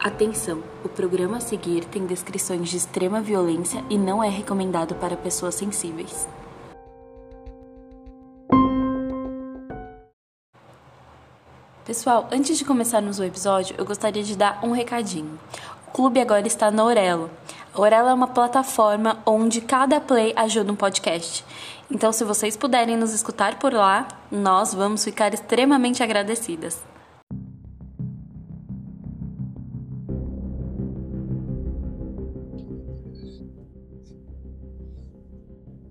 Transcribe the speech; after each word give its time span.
Atenção! 0.00 0.62
O 0.84 0.88
programa 0.88 1.38
a 1.38 1.40
seguir 1.40 1.84
tem 1.84 2.06
descrições 2.06 2.68
de 2.68 2.76
extrema 2.76 3.20
violência 3.20 3.84
e 3.90 3.98
não 3.98 4.22
é 4.22 4.28
recomendado 4.28 4.94
para 4.94 5.16
pessoas 5.16 5.56
sensíveis. 5.56 6.28
Pessoal, 11.84 12.28
antes 12.30 12.56
de 12.56 12.64
começarmos 12.64 13.18
o 13.18 13.24
episódio, 13.24 13.74
eu 13.76 13.84
gostaria 13.84 14.22
de 14.22 14.36
dar 14.36 14.60
um 14.62 14.70
recadinho. 14.70 15.36
O 15.88 15.90
clube 15.90 16.20
agora 16.20 16.46
está 16.46 16.70
na 16.70 16.84
Orelo. 16.84 17.28
A 17.74 17.80
Orelo 17.80 18.08
é 18.08 18.14
uma 18.14 18.28
plataforma 18.28 19.18
onde 19.26 19.60
cada 19.60 20.00
play 20.00 20.32
ajuda 20.36 20.70
um 20.70 20.76
podcast. 20.76 21.44
Então, 21.90 22.12
se 22.12 22.22
vocês 22.22 22.56
puderem 22.56 22.96
nos 22.96 23.12
escutar 23.12 23.58
por 23.58 23.72
lá, 23.72 24.06
nós 24.30 24.72
vamos 24.72 25.02
ficar 25.02 25.34
extremamente 25.34 26.04
agradecidas. 26.04 26.78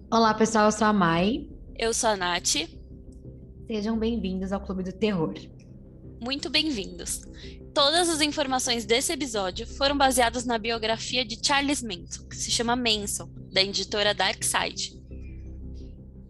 Olá, 0.10 0.34
pessoal, 0.34 0.68
eu 0.68 0.72
sou 0.72 0.88
a 0.88 0.94
Mai. 0.94 1.50
Eu 1.78 1.94
sou 1.94 2.12
a 2.12 2.16
Nath. 2.16 2.70
Sejam 3.68 4.00
bem-vindos 4.00 4.54
ao 4.54 4.62
Clube 4.62 4.82
do 4.82 4.94
Terror. 4.94 5.34
Muito 6.22 6.50
bem-vindos. 6.50 7.24
Todas 7.74 8.08
as 8.08 8.22
informações 8.22 8.86
desse 8.86 9.12
episódio 9.12 9.68
foram 9.68 9.98
baseadas 9.98 10.46
na 10.46 10.58
biografia 10.58 11.26
de 11.26 11.46
Charles 11.46 11.84
Manson, 11.84 12.26
que 12.26 12.38
se 12.38 12.50
chama 12.50 12.74
Manson, 12.74 13.30
da 13.52 13.62
editora 13.62 14.14
Darkside. 14.14 14.98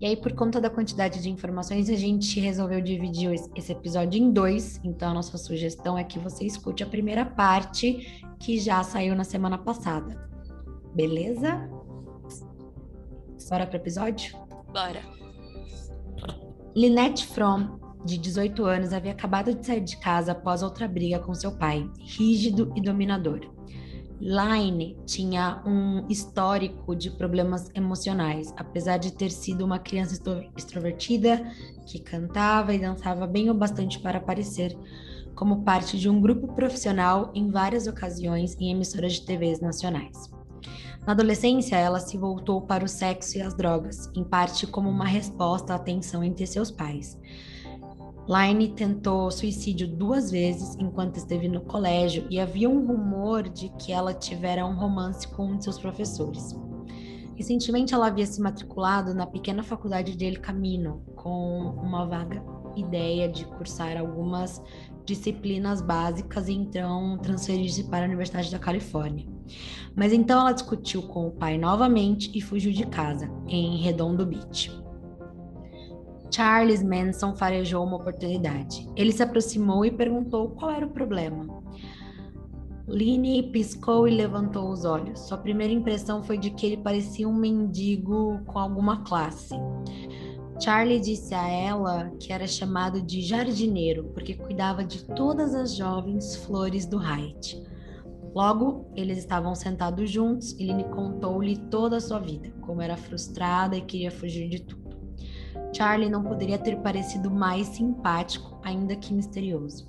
E 0.02 0.08
aí, 0.08 0.17
por 0.17 0.34
conta 0.34 0.59
da 0.59 0.72
quantidade 0.72 1.22
de 1.22 1.30
informações, 1.30 1.88
a 1.88 1.95
gente 1.95 2.39
resolveu 2.39 2.81
dividir 2.81 3.30
esse 3.55 3.72
episódio 3.72 4.20
em 4.20 4.31
dois. 4.31 4.81
Então, 4.84 5.12
a 5.12 5.14
nossa 5.14 5.38
sugestão 5.38 5.95
é 5.95 6.03
que 6.03 6.17
você 6.17 6.45
escute 6.45 6.81
a 6.81 6.88
primeira 6.88 7.23
parte, 7.23 8.23
que 8.39 8.58
já 8.58 8.81
saiu 8.81 9.16
na 9.16 9.23
semana 9.23 9.59
passada. 9.59 10.28
Beleza? 10.95 11.70
Bora 13.50 13.66
pro 13.66 13.78
episódio? 13.78 14.38
Bora. 14.73 15.02
Lynette 16.76 17.26
Fromm, 17.26 17.80
de 18.06 18.17
18 18.17 18.66
anos, 18.66 18.94
havia 18.94 19.12
acabado 19.12 19.54
de 19.54 19.66
sair 19.66 19.81
de 19.81 19.98
casa 19.98 20.34
após 20.34 20.62
outra 20.62 20.88
briga 20.88 21.20
com 21.20 21.34
seu 21.34 21.58
pai, 21.58 21.89
rígido 22.00 22.72
e 22.76 22.81
dominador. 22.81 23.39
Line 24.20 24.98
tinha 25.06 25.62
um 25.66 26.08
histórico 26.09 26.95
de 26.95 27.12
problemas 27.12 27.70
emocionais, 27.76 28.54
apesar 28.58 28.98
de 28.98 29.14
ter 29.14 29.30
sido 29.30 29.64
uma 29.64 29.78
criança 29.80 30.20
extrovertida 30.58 31.52
que 31.86 32.00
cantava 32.00 32.73
e 32.73 32.80
dançava 32.80 33.28
bem 33.28 33.50
o 33.50 33.54
bastante 33.54 34.00
para 34.00 34.17
aparecer 34.17 34.76
como 35.36 35.64
parte 35.64 36.00
de 36.00 36.09
um 36.09 36.20
grupo 36.20 36.54
profissional 36.54 37.32
em 37.36 37.52
várias 37.52 37.86
ocasiões 37.86 38.56
em 38.59 38.72
emissoras 38.72 39.14
de 39.14 39.26
TVs 39.26 39.61
nacionais. 39.61 40.36
Na 41.08 41.13
adolescência, 41.13 41.77
ela 41.77 42.02
se 42.02 42.17
voltou 42.17 42.59
para 42.59 42.83
o 42.83 42.88
sexo 42.88 43.38
e 43.38 43.41
as 43.41 43.53
drogas, 43.53 44.11
em 44.13 44.25
parte 44.25 44.67
como 44.67 44.89
uma 44.89 45.05
resposta 45.05 45.73
à 45.73 45.80
tensão 45.80 46.22
entre 46.22 46.45
seus 46.45 46.69
pais. 46.69 47.17
Line 48.27 48.73
tentou 48.73 49.31
suicídio 49.31 49.88
duas 49.88 50.30
vezes 50.30 50.75
enquanto 50.75 51.16
esteve 51.16 51.47
no 51.47 51.61
colégio 51.61 52.27
e 52.30 52.41
havia 52.41 52.69
um 52.69 52.86
rumor 52.86 53.47
de 53.47 53.69
que 53.69 53.94
ela 53.94 54.14
tivera 54.14 54.66
um 54.66 54.75
romance 54.75 55.25
com 55.30 55.45
um 55.45 55.58
de 55.58 55.64
seus 55.64 55.80
professores. 55.80 56.53
Recentemente, 57.38 57.94
ela 57.94 58.08
havia 58.08 58.25
se 58.25 58.42
matriculado 58.42 59.14
na 59.14 59.25
pequena 59.25 59.64
faculdade 59.64 60.14
de 60.14 60.25
El 60.25 60.42
Camino, 60.42 61.05
com 61.16 61.69
uma 61.81 62.05
vaga 62.05 62.44
ideia 62.80 63.28
de 63.28 63.45
cursar 63.45 63.97
algumas 63.97 64.61
disciplinas 65.06 65.81
básicas 65.81 66.47
e 66.47 66.53
então 66.53 67.17
transferir-se 67.17 67.86
para 67.86 68.06
a 68.06 68.08
Universidade 68.08 68.52
da 68.52 68.59
Califórnia. 68.59 69.25
Mas 69.95 70.11
então 70.11 70.42
ela 70.42 70.52
discutiu 70.52 71.04
com 71.04 71.27
o 71.27 71.32
pai 71.32 71.58
novamente 71.58 72.30
e 72.38 72.42
fugiu 72.42 72.71
de 72.71 72.86
casa, 72.86 73.32
em 73.48 73.77
Redondo 73.77 74.26
Beach. 74.26 74.71
Charles 76.30 76.83
Manson 76.83 77.36
farejou 77.36 77.86
uma 77.86 77.95
oportunidade. 77.95 78.88
Ele 78.95 79.11
se 79.11 79.23
aproximou 79.23 79.86
e 79.86 79.92
perguntou 79.92 80.49
qual 80.49 80.71
era 80.71 80.86
o 80.86 80.89
problema. 80.89 81.64
Lini 82.88 83.44
piscou 83.44 84.08
e 84.08 84.11
levantou 84.11 84.70
os 84.70 84.86
olhos. 84.86 85.20
Sua 85.21 85.38
primeira 85.38 85.73
impressão 85.73 86.23
foi 86.23 86.38
de 86.38 86.52
que 86.52 86.65
ele 86.65 86.77
parecia 86.77 87.27
um 87.27 87.33
mendigo 87.33 88.39
com 88.45 88.59
alguma 88.59 89.04
classe. 89.04 89.55
Charlie 90.60 91.00
disse 91.00 91.36
a 91.36 91.48
ela 91.48 92.12
que 92.20 92.34
era 92.34 92.48
chamado 92.48 93.00
de 93.02 93.22
jardineiro 93.22 94.06
porque 94.06 94.34
cuidava 94.34 94.84
de 94.84 95.06
todas 95.06 95.54
as 95.54 95.76
jovens 95.76 96.36
flores 96.36 96.86
do 96.86 97.00
Height. 97.00 97.64
Logo, 98.34 98.92
eles 98.95 99.20
estavam 99.20 99.54
sentados 99.54 100.10
juntos 100.10 100.54
e 100.54 100.66
Lini 100.66 100.84
contou-lhe 100.86 101.58
toda 101.58 101.98
a 101.98 102.02
sua 102.02 102.20
vida, 102.20 102.52
como 102.62 102.82
era 102.82 102.98
frustrada 102.98 103.76
e 103.76 103.82
queria 103.82 104.12
fugir 104.12 104.50
de 104.50 104.62
tudo. 104.62 104.98
Charlie 105.73 106.10
não 106.10 106.23
poderia 106.23 106.58
ter 106.58 106.78
parecido 106.78 107.30
mais 107.30 107.68
simpático, 107.68 108.60
ainda 108.64 108.95
que 108.95 109.14
misterioso. 109.14 109.88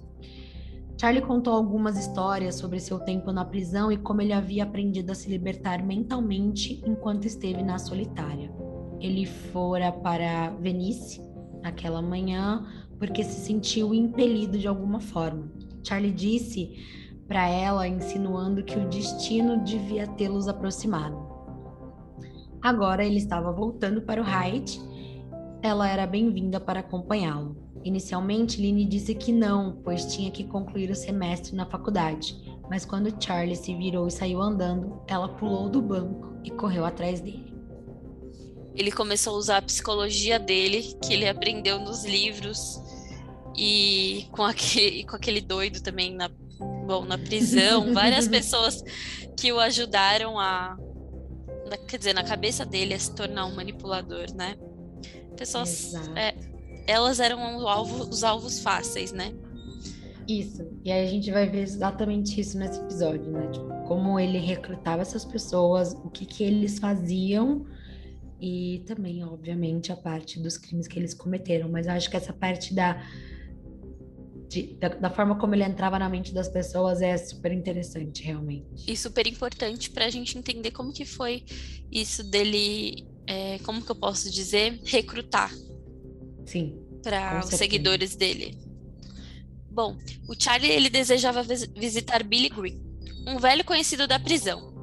Charlie 1.01 1.23
contou 1.23 1.55
algumas 1.55 1.97
histórias 1.97 2.57
sobre 2.57 2.81
seu 2.81 2.99
tempo 2.99 3.33
na 3.33 3.45
prisão 3.45 3.91
e 3.91 3.97
como 3.97 4.21
ele 4.21 4.33
havia 4.33 4.65
aprendido 4.65 5.13
a 5.13 5.15
se 5.15 5.31
libertar 5.31 5.83
mentalmente 5.83 6.83
enquanto 6.85 7.27
esteve 7.27 7.63
na 7.63 7.79
solitária. 7.79 8.53
Ele 9.01 9.27
fora 9.27 9.93
para 9.93 10.51
Venice 10.61 11.21
naquela 11.63 12.03
manhã 12.03 12.67
porque 12.99 13.23
se 13.23 13.41
sentiu 13.41 13.95
impelido 13.95 14.59
de 14.59 14.67
alguma 14.67 15.01
forma. 15.01 15.51
Charlie 15.85 16.13
disse 16.13 16.75
para 17.27 17.47
ela, 17.47 17.87
insinuando 17.87 18.65
que 18.65 18.79
o 18.79 18.89
destino 18.89 19.63
devia 19.63 20.07
tê-los 20.07 20.49
aproximado. 20.49 21.29
Agora 22.61 23.05
ele 23.05 23.19
estava 23.19 23.53
voltando 23.53 24.03
para 24.03 24.21
o 24.21 24.25
Hyde. 24.25 24.81
Ela 25.63 25.89
era 25.89 26.07
bem-vinda 26.07 26.59
para 26.59 26.81
acompanhá-lo. 26.81 27.57
Inicialmente, 27.85 28.61
Lini 28.61 28.85
disse 28.85 29.15
que 29.15 29.33
não, 29.33 29.81
pois 29.85 30.13
tinha 30.13 30.31
que 30.31 30.45
concluir 30.45 30.91
o 30.91 30.97
semestre 30.97 31.55
na 31.55 31.67
faculdade. 31.67 32.37
Mas 32.69 32.85
quando 32.85 33.15
Charlie 33.23 33.57
se 33.57 33.75
virou 33.75 34.09
e 34.09 34.11
saiu 34.11 34.41
andando, 34.41 35.01
ela 35.07 35.29
pulou 35.29 35.69
do 35.69 35.81
banco 35.81 36.35
e 36.43 36.51
correu 36.51 36.85
atrás 36.85 37.21
dele. 37.21 37.48
Ele 38.75 38.93
começou 38.93 39.35
a 39.35 39.39
usar 39.39 39.57
a 39.59 39.63
psicologia 39.63 40.39
dele, 40.39 40.97
que 41.05 41.13
ele 41.13 41.29
aprendeu 41.29 41.79
nos 41.79 42.05
livros, 42.05 42.81
e 43.57 44.27
com 44.31 44.45
aquele, 44.45 45.05
com 45.07 45.17
aquele 45.17 45.41
doido 45.41 45.83
também 45.83 46.15
na 46.15 46.31
bom, 46.87 47.05
na 47.05 47.19
prisão, 47.19 47.93
várias 47.95 48.27
pessoas 48.27 48.83
que 49.37 49.53
o 49.53 49.61
ajudaram 49.61 50.39
a, 50.39 50.77
quer 51.87 51.99
dizer, 51.99 52.15
na 52.15 52.25
cabeça 52.25 52.65
dele 52.65 52.95
a 52.95 52.99
se 52.99 53.15
tornar 53.15 53.47
um 53.47 53.55
manipulador, 53.55 54.27
né? 54.35 54.57
Pessoas, 55.37 55.95
é, 56.17 56.35
elas 56.87 57.21
eram 57.21 57.69
alvo, 57.69 58.09
os 58.09 58.25
alvos 58.25 58.61
fáceis, 58.61 59.13
né? 59.13 59.35
Isso. 60.27 60.67
E 60.85 60.91
aí 60.91 61.07
a 61.07 61.11
gente 61.11 61.31
vai 61.31 61.49
ver 61.49 61.63
exatamente 61.63 62.41
isso 62.41 62.59
nesse 62.59 62.81
episódio, 62.81 63.31
né? 63.31 63.49
Tipo, 63.51 63.69
como 63.87 64.19
ele 64.19 64.39
recrutava 64.39 65.03
essas 65.03 65.25
pessoas, 65.25 65.93
o 65.93 66.11
que 66.11 66.27
que 66.27 66.43
eles 66.43 66.79
faziam 66.79 67.65
e 68.41 68.83
também, 68.87 69.25
obviamente, 69.25 69.91
a 69.91 69.97
parte 69.97 70.39
dos 70.39 70.57
crimes 70.57 70.87
que 70.87 70.99
eles 70.99 71.15
cometeram. 71.15 71.69
Mas 71.69 71.87
eu 71.87 71.93
acho 71.93 72.09
que 72.09 72.17
essa 72.17 72.33
parte 72.33 72.75
da 72.75 73.03
de, 74.49 74.75
da, 74.75 74.89
da, 74.89 75.11
forma 75.11 75.37
como 75.37 75.55
ele 75.55 75.63
entrava 75.63 75.99
na 75.99 76.09
mente 76.09 76.33
das 76.33 76.49
pessoas 76.49 77.03
é 77.03 77.17
super 77.19 77.53
interessante, 77.53 78.23
realmente. 78.23 78.91
E 78.91 78.97
super 78.97 79.27
importante 79.27 79.91
para 79.91 80.07
a 80.07 80.11
gente 80.11 80.39
entender 80.39 80.71
como 80.71 80.93
que 80.93 81.05
foi 81.05 81.45
isso 81.93 82.25
dele, 82.25 83.07
é, 83.27 83.59
como 83.59 83.85
que 83.85 83.91
eu 83.91 83.97
posso 83.97 84.31
dizer, 84.31 84.81
recrutar. 84.85 85.53
Sim. 86.47 86.79
Para 87.03 87.41
os 87.45 87.51
seguidores 87.51 88.17
dele. 88.17 88.59
Bom, 89.71 89.97
o 90.27 90.35
Charlie 90.37 90.73
ele 90.73 90.89
desejava 90.89 91.43
visitar 91.43 92.25
Billy 92.25 92.49
Green, 92.49 92.83
um 93.27 93.39
velho 93.39 93.65
conhecido 93.65 94.09
da 94.09 94.19
prisão. 94.19 94.75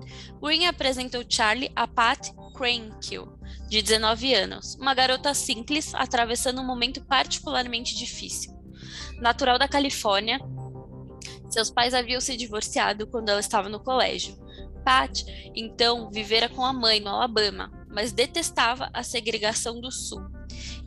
Green 0.41 0.67
apresentou 0.67 1.23
Charlie 1.27 1.71
a 1.75 1.87
Pat 1.87 2.29
Crankill, 2.55 3.34
de 3.67 3.81
19 3.81 4.33
anos, 4.33 4.75
uma 4.75 4.93
garota 4.93 5.33
simples 5.33 5.93
atravessando 5.93 6.61
um 6.61 6.65
momento 6.65 7.03
particularmente 7.03 7.95
difícil 7.95 8.55
natural 9.19 9.57
da 9.57 9.67
Califórnia. 9.67 10.39
Seus 11.49 11.69
pais 11.69 11.93
haviam 11.93 12.19
se 12.19 12.35
divorciado 12.35 13.07
quando 13.07 13.29
ela 13.29 13.39
estava 13.39 13.69
no 13.69 13.79
colégio. 13.79 14.37
Pat, 14.83 15.23
então, 15.55 16.11
vivera 16.11 16.47
com 16.47 16.63
a 16.63 16.73
mãe 16.73 16.99
no 16.99 17.09
Alabama, 17.09 17.71
mas 17.89 18.11
detestava 18.11 18.89
a 18.93 19.03
segregação 19.03 19.79
do 19.79 19.91
Sul 19.91 20.21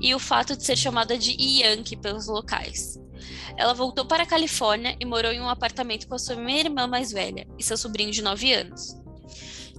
e 0.01 0.15
o 0.15 0.19
fato 0.19 0.57
de 0.57 0.65
ser 0.65 0.77
chamada 0.77 1.19
de 1.19 1.33
Yankee 1.33 1.97
pelos 1.97 2.29
locais. 2.29 2.99
Ela 3.57 3.75
voltou 3.75 4.05
para 4.05 4.23
a 4.23 4.27
Califórnia 4.27 4.97
e 5.01 5.05
morou 5.05 5.33
em 5.33 5.41
um 5.41 5.49
apartamento 5.49 6.07
com 6.07 6.15
a 6.15 6.19
sua 6.19 6.37
irmã 6.51 6.87
mais 6.87 7.11
velha 7.11 7.47
e 7.59 7.63
seu 7.63 7.77
sobrinho 7.77 8.13
de 8.13 8.23
9 8.23 8.53
anos. 8.53 8.97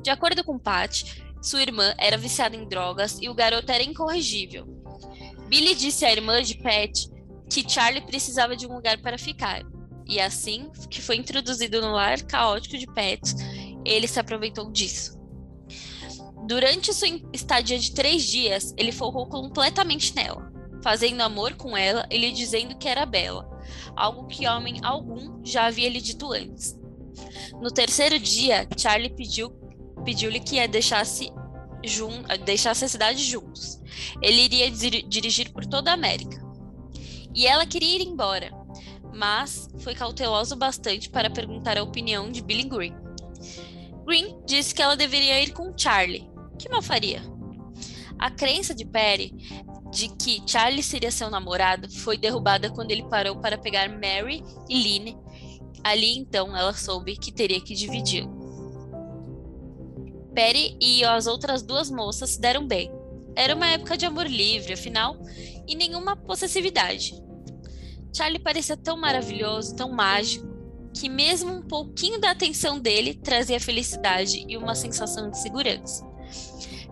De 0.03 0.09
acordo 0.09 0.43
com 0.43 0.59
Pat, 0.59 1.03
sua 1.41 1.61
irmã 1.61 1.93
era 1.97 2.17
viciada 2.17 2.55
em 2.55 2.67
drogas 2.67 3.17
e 3.21 3.29
o 3.29 3.33
garoto 3.33 3.71
era 3.71 3.83
incorrigível. 3.83 4.67
Billy 5.47 5.73
disse 5.73 6.05
à 6.05 6.11
irmã 6.11 6.43
de 6.43 6.55
Pat 6.57 7.07
que 7.49 7.67
Charlie 7.67 8.01
precisava 8.01 8.55
de 8.55 8.67
um 8.67 8.73
lugar 8.73 8.97
para 8.99 9.17
ficar. 9.17 9.63
e 10.07 10.19
assim 10.19 10.71
que 10.89 11.01
foi 11.01 11.17
introduzido 11.17 11.81
no 11.81 11.91
lar 11.91 12.21
caótico 12.23 12.77
de 12.77 12.87
Pets, 12.87 13.35
ele 13.85 14.07
se 14.07 14.19
aproveitou 14.19 14.71
disso. 14.71 15.19
Durante 16.47 16.91
sua 16.93 17.07
estadia 17.31 17.77
de 17.77 17.93
três 17.93 18.23
dias, 18.23 18.73
ele 18.75 18.91
focou 18.91 19.27
completamente 19.27 20.15
nela, 20.15 20.51
fazendo 20.83 21.21
amor 21.21 21.53
com 21.53 21.77
ela 21.77 22.07
e 22.09 22.17
lhe 22.17 22.31
dizendo 22.31 22.75
que 22.75 22.87
era 22.87 23.05
bela, 23.05 23.47
algo 23.95 24.25
que 24.25 24.47
homem 24.47 24.79
algum 24.83 25.45
já 25.45 25.67
havia 25.67 25.89
lhe 25.89 26.01
dito 26.01 26.31
antes. 26.33 26.75
No 27.61 27.69
terceiro 27.69 28.17
dia, 28.17 28.67
Charlie 28.77 29.13
pediu 29.13 29.51
pediu-lhe 30.03 30.39
que 30.39 30.65
deixasse, 30.67 31.31
jun 31.83 32.23
deixasse 32.45 32.85
a 32.85 32.89
cidade 32.89 33.23
juntos. 33.23 33.81
Ele 34.21 34.41
iria 34.41 34.71
dirigir 34.71 35.51
por 35.51 35.65
toda 35.65 35.91
a 35.91 35.93
América. 35.93 36.43
E 37.33 37.45
ela 37.45 37.65
queria 37.65 38.01
ir 38.01 38.07
embora, 38.07 38.51
mas 39.13 39.69
foi 39.79 39.93
cauteloso 39.93 40.55
bastante 40.55 41.09
para 41.09 41.29
perguntar 41.29 41.77
a 41.77 41.83
opinião 41.83 42.31
de 42.31 42.41
Billy 42.41 42.63
Green. 42.63 42.95
Green 44.05 44.37
disse 44.45 44.73
que 44.73 44.81
ela 44.81 44.95
deveria 44.95 45.41
ir 45.41 45.53
com 45.53 45.77
Charlie, 45.77 46.29
que 46.57 46.69
mal 46.69 46.81
faria. 46.81 47.21
A 48.17 48.31
crença 48.31 48.73
de 48.73 48.85
Perry 48.85 49.33
de 49.91 50.09
que 50.09 50.41
Charlie 50.45 50.83
seria 50.83 51.11
seu 51.11 51.29
namorado 51.29 51.89
foi 51.89 52.17
derrubada 52.17 52.69
quando 52.69 52.91
ele 52.91 53.03
parou 53.03 53.37
para 53.37 53.57
pegar 53.57 53.89
Mary 53.89 54.43
e 54.67 54.81
Lynn. 54.81 55.17
Ali 55.83 56.17
então 56.17 56.55
ela 56.55 56.73
soube 56.73 57.15
que 57.15 57.31
teria 57.31 57.61
que 57.61 57.73
dividir. 57.73 58.27
Perry 60.39 60.77
e 60.79 61.03
as 61.03 61.27
outras 61.27 61.61
duas 61.61 61.91
moças 61.91 62.29
se 62.29 62.39
deram 62.39 62.65
bem. 62.65 62.89
Era 63.35 63.53
uma 63.53 63.67
época 63.67 63.97
de 63.97 64.05
amor 64.05 64.25
livre, 64.25 64.71
afinal, 64.71 65.17
e 65.67 65.75
nenhuma 65.75 66.15
possessividade. 66.15 67.13
Charlie 68.15 68.39
parecia 68.39 68.77
tão 68.77 68.95
maravilhoso, 68.95 69.75
tão 69.75 69.91
mágico, 69.91 70.47
que 70.93 71.09
mesmo 71.09 71.51
um 71.51 71.61
pouquinho 71.61 72.21
da 72.21 72.31
atenção 72.31 72.79
dele 72.79 73.15
trazia 73.15 73.59
felicidade 73.59 74.45
e 74.47 74.55
uma 74.55 74.75
sensação 74.75 75.29
de 75.29 75.37
segurança. 75.37 76.07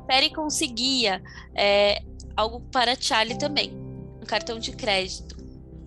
Perry 0.06 0.30
conseguia 0.30 1.24
é, 1.56 2.04
algo 2.36 2.60
para 2.70 3.00
Charlie 3.00 3.38
também, 3.38 3.72
um 4.22 4.26
cartão 4.26 4.60
de 4.60 4.74
crédito, 4.74 5.38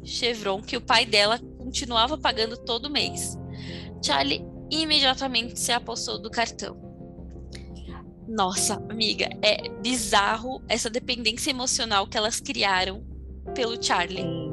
Chevron, 0.03 0.62
que 0.62 0.79
o 0.79 0.81
pai 0.81 1.05
dela 1.05 1.39
continuava 1.59 2.17
pagando 2.17 2.57
todo 2.57 2.89
mês. 2.89 3.37
Charlie 4.03 4.43
imediatamente 4.71 5.61
se 5.61 5.73
apossou 5.73 6.19
do 6.19 6.31
cartão. 6.31 6.90
Nossa, 8.31 8.75
amiga, 8.88 9.29
é 9.43 9.69
bizarro 9.82 10.62
essa 10.69 10.88
dependência 10.88 11.50
emocional 11.50 12.06
que 12.06 12.17
elas 12.17 12.38
criaram 12.38 13.03
pelo 13.56 13.82
Charlie. 13.82 14.23
Sim. 14.23 14.50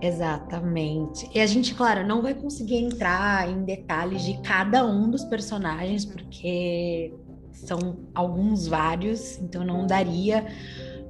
Exatamente. 0.00 1.28
E 1.34 1.40
a 1.40 1.46
gente, 1.46 1.74
claro, 1.74 2.06
não 2.06 2.22
vai 2.22 2.32
conseguir 2.32 2.76
entrar 2.76 3.50
em 3.50 3.64
detalhes 3.64 4.22
de 4.22 4.40
cada 4.42 4.86
um 4.86 5.10
dos 5.10 5.24
personagens, 5.24 6.04
porque 6.04 7.12
são 7.52 7.98
alguns 8.14 8.68
vários, 8.68 9.36
então 9.38 9.64
não 9.64 9.84
daria. 9.84 10.46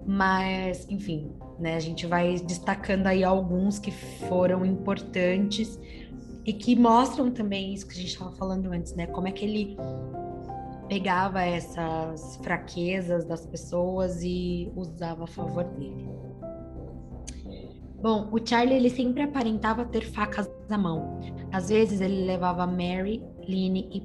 Mas, 0.06 0.86
enfim, 0.88 1.30
né? 1.58 1.76
A 1.76 1.80
gente 1.80 2.06
vai 2.06 2.40
destacando 2.40 3.06
aí 3.06 3.22
alguns 3.22 3.78
que 3.78 3.90
foram 3.90 4.64
importantes 4.64 5.78
e 6.46 6.54
que 6.54 6.74
mostram 6.74 7.30
também 7.30 7.74
isso 7.74 7.86
que 7.86 7.92
a 7.92 7.96
gente 7.96 8.08
estava 8.08 8.32
falando 8.32 8.72
antes, 8.72 8.94
né? 8.94 9.06
Como 9.08 9.28
é 9.28 9.30
que 9.30 9.44
ele 9.44 9.76
pegava 10.90 11.40
essas 11.40 12.36
fraquezas 12.38 13.24
das 13.24 13.46
pessoas 13.46 14.24
e 14.24 14.72
usava 14.74 15.22
a 15.22 15.26
favor 15.28 15.62
dele. 15.62 16.08
Bom, 18.02 18.28
o 18.32 18.44
Charlie 18.44 18.74
ele 18.74 18.90
sempre 18.90 19.22
aparentava 19.22 19.84
ter 19.84 20.00
facas 20.00 20.50
na 20.68 20.76
mão. 20.76 21.20
Às 21.52 21.68
vezes 21.68 22.00
ele 22.00 22.24
levava 22.24 22.66
Mary, 22.66 23.22
Lynn 23.46 23.76
e 23.76 24.02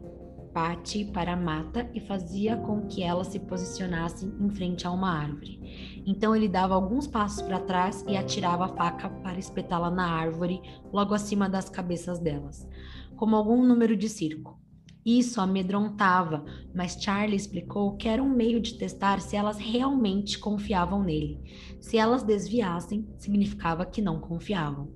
Patty 0.54 1.06
para 1.06 1.34
a 1.34 1.36
mata 1.36 1.90
e 1.92 2.00
fazia 2.00 2.56
com 2.56 2.86
que 2.86 3.02
elas 3.02 3.28
se 3.28 3.40
posicionassem 3.40 4.32
em 4.40 4.50
frente 4.52 4.86
a 4.86 4.92
uma 4.92 5.10
árvore. 5.10 6.04
Então 6.06 6.36
ele 6.36 6.48
dava 6.48 6.76
alguns 6.76 7.08
passos 7.08 7.42
para 7.42 7.60
trás 7.60 8.06
e 8.08 8.16
atirava 8.16 8.66
a 8.66 8.76
faca 8.76 9.10
para 9.10 9.40
espetá-la 9.40 9.90
na 9.90 10.08
árvore, 10.08 10.62
logo 10.94 11.16
acima 11.16 11.50
das 11.50 11.68
cabeças 11.68 12.20
delas, 12.20 12.68
como 13.16 13.36
algum 13.36 13.66
número 13.66 13.98
de 13.98 14.08
circo. 14.08 14.64
Isso 15.06 15.40
amedrontava, 15.40 16.44
mas 16.74 16.98
Charlie 17.00 17.36
explicou 17.36 17.96
que 17.96 18.08
era 18.08 18.24
um 18.24 18.30
meio 18.30 18.60
de 18.60 18.74
testar 18.74 19.22
se 19.22 19.36
elas 19.36 19.60
realmente 19.60 20.40
confiavam 20.40 21.04
nele. 21.04 21.40
Se 21.80 21.96
elas 21.96 22.24
desviassem, 22.24 23.08
significava 23.20 23.86
que 23.86 24.02
não 24.02 24.20
confiavam. 24.20 24.90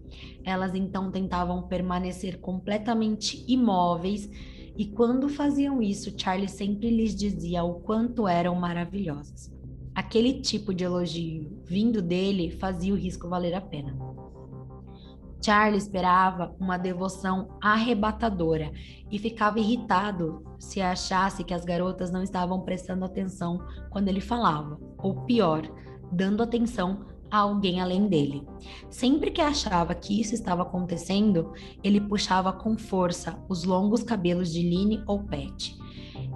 Elas 0.43 0.73
então 0.73 1.11
tentavam 1.11 1.67
permanecer 1.67 2.39
completamente 2.39 3.45
imóveis 3.47 4.27
e 4.75 4.87
quando 4.87 5.29
faziam 5.29 5.79
isso, 5.79 6.17
Charlie 6.17 6.49
sempre 6.49 6.89
lhes 6.89 7.13
dizia 7.13 7.63
o 7.63 7.75
quanto 7.75 8.27
eram 8.27 8.55
maravilhosas. 8.55 9.53
Aquele 9.93 10.41
tipo 10.41 10.73
de 10.73 10.85
elogio 10.85 11.61
vindo 11.65 12.01
dele 12.01 12.49
fazia 12.49 12.93
o 12.93 12.97
risco 12.97 13.29
valer 13.29 13.53
a 13.53 13.61
pena. 13.61 13.95
Charlie 15.41 15.77
esperava 15.77 16.55
uma 16.59 16.77
devoção 16.77 17.57
arrebatadora 17.61 18.71
e 19.09 19.17
ficava 19.17 19.59
irritado 19.59 20.43
se 20.59 20.81
achasse 20.81 21.43
que 21.43 21.53
as 21.53 21.63
garotas 21.63 22.11
não 22.11 22.21
estavam 22.21 22.61
prestando 22.61 23.05
atenção 23.05 23.59
quando 23.89 24.09
ele 24.09 24.21
falava, 24.21 24.79
ou 24.97 25.21
pior, 25.21 25.61
dando 26.11 26.43
atenção 26.43 27.05
a 27.31 27.39
alguém 27.39 27.79
além 27.79 28.07
dele. 28.07 28.45
Sempre 28.89 29.31
que 29.31 29.41
achava 29.41 29.93
que 29.95 30.19
isso 30.19 30.33
estava 30.33 30.63
acontecendo, 30.63 31.53
ele 31.83 32.01
puxava 32.01 32.51
com 32.51 32.77
força 32.77 33.39
os 33.47 33.63
longos 33.63 34.03
cabelos 34.03 34.51
de 34.51 34.61
Lynn 34.61 35.03
ou 35.07 35.23
Pat. 35.23 35.77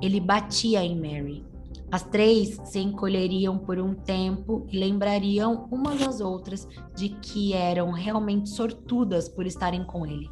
Ele 0.01 0.19
batia 0.19 0.83
em 0.83 0.95
Mary, 0.95 1.45
as 1.93 2.01
três 2.01 2.57
se 2.63 2.79
encolheriam 2.79 3.55
por 3.55 3.77
um 3.77 3.93
tempo 3.93 4.65
e 4.71 4.79
lembrariam 4.79 5.69
umas 5.71 6.01
às 6.01 6.21
outras 6.21 6.67
de 6.95 7.09
que 7.09 7.53
eram 7.53 7.91
realmente 7.91 8.49
sortudas 8.49 9.29
por 9.29 9.45
estarem 9.45 9.83
com 9.83 10.03
ele. 10.03 10.27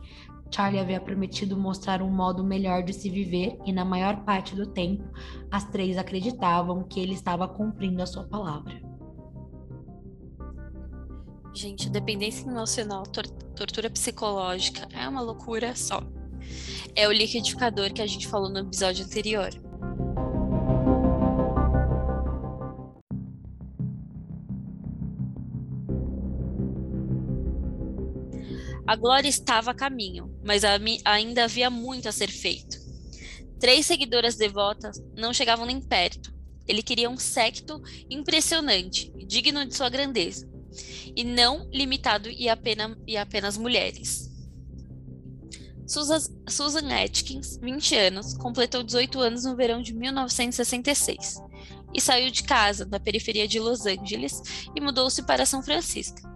Charlie 0.49 0.81
havia 0.81 0.99
prometido 0.99 1.55
mostrar 1.55 2.01
um 2.01 2.09
modo 2.09 2.43
melhor 2.43 2.81
de 2.81 2.93
se 2.93 3.11
viver 3.11 3.59
e, 3.63 3.71
na 3.71 3.85
maior 3.85 4.23
parte 4.23 4.55
do 4.55 4.65
tempo, 4.65 5.03
as 5.51 5.63
três 5.65 5.99
acreditavam 5.99 6.81
que 6.81 6.99
ele 6.99 7.13
estava 7.13 7.47
cumprindo 7.47 8.01
a 8.01 8.07
sua 8.07 8.23
palavra. 8.23 8.81
Gente, 11.53 11.91
dependência 11.91 12.49
emocional, 12.49 13.03
tor 13.03 13.27
tortura 13.55 13.87
psicológica 13.87 14.87
é 14.91 15.07
uma 15.07 15.21
loucura 15.21 15.75
só. 15.75 16.01
É 16.95 17.07
o 17.07 17.11
liquidificador 17.11 17.93
que 17.93 18.01
a 18.01 18.07
gente 18.07 18.27
falou 18.27 18.49
no 18.49 18.57
episódio 18.57 19.05
anterior. 19.05 19.51
A 28.85 28.95
glória 28.95 29.29
estava 29.29 29.71
a 29.71 29.75
caminho, 29.75 30.33
mas 30.43 30.63
ainda 31.05 31.43
havia 31.43 31.69
muito 31.69 32.09
a 32.09 32.11
ser 32.11 32.29
feito. 32.29 32.79
Três 33.59 33.85
seguidoras 33.85 34.35
devotas 34.35 35.01
não 35.15 35.33
chegavam 35.33 35.65
nem 35.65 35.79
perto. 35.79 36.33
Ele 36.67 36.81
queria 36.81 37.09
um 37.09 37.17
secto 37.17 37.81
impressionante, 38.09 39.11
digno 39.27 39.65
de 39.65 39.75
sua 39.75 39.89
grandeza, 39.89 40.49
e 41.15 41.23
não 41.23 41.69
limitado 41.71 42.29
e 42.29 42.49
apenas, 42.49 42.97
e 43.05 43.17
apenas 43.17 43.57
mulheres. 43.57 44.29
Susan, 45.85 46.87
Atkins, 47.03 47.57
20 47.57 47.95
anos, 47.95 48.33
completou 48.35 48.81
18 48.81 49.19
anos 49.19 49.43
no 49.43 49.55
verão 49.55 49.81
de 49.81 49.93
1966 49.93 51.35
e 51.93 51.99
saiu 51.99 52.31
de 52.31 52.43
casa, 52.43 52.85
da 52.85 52.99
periferia 52.99 53.45
de 53.45 53.59
Los 53.59 53.85
Angeles, 53.85 54.41
e 54.73 54.79
mudou-se 54.79 55.21
para 55.23 55.45
São 55.45 55.61
Francisco 55.61 56.30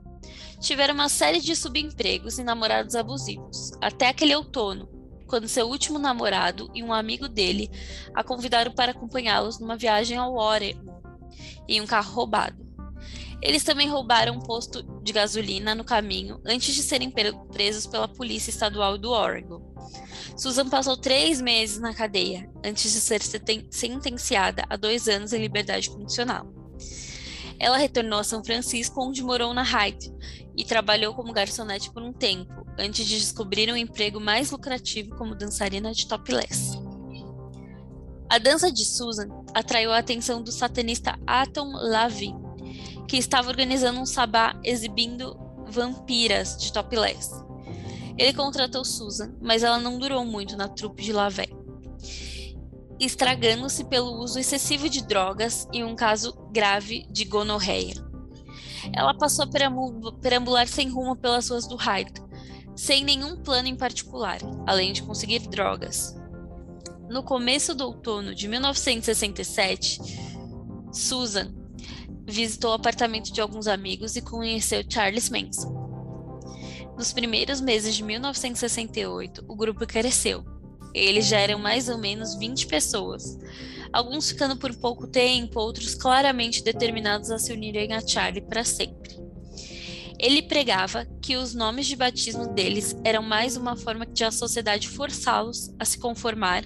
tiveram 0.60 0.94
uma 0.94 1.10
série 1.10 1.40
de 1.40 1.56
subempregos 1.56 2.38
e 2.38 2.44
namorados 2.44 2.96
abusivos, 2.96 3.72
até 3.82 4.10
aquele 4.10 4.36
outono, 4.36 4.90
quando 5.28 5.48
seu 5.48 5.68
último 5.68 6.00
namorado 6.00 6.70
e 6.74 6.84
um 6.84 6.94
amigo 6.94 7.28
dele 7.28 7.70
a 8.14 8.24
convidaram 8.24 8.72
para 8.72 8.92
acompanhá-los 8.92 9.60
numa 9.60 9.78
viagem 9.78 10.18
ao 10.18 10.36
Oregon, 10.36 11.02
em 11.68 11.82
um 11.82 11.88
carro 11.88 12.14
roubado. 12.14 12.66
Eles 13.42 13.64
também 13.64 13.90
roubaram 13.90 14.36
um 14.36 14.40
posto 14.40 14.82
de 15.04 15.14
gasolina 15.14 15.76
no 15.76 15.84
caminho 15.84 16.42
antes 16.46 16.74
de 16.74 16.82
serem 16.82 17.12
presos 17.12 17.86
pela 17.86 18.08
polícia 18.08 18.50
estadual 18.50 18.98
do 18.98 19.12
Oregon. 19.12 19.62
Susan 20.36 20.68
passou 20.68 20.98
três 20.98 21.40
meses 21.42 21.80
na 21.80 21.94
cadeia 21.94 22.50
antes 22.64 22.92
de 22.92 23.00
ser 23.00 23.22
sentenciada 23.70 24.64
a 24.70 24.76
dois 24.76 25.08
anos 25.08 25.32
em 25.32 25.42
liberdade 25.42 25.90
condicional. 25.90 26.65
Ela 27.60 27.78
retornou 27.78 28.20
a 28.20 28.24
São 28.24 28.44
Francisco, 28.44 29.02
onde 29.02 29.24
morou 29.24 29.54
na 29.54 29.64
Hyde, 29.64 30.14
e 30.58 30.64
trabalhou 30.64 31.14
como 31.14 31.34
garçonete 31.34 31.92
por 31.92 32.04
um 32.04 32.14
tempo, 32.14 32.66
antes 32.78 33.06
de 33.06 33.18
descobrir 33.18 33.72
um 33.72 33.78
emprego 33.78 34.20
mais 34.20 34.52
lucrativo 34.52 35.16
como 35.16 35.36
dançarina 35.36 35.94
de 35.94 36.08
topless. 36.08 36.78
A 38.30 38.38
dança 38.38 38.72
de 38.72 38.84
Susan 38.84 39.28
atraiu 39.54 39.92
a 39.92 40.00
atenção 40.00 40.42
do 40.42 40.52
satanista 40.52 41.18
Atom 41.28 41.72
Lavin, 41.74 42.36
que 43.08 43.18
estava 43.18 43.50
organizando 43.50 44.00
um 44.00 44.06
sabá 44.06 44.60
exibindo 44.64 45.38
vampiras 45.68 46.58
de 46.58 46.74
topless. 46.74 47.32
Ele 48.18 48.34
contratou 48.34 48.84
Susan, 48.84 49.36
mas 49.42 49.64
ela 49.64 49.78
não 49.78 50.00
durou 50.00 50.26
muito 50.26 50.56
na 50.56 50.68
trupe 50.68 51.04
de 51.04 51.12
Lavé, 51.12 51.48
estragando-se 53.00 53.84
pelo 53.86 54.22
uso 54.22 54.40
excessivo 54.40 54.90
de 54.90 55.04
drogas 55.06 55.68
e 55.74 55.84
um 55.84 55.96
caso 55.96 56.34
grave 56.52 57.06
de 57.12 57.26
gonorreia. 57.26 57.96
Ela 58.94 59.14
passou 59.14 59.46
a 59.46 60.12
perambular 60.22 60.68
sem 60.68 60.90
rumo 60.90 61.16
pelas 61.16 61.50
ruas 61.50 61.68
do 61.68 61.76
Hyde, 61.76 62.22
sem 62.76 63.04
nenhum 63.04 63.38
plano 63.38 63.68
em 63.68 63.76
particular, 63.76 64.40
além 64.66 64.94
de 64.94 65.04
conseguir 65.04 65.40
drogas. 65.48 66.16
No 67.10 67.24
começo 67.24 67.74
do 67.74 67.86
outono 67.86 68.34
de 68.34 68.48
1967, 68.48 70.00
Susan 70.92 71.54
visitou 72.28 72.72
o 72.72 72.74
apartamento 72.74 73.32
de 73.32 73.40
alguns 73.40 73.68
amigos 73.68 74.16
e 74.16 74.22
conheceu 74.22 74.84
Charles 74.88 75.30
Manson. 75.30 75.86
Nos 76.98 77.12
primeiros 77.14 77.60
meses 77.62 77.96
de 77.96 78.04
1968, 78.04 79.46
o 79.48 79.56
grupo 79.56 79.86
cresceu. 79.86 80.44
Eles 80.96 81.26
já 81.26 81.38
eram 81.38 81.60
mais 81.60 81.90
ou 81.90 81.98
menos 81.98 82.36
20 82.36 82.68
pessoas, 82.68 83.38
alguns 83.92 84.30
ficando 84.30 84.56
por 84.56 84.74
pouco 84.78 85.06
tempo, 85.06 85.60
outros 85.60 85.94
claramente 85.94 86.64
determinados 86.64 87.30
a 87.30 87.38
se 87.38 87.52
unirem 87.52 87.92
a 87.92 88.00
Charlie 88.00 88.40
para 88.40 88.64
sempre. 88.64 89.14
Ele 90.18 90.42
pregava 90.42 91.06
que 91.22 91.36
os 91.36 91.54
nomes 91.54 91.86
de 91.86 91.98
batismo 91.98 92.48
deles 92.48 92.96
eram 93.04 93.22
mais 93.22 93.58
uma 93.58 93.76
forma 93.76 94.06
de 94.06 94.24
a 94.24 94.32
sociedade 94.32 94.88
forçá-los 94.88 95.70
a 95.78 95.84
se 95.84 96.00
conformar 96.00 96.64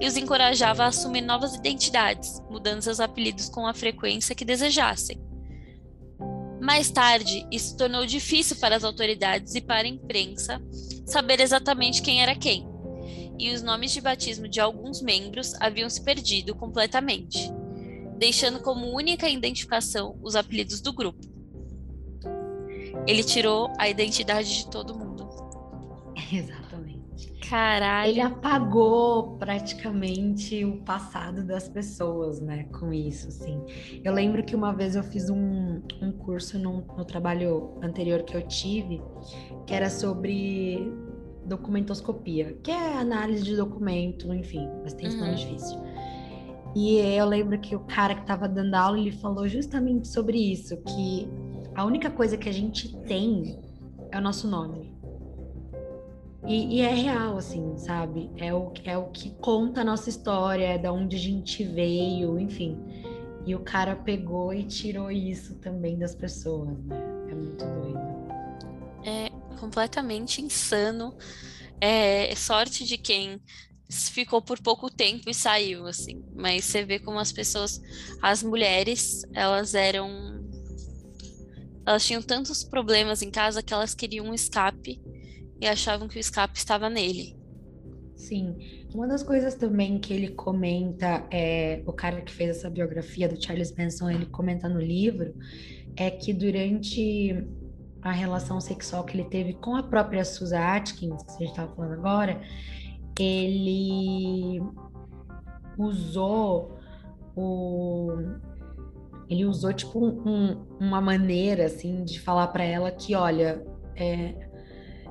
e 0.00 0.06
os 0.06 0.16
encorajava 0.16 0.84
a 0.84 0.86
assumir 0.86 1.22
novas 1.22 1.56
identidades, 1.56 2.40
mudando 2.48 2.82
seus 2.82 3.00
apelidos 3.00 3.48
com 3.48 3.66
a 3.66 3.74
frequência 3.74 4.36
que 4.36 4.44
desejassem. 4.44 5.20
Mais 6.62 6.88
tarde, 6.88 7.44
isso 7.50 7.76
tornou 7.76 8.06
difícil 8.06 8.56
para 8.56 8.76
as 8.76 8.84
autoridades 8.84 9.56
e 9.56 9.60
para 9.60 9.88
a 9.88 9.90
imprensa 9.90 10.62
saber 11.04 11.40
exatamente 11.40 12.00
quem 12.02 12.22
era 12.22 12.36
quem, 12.36 12.75
e 13.38 13.52
os 13.52 13.62
nomes 13.62 13.92
de 13.92 14.00
batismo 14.00 14.48
de 14.48 14.60
alguns 14.60 15.00
membros 15.02 15.54
haviam 15.60 15.88
se 15.88 16.02
perdido 16.02 16.54
completamente, 16.54 17.50
deixando 18.18 18.60
como 18.60 18.94
única 18.94 19.28
identificação 19.28 20.18
os 20.22 20.36
apelidos 20.36 20.80
do 20.80 20.92
grupo. 20.92 21.20
Ele 23.06 23.22
tirou 23.22 23.72
a 23.78 23.88
identidade 23.88 24.56
de 24.56 24.70
todo 24.70 24.96
mundo. 24.96 25.28
Exatamente. 26.32 26.66
Caralho. 27.48 28.10
Ele 28.10 28.20
apagou 28.20 29.36
praticamente 29.38 30.64
o 30.64 30.78
passado 30.78 31.44
das 31.44 31.68
pessoas, 31.68 32.40
né? 32.40 32.64
Com 32.64 32.92
isso, 32.92 33.28
assim. 33.28 33.62
Eu 34.02 34.12
lembro 34.12 34.44
que 34.44 34.56
uma 34.56 34.72
vez 34.72 34.96
eu 34.96 35.04
fiz 35.04 35.30
um, 35.30 35.80
um 36.02 36.10
curso 36.10 36.58
no, 36.58 36.80
no 36.96 37.04
trabalho 37.04 37.78
anterior 37.80 38.24
que 38.24 38.36
eu 38.36 38.42
tive, 38.48 39.00
que 39.64 39.72
era 39.72 39.88
sobre 39.88 40.92
documentoscopia, 41.46 42.58
que 42.62 42.70
é 42.70 42.98
análise 42.98 43.42
de 43.42 43.56
documento, 43.56 44.32
enfim, 44.32 44.68
mas 44.82 44.92
tem 44.94 45.06
esse 45.06 45.16
nome 45.16 45.30
uhum. 45.30 45.36
difícil. 45.36 45.78
E 46.74 46.98
eu 46.98 47.24
lembro 47.24 47.58
que 47.58 47.74
o 47.74 47.80
cara 47.80 48.14
que 48.14 48.20
estava 48.20 48.46
dando 48.46 48.74
aula, 48.74 48.98
ele 48.98 49.12
falou 49.12 49.48
justamente 49.48 50.08
sobre 50.08 50.38
isso, 50.38 50.76
que 50.82 51.26
a 51.74 51.84
única 51.84 52.10
coisa 52.10 52.36
que 52.36 52.48
a 52.48 52.52
gente 52.52 52.94
tem 53.04 53.58
é 54.10 54.18
o 54.18 54.20
nosso 54.20 54.46
nome. 54.46 54.94
E, 56.46 56.76
e, 56.76 56.80
é 56.80 56.94
real, 56.94 57.38
assim, 57.38 57.76
sabe? 57.76 58.30
É 58.36 58.54
o, 58.54 58.72
é 58.84 58.96
o 58.96 59.06
que 59.06 59.30
conta 59.30 59.80
a 59.80 59.84
nossa 59.84 60.08
história, 60.08 60.64
é 60.64 60.78
da 60.78 60.92
onde 60.92 61.16
a 61.16 61.18
gente 61.18 61.64
veio, 61.64 62.38
enfim. 62.38 62.78
E 63.44 63.54
o 63.54 63.60
cara 63.60 63.96
pegou 63.96 64.52
e 64.52 64.62
tirou 64.62 65.10
isso 65.10 65.56
também 65.56 65.98
das 65.98 66.14
pessoas, 66.14 66.78
né? 66.84 66.96
É 67.30 67.34
muito 67.34 67.64
doido. 67.64 68.00
É 69.04 69.35
completamente 69.56 70.40
insano. 70.40 71.16
É 71.80 72.34
sorte 72.36 72.84
de 72.84 72.96
quem 72.96 73.40
ficou 73.90 74.42
por 74.42 74.60
pouco 74.60 74.90
tempo 74.90 75.30
e 75.30 75.34
saiu, 75.34 75.86
assim. 75.86 76.24
Mas 76.34 76.64
você 76.64 76.84
vê 76.84 76.98
como 76.98 77.18
as 77.18 77.32
pessoas, 77.32 77.80
as 78.22 78.42
mulheres, 78.42 79.22
elas 79.34 79.74
eram 79.74 80.44
elas 81.86 82.04
tinham 82.04 82.20
tantos 82.20 82.64
problemas 82.64 83.22
em 83.22 83.30
casa 83.30 83.62
que 83.62 83.72
elas 83.72 83.94
queriam 83.94 84.26
um 84.26 84.34
escape 84.34 85.00
e 85.60 85.66
achavam 85.68 86.08
que 86.08 86.18
o 86.18 86.20
escape 86.20 86.58
estava 86.58 86.90
nele. 86.90 87.36
Sim. 88.16 88.56
Uma 88.92 89.06
das 89.06 89.22
coisas 89.22 89.54
também 89.54 90.00
que 90.00 90.12
ele 90.12 90.30
comenta, 90.30 91.24
é, 91.30 91.82
o 91.86 91.92
cara 91.92 92.22
que 92.22 92.32
fez 92.32 92.50
essa 92.50 92.68
biografia 92.68 93.28
do 93.28 93.40
Charles 93.40 93.72
Manson, 93.76 94.10
ele 94.10 94.26
comenta 94.26 94.68
no 94.68 94.80
livro, 94.80 95.32
é 95.94 96.10
que 96.10 96.32
durante 96.32 97.46
a 98.10 98.12
relação 98.12 98.60
sexual 98.60 99.04
que 99.04 99.16
ele 99.16 99.28
teve 99.28 99.54
com 99.54 99.76
a 99.76 99.82
própria 99.82 100.24
Susan 100.24 100.60
Atkins, 100.60 101.22
que 101.22 101.30
a 101.30 101.38
gente 101.38 101.50
estava 101.50 101.74
falando 101.74 101.94
agora, 101.94 102.40
ele 103.18 104.62
usou 105.78 106.78
o, 107.34 108.12
ele 109.28 109.44
usou 109.44 109.72
tipo 109.72 110.04
um, 110.04 110.66
uma 110.80 111.00
maneira 111.00 111.66
assim 111.66 112.04
de 112.04 112.18
falar 112.20 112.48
para 112.48 112.64
ela 112.64 112.90
que 112.90 113.14
olha 113.14 113.64
é, 113.94 114.46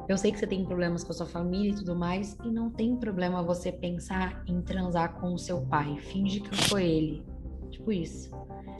eu 0.07 0.17
sei 0.17 0.31
que 0.31 0.37
você 0.37 0.45
tem 0.45 0.63
problemas 0.63 1.03
com 1.03 1.11
a 1.11 1.15
sua 1.15 1.25
família 1.25 1.71
e 1.71 1.75
tudo 1.75 1.95
mais 1.95 2.37
e 2.43 2.49
não 2.49 2.69
tem 2.69 2.95
problema 2.95 3.41
você 3.41 3.71
pensar 3.71 4.43
em 4.45 4.61
transar 4.61 5.15
com 5.15 5.33
o 5.33 5.37
seu 5.37 5.61
pai. 5.61 5.97
Finge 5.97 6.41
que 6.41 6.55
foi 6.69 6.83
ele. 6.83 7.25
Tipo 7.71 7.91
isso. 7.91 8.29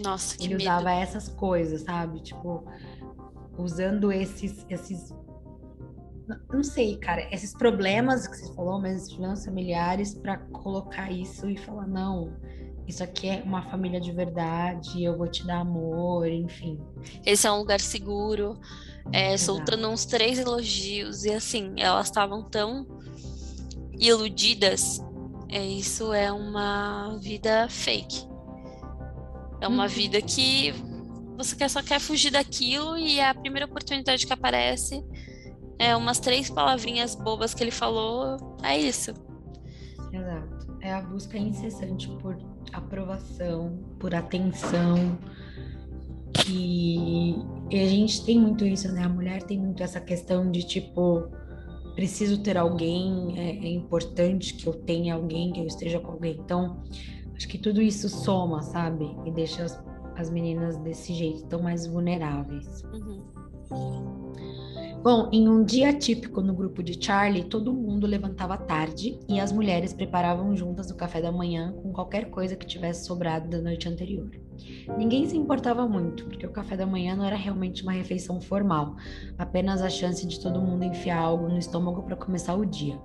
Nossa 0.03 0.38
que 0.38 0.43
ele 0.43 0.53
medo. 0.53 0.62
usava 0.62 0.91
essas 0.91 1.27
coisas 1.27 1.81
sabe? 1.81 2.22
Tipo 2.22 2.63
usando 3.57 4.12
esses 4.12 4.65
esses 4.69 5.13
não 6.51 6.63
sei, 6.63 6.97
cara, 6.97 7.27
esses 7.31 7.53
problemas 7.53 8.27
que 8.27 8.35
você 8.35 8.53
falou, 8.55 8.81
mas 8.81 8.95
esses 8.95 9.09
problemas 9.09 9.45
familiares 9.45 10.15
para 10.15 10.38
colocar 10.38 11.12
isso 11.12 11.47
e 11.47 11.55
falar 11.55 11.85
não, 11.85 12.33
isso 12.88 13.03
aqui 13.03 13.27
é 13.27 13.41
uma 13.43 13.63
família 13.63 14.00
de 14.00 14.12
verdade, 14.12 15.03
eu 15.03 15.17
vou 15.17 15.27
te 15.27 15.45
dar 15.45 15.59
amor, 15.59 16.27
enfim. 16.27 16.79
Esse 17.25 17.47
é 17.47 17.51
um 17.51 17.57
lugar 17.57 17.79
seguro, 17.79 18.59
é, 19.12 19.35
soltando 19.38 19.88
uns 19.89 20.05
três 20.05 20.38
elogios, 20.38 21.25
e 21.25 21.31
assim, 21.31 21.74
elas 21.77 22.07
estavam 22.07 22.43
tão 22.43 22.85
iludidas. 23.97 25.01
É, 25.50 25.63
isso 25.63 26.13
é 26.13 26.31
uma 26.31 27.17
vida 27.17 27.67
fake. 27.69 28.27
É 29.62 29.67
uma 29.67 29.83
uhum. 29.83 29.89
vida 29.89 30.21
que 30.21 30.74
você 31.36 31.56
quer, 31.56 31.70
só 31.70 31.82
quer 31.82 32.00
fugir 32.00 32.32
daquilo 32.32 32.98
e 32.98 33.20
é 33.20 33.30
a 33.30 33.34
primeira 33.34 33.65
oportunidade 33.65 34.25
que 34.25 34.34
aparece 34.34 35.04
é 35.77 35.96
umas 35.96 36.20
três 36.20 36.50
palavrinhas 36.50 37.15
bobas 37.15 37.54
que 37.54 37.63
ele 37.63 37.72
falou, 37.72 38.58
é 38.63 38.77
isso. 38.77 39.13
Exato. 40.12 40.77
É 40.82 40.94
a 40.94 41.01
busca 41.01 41.38
incessante 41.38 42.08
por 42.22 42.38
aprovação, 42.72 43.77
por 44.00 44.13
atenção. 44.13 45.18
E, 46.48 47.36
e, 47.70 47.80
a 47.80 47.88
gente 47.88 48.24
tem 48.24 48.39
muito 48.39 48.65
isso, 48.65 48.92
né? 48.92 49.04
A 49.04 49.10
mulher 49.10 49.44
tem 49.44 49.60
muito 49.60 49.82
essa 49.82 50.00
questão 50.00 50.51
de 50.51 50.63
tipo, 50.63 51.30
preciso 51.96 52.42
ter 52.42 52.58
alguém, 52.58 53.34
é, 53.38 53.65
é 53.65 53.70
importante 53.70 54.54
que 54.54 54.68
eu 54.68 54.74
tenha 54.74 55.15
alguém, 55.15 55.51
que 55.51 55.60
eu 55.60 55.65
esteja 55.65 56.00
com 56.00 56.12
alguém. 56.12 56.38
Então, 56.39 56.84
acho 57.36 57.48
que 57.48 57.58
tudo 57.58 57.82
isso 57.82 58.08
soma, 58.10 58.62
sabe? 58.62 59.06
E 59.25 59.32
deixa 59.32 59.63
as, 59.63 59.82
as 60.15 60.29
meninas 60.29 60.77
desse 60.77 61.13
jeito 61.13 61.45
tão 61.45 61.62
mais 61.62 61.86
vulneráveis. 61.86 62.84
Uhum. 62.93 63.24
Bom, 65.05 65.29
em 65.31 65.48
um 65.48 65.63
dia 65.63 65.93
típico 65.93 66.41
no 66.41 66.51
grupo 66.51 66.81
de 66.81 66.98
Charlie, 67.00 67.43
todo 67.43 67.72
mundo 67.72 68.07
levantava 68.07 68.57
tarde 68.57 69.19
e 69.29 69.39
as 69.39 69.51
mulheres 69.51 69.93
preparavam 69.93 70.55
juntas 70.55 70.89
o 70.89 70.95
café 70.95 71.22
da 71.22 71.31
manhã 71.31 71.74
com 71.74 71.93
qualquer 71.93 72.31
coisa 72.31 72.55
que 72.55 72.65
tivesse 72.65 73.05
sobrado 73.05 73.48
da 73.48 73.62
noite 73.62 73.88
anterior. 73.88 74.31
Ninguém 74.98 75.27
se 75.27 75.38
importava 75.38 75.88
muito, 75.88 76.25
porque 76.25 76.48
o 76.48 76.51
café 76.51 76.75
da 76.75 76.88
manhã 76.88 77.15
não 77.15 77.24
era 77.24 77.36
realmente 77.36 77.84
uma 77.84 77.91
refeição 77.91 78.41
formal, 78.41 78.95
apenas 79.38 79.79
a 79.84 79.89
chance 79.89 80.25
de 80.25 80.39
todo 80.39 80.60
mundo 80.60 80.84
enfiar 80.84 81.19
algo 81.19 81.48
no 81.48 81.60
estômago 81.60 82.01
para 82.01 82.15
começar 82.15 82.55
o 82.55 82.65
dia. 82.65 82.98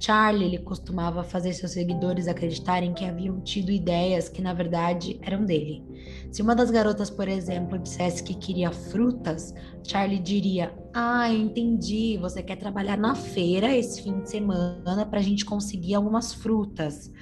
Charlie 0.00 0.46
ele 0.46 0.58
costumava 0.58 1.22
fazer 1.22 1.52
seus 1.52 1.72
seguidores 1.72 2.26
acreditarem 2.26 2.94
que 2.94 3.04
haviam 3.04 3.38
tido 3.40 3.70
ideias 3.70 4.30
que 4.30 4.40
na 4.40 4.54
verdade 4.54 5.20
eram 5.22 5.44
dele. 5.44 5.84
Se 6.32 6.40
uma 6.40 6.56
das 6.56 6.70
garotas, 6.70 7.10
por 7.10 7.28
exemplo, 7.28 7.78
dissesse 7.78 8.24
que 8.24 8.34
queria 8.34 8.72
frutas, 8.72 9.54
Charlie 9.84 10.18
diria: 10.18 10.74
Ah, 10.94 11.30
entendi, 11.30 12.16
você 12.16 12.42
quer 12.42 12.56
trabalhar 12.56 12.96
na 12.96 13.14
feira 13.14 13.76
esse 13.76 14.02
fim 14.02 14.20
de 14.20 14.30
semana 14.30 15.04
para 15.04 15.20
a 15.20 15.22
gente 15.22 15.44
conseguir 15.44 15.94
algumas 15.94 16.32
frutas. 16.32 17.12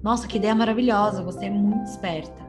Nossa, 0.00 0.28
que 0.28 0.36
ideia 0.36 0.54
maravilhosa, 0.54 1.24
você 1.24 1.46
é 1.46 1.50
muito 1.50 1.90
esperta. 1.90 2.46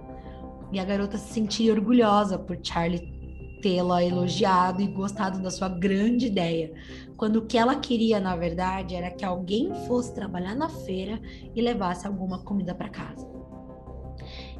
E 0.72 0.80
a 0.80 0.86
garota 0.86 1.18
se 1.18 1.34
sentia 1.34 1.74
orgulhosa 1.74 2.38
por 2.38 2.60
Charlie 2.62 3.19
tê-la 3.62 4.04
elogiado 4.04 4.82
e 4.82 4.88
gostado 4.88 5.42
da 5.42 5.52
sua 5.52 5.70
grande 5.70 6.28
ideia, 6.28 6.74
quando 7.18 7.38
o 7.38 7.46
que 7.46 7.58
ela 7.58 7.76
queria, 7.76 8.20
na 8.20 8.36
verdade, 8.36 8.96
era 8.96 9.12
que 9.12 9.26
alguém 9.26 9.74
fosse 9.88 10.14
trabalhar 10.14 10.56
na 10.56 10.70
feira 10.70 11.20
e 11.56 11.62
levasse 11.62 12.08
alguma 12.08 12.40
comida 12.40 12.74
para 12.74 12.90
casa. 12.90 13.28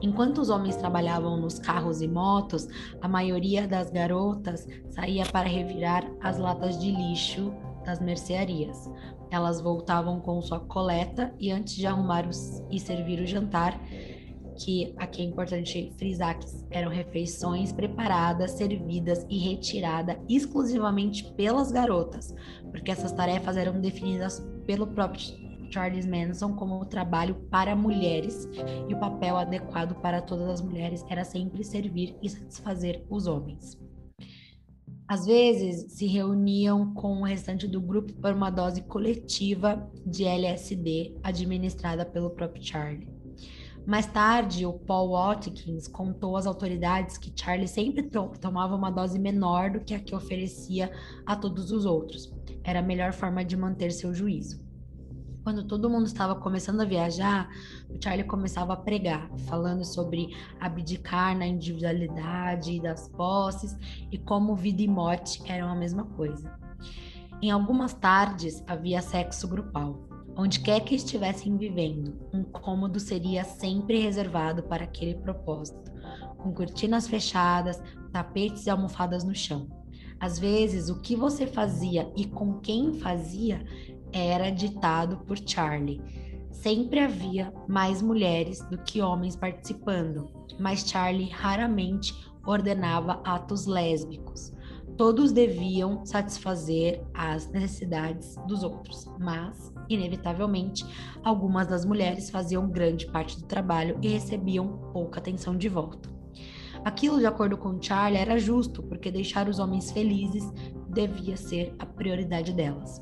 Enquanto 0.02 0.40
os 0.40 0.50
homens 0.50 0.76
trabalhavam 0.76 1.38
nos 1.38 1.60
carros 1.60 2.02
e 2.02 2.08
motos, 2.08 2.68
a 3.02 3.08
maioria 3.08 3.68
das 3.68 3.90
garotas 3.90 4.68
saía 4.90 5.26
para 5.26 5.48
revirar 5.48 6.10
as 6.22 6.38
latas 6.38 6.80
de 6.80 6.92
lixo 6.92 7.54
das 7.86 8.00
mercearias. 8.00 8.90
Elas 9.32 9.62
voltavam 9.62 10.20
com 10.20 10.42
sua 10.42 10.60
coleta 10.60 11.34
e 11.40 11.52
antes 11.52 11.76
de 11.76 11.86
arrumar 11.86 12.28
os, 12.28 12.64
e 12.72 12.80
servir 12.80 13.20
o 13.20 13.28
jantar, 13.28 13.80
que 14.60 14.94
aqui 14.98 15.22
é 15.22 15.26
importante 15.26 15.94
frisar 15.98 16.38
que 16.38 16.46
eram 16.70 16.92
refeições 16.92 17.72
preparadas, 17.72 18.52
servidas 18.52 19.26
e 19.30 19.38
retiradas 19.38 20.18
exclusivamente 20.28 21.32
pelas 21.34 21.72
garotas, 21.72 22.36
porque 22.70 22.92
essas 22.92 23.14
tarefas 23.14 23.56
eram 23.56 23.80
definidas 23.80 24.46
pelo 24.66 24.86
próprio 24.86 25.22
Charles 25.72 26.06
Manson 26.06 26.56
como 26.56 26.84
trabalho 26.86 27.36
para 27.50 27.76
mulheres 27.76 28.50
e 28.88 28.94
o 28.94 29.00
papel 29.00 29.38
adequado 29.38 29.96
para 30.02 30.22
todas 30.22 30.50
as 30.50 30.62
mulheres 30.62 31.06
era 31.10 31.24
sempre 31.24 31.64
servir 31.64 32.18
e 32.22 32.30
satisfazer 32.30 33.06
os 33.10 33.28
homens. 33.28 33.78
Às 35.08 35.26
vezes 35.26 35.94
se 35.94 36.06
reuniam 36.06 36.94
com 36.94 37.22
o 37.22 37.24
restante 37.24 37.68
do 37.68 37.82
grupo 37.82 38.14
para 38.14 38.36
uma 38.36 38.52
dose 38.52 38.84
coletiva 38.84 39.90
de 40.06 40.24
LSD 40.24 41.18
administrada 41.24 42.06
pelo 42.06 42.30
próprio 42.30 42.64
Charlie. 42.64 43.19
Mais 43.86 44.06
tarde, 44.06 44.66
o 44.66 44.74
Paul 44.74 45.12
Watkins 45.12 45.88
contou 45.88 46.38
às 46.38 46.46
autoridades 46.46 47.18
que 47.18 47.34
Charlie 47.36 47.68
sempre 47.68 48.04
to 48.04 48.32
tomava 48.40 48.76
uma 48.76 48.92
dose 48.92 49.18
menor 49.18 49.72
do 49.72 49.80
que 49.80 49.94
a 49.94 50.00
que 50.00 50.16
oferecia 50.16 50.92
a 51.26 51.36
todos 51.36 51.72
os 51.72 51.86
outros. 51.86 52.32
Era 52.64 52.80
a 52.80 52.84
melhor 52.84 53.14
forma 53.14 53.44
de 53.44 53.58
manter 53.58 53.92
seu 53.92 54.14
juízo. 54.14 54.70
Quando 55.44 55.64
todo 55.66 55.90
mundo 55.90 56.06
estava 56.06 56.36
começando 56.36 56.82
a 56.82 56.86
viajar, 56.86 57.50
o 57.90 57.98
Charlie 58.02 58.28
começava 58.28 58.74
a 58.74 58.78
pregar, 58.78 59.32
falando 59.48 59.84
sobre 59.84 60.36
abdicar 60.60 61.36
na 61.36 61.48
individualidade 61.48 62.80
das 62.82 63.08
posses 63.10 63.76
e 64.12 64.18
como 64.18 64.56
vida 64.56 64.82
e 64.82 64.88
morte 64.88 65.42
eram 65.52 65.70
a 65.70 65.76
mesma 65.76 66.04
coisa. 66.04 66.54
Em 67.42 67.50
algumas 67.50 67.94
tardes 67.94 68.62
havia 68.68 69.02
sexo 69.02 69.48
grupal. 69.48 70.09
Onde 70.42 70.62
quer 70.62 70.80
que 70.80 70.96
estivessem 70.96 71.58
vivendo, 71.58 72.18
um 72.34 72.46
cômodo 72.46 72.98
seria 72.98 73.44
sempre 73.44 74.00
reservado 74.00 74.64
para 74.64 74.86
aquele 74.86 75.16
propósito, 75.16 75.92
com 76.38 76.54
cortinas 76.54 77.10
fechadas, 77.10 77.84
tapetes 78.14 78.66
e 78.66 78.70
almofadas 78.70 79.26
no 79.26 79.36
chão. 79.36 79.68
Às 80.18 80.40
vezes, 80.40 80.88
o 80.88 81.02
que 81.02 81.14
você 81.14 81.46
fazia 81.46 82.10
e 82.16 82.24
com 82.24 82.58
quem 82.62 82.94
fazia 82.94 83.66
era 84.14 84.50
ditado 84.50 85.18
por 85.26 85.38
Charlie. 85.46 86.02
Sempre 86.52 87.02
havia 87.02 87.54
mais 87.68 88.02
mulheres 88.02 88.62
do 88.70 88.78
que 88.78 89.02
homens 89.02 89.36
participando, 89.36 90.30
mas 90.58 90.88
Charlie 90.90 91.28
raramente 91.28 92.14
ordenava 92.48 93.22
atos 93.26 93.66
lésbicos. 93.66 94.54
Todos 94.96 95.34
deviam 95.34 96.06
satisfazer 96.06 97.04
as 97.14 97.52
necessidades 97.52 98.38
dos 98.48 98.64
outros, 98.64 99.06
mas, 99.20 99.74
inevitavelmente, 99.90 100.86
algumas 101.24 101.68
das 101.68 101.84
mulheres 101.84 102.30
faziam 102.30 102.70
grande 102.70 103.08
parte 103.08 103.38
do 103.40 103.46
trabalho 103.46 103.98
e 104.02 104.08
recebiam 104.08 104.68
pouca 104.94 105.20
atenção 105.20 105.58
de 105.58 105.68
volta. 105.68 106.10
Aquilo, 106.86 107.20
de 107.20 107.26
acordo 107.26 107.58
com 107.58 107.82
Charlie, 107.82 108.22
era 108.22 108.40
justo, 108.40 108.82
porque 108.84 109.12
deixar 109.12 109.50
os 109.50 109.60
homens 109.60 109.92
felizes 109.92 110.50
devia 110.88 111.36
ser 111.36 111.76
a 111.78 111.86
prioridade 111.86 112.54
delas. 112.54 113.02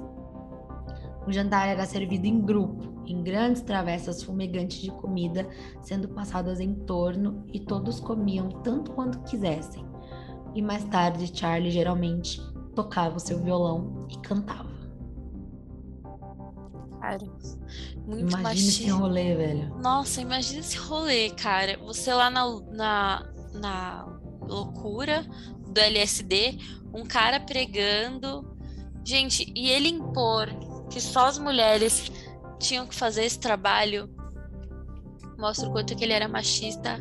O 1.28 1.32
jantar 1.32 1.68
era 1.68 1.86
servido 1.86 2.26
em 2.26 2.40
grupo, 2.40 3.04
em 3.06 3.22
grandes 3.22 3.62
travessas 3.62 4.24
fumegantes 4.24 4.80
de 4.80 4.90
comida 4.90 5.48
sendo 5.82 6.08
passadas 6.08 6.60
em 6.60 6.74
torno 6.74 7.46
e 7.54 7.60
todos 7.60 8.00
comiam 8.00 8.50
tanto 8.64 8.92
quanto 8.92 9.20
quisessem. 9.20 9.86
E 10.56 10.62
mais 10.62 10.84
tarde, 10.86 11.32
Charlie 11.38 11.70
geralmente 11.70 12.42
tocava 12.74 13.18
o 13.18 13.20
seu 13.20 13.40
violão 13.40 14.08
e 14.10 14.18
cantava. 14.20 14.77
Cara, 17.08 17.26
muito 18.06 18.20
Imagina 18.20 18.42
machismo. 18.44 18.70
esse 18.70 18.90
rolê, 18.90 19.36
velho. 19.36 19.76
Nossa, 19.78 20.20
imagina 20.22 20.60
esse 20.60 20.78
rolê, 20.78 21.30
cara. 21.30 21.78
Você 21.86 22.14
lá 22.14 22.30
na, 22.30 22.60
na, 22.72 23.30
na 23.54 24.20
loucura 24.42 25.26
do 25.70 25.80
LSD, 25.80 26.58
um 26.94 27.06
cara 27.06 27.40
pregando. 27.40 28.46
Gente, 29.06 29.50
e 29.56 29.70
ele 29.70 29.88
impor 29.88 30.50
que 30.90 31.00
só 31.00 31.28
as 31.28 31.40
mulheres 31.40 32.12
tinham 32.60 32.86
que 32.86 32.94
fazer 32.94 33.24
esse 33.24 33.40
trabalho 33.40 34.10
mostra 35.38 35.70
o 35.70 35.72
quanto 35.72 35.96
que 35.96 36.04
ele 36.04 36.14
era 36.14 36.28
machista, 36.28 37.00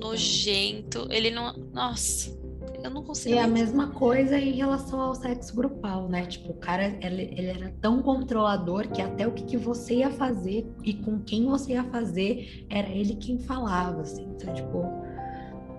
nojento. 0.00 1.06
Ele 1.10 1.30
não. 1.30 1.52
Nossa, 1.72 2.36
eu 2.82 2.90
não 2.90 3.02
consigo. 3.02 3.34
E 3.34 3.38
é 3.38 3.42
a 3.42 3.46
mesma 3.46 3.88
coisa 3.90 4.38
em 4.38 4.52
relação 4.52 5.00
ao 5.00 5.14
sexo 5.14 5.54
grupal, 5.54 6.08
né? 6.08 6.26
Tipo, 6.26 6.50
o 6.52 6.54
cara, 6.54 6.98
ele, 7.00 7.34
ele 7.36 7.46
era 7.48 7.74
tão 7.80 8.02
controlador 8.02 8.88
que 8.88 9.00
até 9.00 9.26
o 9.26 9.32
que, 9.32 9.44
que 9.44 9.56
você 9.56 9.96
ia 9.96 10.10
fazer 10.10 10.66
e 10.84 10.94
com 10.94 11.20
quem 11.20 11.46
você 11.46 11.72
ia 11.72 11.84
fazer, 11.84 12.66
era 12.70 12.88
ele 12.88 13.14
quem 13.16 13.38
falava, 13.38 14.02
assim. 14.02 14.24
Então, 14.34 14.52
tipo, 14.54 14.82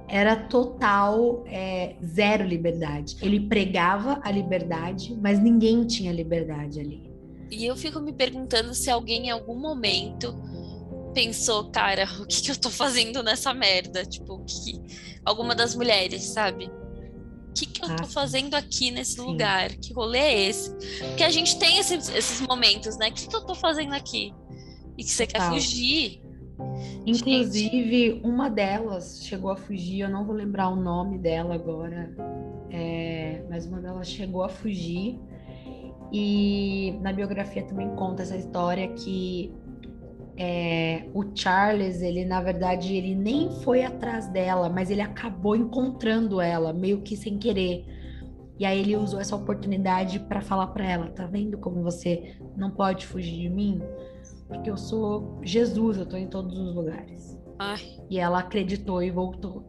era 0.07 0.35
total 0.35 1.43
é, 1.47 1.95
zero 2.03 2.45
liberdade. 2.45 3.17
Ele 3.21 3.47
pregava 3.47 4.19
a 4.23 4.31
liberdade, 4.31 5.17
mas 5.21 5.39
ninguém 5.39 5.85
tinha 5.85 6.11
liberdade 6.11 6.79
ali. 6.79 7.11
E 7.51 7.65
eu 7.65 7.75
fico 7.75 7.99
me 7.99 8.13
perguntando 8.13 8.73
se 8.73 8.89
alguém 8.89 9.27
em 9.27 9.29
algum 9.31 9.55
momento 9.59 10.35
pensou, 11.13 11.69
cara, 11.69 12.05
o 12.19 12.25
que, 12.25 12.41
que 12.41 12.51
eu 12.51 12.57
tô 12.57 12.69
fazendo 12.69 13.21
nessa 13.21 13.53
merda? 13.53 14.03
Tipo, 14.05 14.43
que- 14.45 14.81
alguma 15.23 15.53
das 15.53 15.75
mulheres, 15.75 16.23
sabe? 16.23 16.69
O 17.53 17.55
que, 17.55 17.67
que 17.67 17.85
eu 17.85 17.91
Ah, 17.91 17.97
tô 17.97 18.05
sim. 18.05 18.13
fazendo 18.13 18.55
aqui 18.55 18.89
nesse 18.89 19.13
Sim. 19.13 19.21
lugar? 19.25 19.69
Que 19.75 19.93
rolê 19.93 20.17
é 20.17 20.49
esse? 20.49 20.71
Porque 20.97 21.23
a 21.23 21.29
gente 21.29 21.59
tem 21.59 21.77
esses, 21.77 22.09
esses 22.09 22.41
momentos, 22.41 22.97
né? 22.97 23.09
O 23.09 23.13
que, 23.13 23.27
que 23.27 23.35
eu 23.35 23.45
tô 23.45 23.53
fazendo 23.53 23.93
aqui? 23.93 24.33
E 24.97 25.03
que 25.03 25.09
você 25.11 25.27
quer 25.27 25.37
Total. 25.37 25.53
fugir. 25.53 26.19
Inclusive, 27.05 28.21
uma 28.23 28.49
delas 28.49 29.21
chegou 29.23 29.51
a 29.51 29.55
fugir, 29.55 29.99
eu 29.99 30.09
não 30.09 30.25
vou 30.25 30.35
lembrar 30.35 30.69
o 30.69 30.75
nome 30.75 31.19
dela 31.19 31.53
agora, 31.53 32.11
é, 32.71 33.43
mas 33.49 33.67
uma 33.67 33.79
delas 33.79 34.07
chegou 34.07 34.43
a 34.43 34.49
fugir. 34.49 35.19
E 36.11 36.97
na 37.01 37.11
biografia 37.13 37.63
também 37.63 37.89
conta 37.95 38.23
essa 38.23 38.35
história 38.37 38.87
que 38.93 39.51
é, 40.37 41.07
o 41.13 41.23
Charles, 41.35 42.01
ele 42.01 42.25
na 42.25 42.41
verdade, 42.41 42.95
ele 42.95 43.15
nem 43.15 43.51
foi 43.61 43.83
atrás 43.83 44.27
dela, 44.27 44.69
mas 44.69 44.89
ele 44.89 45.01
acabou 45.01 45.55
encontrando 45.55 46.41
ela, 46.41 46.73
meio 46.73 47.01
que 47.01 47.15
sem 47.15 47.37
querer. 47.37 47.85
E 48.59 48.65
aí 48.65 48.79
ele 48.79 48.95
usou 48.95 49.19
essa 49.19 49.35
oportunidade 49.35 50.19
para 50.19 50.41
falar 50.41 50.67
para 50.67 50.85
ela, 50.89 51.07
tá 51.09 51.25
vendo 51.25 51.57
como 51.57 51.81
você 51.83 52.35
não 52.55 52.71
pode 52.71 53.05
fugir 53.05 53.41
de 53.41 53.49
mim? 53.49 53.81
Porque 54.47 54.69
eu 54.69 54.77
sou 54.77 55.39
Jesus, 55.43 55.97
eu 55.97 56.05
tô 56.05 56.15
em 56.17 56.27
todos 56.27 56.57
os 56.57 56.75
lugares. 56.75 57.37
Ai, 57.59 57.81
E 58.09 58.19
ela 58.19 58.39
acreditou 58.39 59.01
e 59.01 59.09
voltou. 59.09 59.63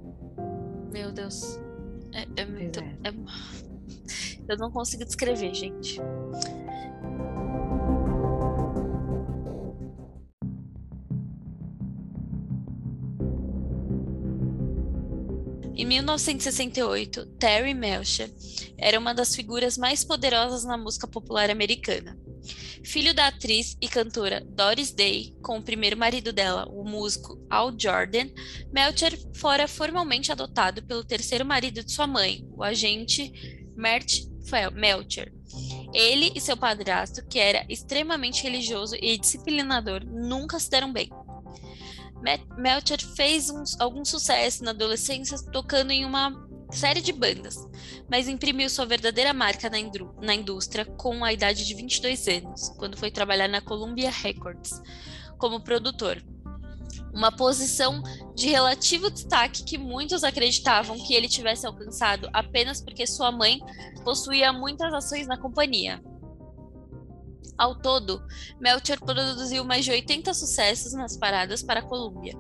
meu 0.93 1.11
Deus. 1.13 1.59
É, 2.13 2.43
é 2.43 2.47
muito. 2.47 2.81
é. 2.81 2.95
é- 3.05 3.15
Eu 4.47 4.59
não 4.59 4.71
consigo 4.71 5.05
descrever, 5.07 5.55
gente. 5.55 5.99
1968, 15.95 17.27
Terry 17.39 17.73
Melcher 17.73 18.29
era 18.77 18.99
uma 18.99 19.15
das 19.15 19.35
figuras 19.35 19.79
mais 19.79 20.03
poderosas 20.03 20.65
na 20.65 20.77
música 20.77 21.07
popular 21.07 21.51
americana. 21.51 22.19
Filho 22.85 23.15
da 23.15 23.29
atriz 23.29 23.77
e 23.81 23.89
cantora 23.89 24.45
Doris 24.45 24.91
Day, 24.91 25.35
com 25.41 25.59
o 25.59 25.63
primeiro 25.63 25.97
marido 25.97 26.33
dela, 26.33 26.67
o 26.69 26.85
músico 26.85 27.41
Al 27.49 27.73
Jordan, 27.79 28.29
Melcher 28.73 29.17
fora 29.37 29.69
formalmente 29.69 30.33
adotado 30.33 30.83
pelo 30.83 31.05
terceiro 31.05 31.45
marido 31.45 31.83
de 31.83 31.93
sua 31.93 32.07
mãe, 32.07 32.45
o 32.51 32.63
agente 32.63 33.33
Mert 33.77 34.25
Melcher. 34.73 35.33
Ele 35.95 36.33
e 36.35 36.41
seu 36.41 36.57
padrasto, 36.57 37.25
que 37.27 37.39
era 37.39 37.65
extremamente 37.69 38.43
religioso 38.43 38.97
e 39.01 39.17
disciplinador, 39.17 40.05
nunca 40.05 40.59
se 40.59 40.69
deram 40.69 40.93
bem. 40.93 41.09
Me- 42.25 42.41
Melcher 42.57 42.99
fez 43.15 43.51
uns- 43.51 43.79
algum 43.79 44.03
sucesso 44.05 44.65
na 44.65 44.71
adolescência 44.71 45.37
tocando 45.53 45.91
em 45.91 46.05
uma 46.07 46.33
série 46.73 47.03
de 47.03 47.13
bandas, 47.13 47.57
mas 48.11 48.27
imprimiu 48.27 48.69
sua 48.71 48.87
verdadeira 48.87 49.33
marca 49.35 49.69
na, 49.69 49.77
na 50.23 50.35
indústria 50.35 50.85
com 50.87 51.23
a 51.23 51.33
idade 51.33 51.67
de 51.67 51.75
22 51.75 52.27
anos, 52.27 52.71
quando 52.79 52.97
foi 52.97 53.11
trabalhar 53.11 53.47
na 53.49 53.61
Columbia 53.61 54.11
Records 54.11 54.81
como 55.39 55.61
produtor. 55.63 56.25
Uma 57.13 57.31
posição 57.31 58.03
de 58.35 58.49
relativo 58.49 59.09
destaque 59.11 59.63
que 59.63 59.79
muitos 59.79 60.25
acreditavam 60.25 60.97
que 61.07 61.15
ele 61.15 61.29
tivesse 61.29 61.65
alcançado 61.67 62.29
apenas 62.33 62.81
porque 62.81 63.07
sua 63.07 63.31
mãe 63.31 63.61
possuía 64.03 64.53
muitas 64.53 64.93
ações 64.93 65.27
na 65.27 65.37
companhia. 65.37 66.03
Ao 67.57 67.75
todo, 67.75 68.23
Melcher 68.61 68.99
produziu 68.99 69.65
mais 69.65 69.85
de 69.85 69.93
80 69.93 70.35
sucessos 70.35 70.93
nas 70.93 71.17
paradas 71.17 71.63
para 71.63 71.81
a 71.81 71.85
Columbia. 71.85 72.35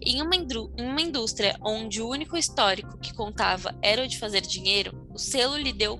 Em 0.00 0.22
uma, 0.22 0.34
em 0.34 0.46
uma 0.78 1.00
indústria 1.00 1.56
onde 1.60 2.00
o 2.00 2.08
único 2.08 2.36
histórico 2.36 2.98
que 2.98 3.12
contava 3.14 3.76
era 3.82 4.04
o 4.04 4.08
de 4.08 4.18
fazer 4.18 4.42
dinheiro, 4.42 5.08
o 5.12 5.18
selo 5.18 5.56
lhe 5.56 5.72
deu 5.72 5.98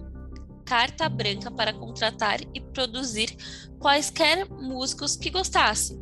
carta 0.64 1.08
branca 1.08 1.50
para 1.50 1.72
contratar 1.72 2.40
e 2.54 2.60
produzir 2.60 3.36
quaisquer 3.80 4.48
músicos 4.48 5.16
que 5.16 5.30
gostassem, 5.30 5.98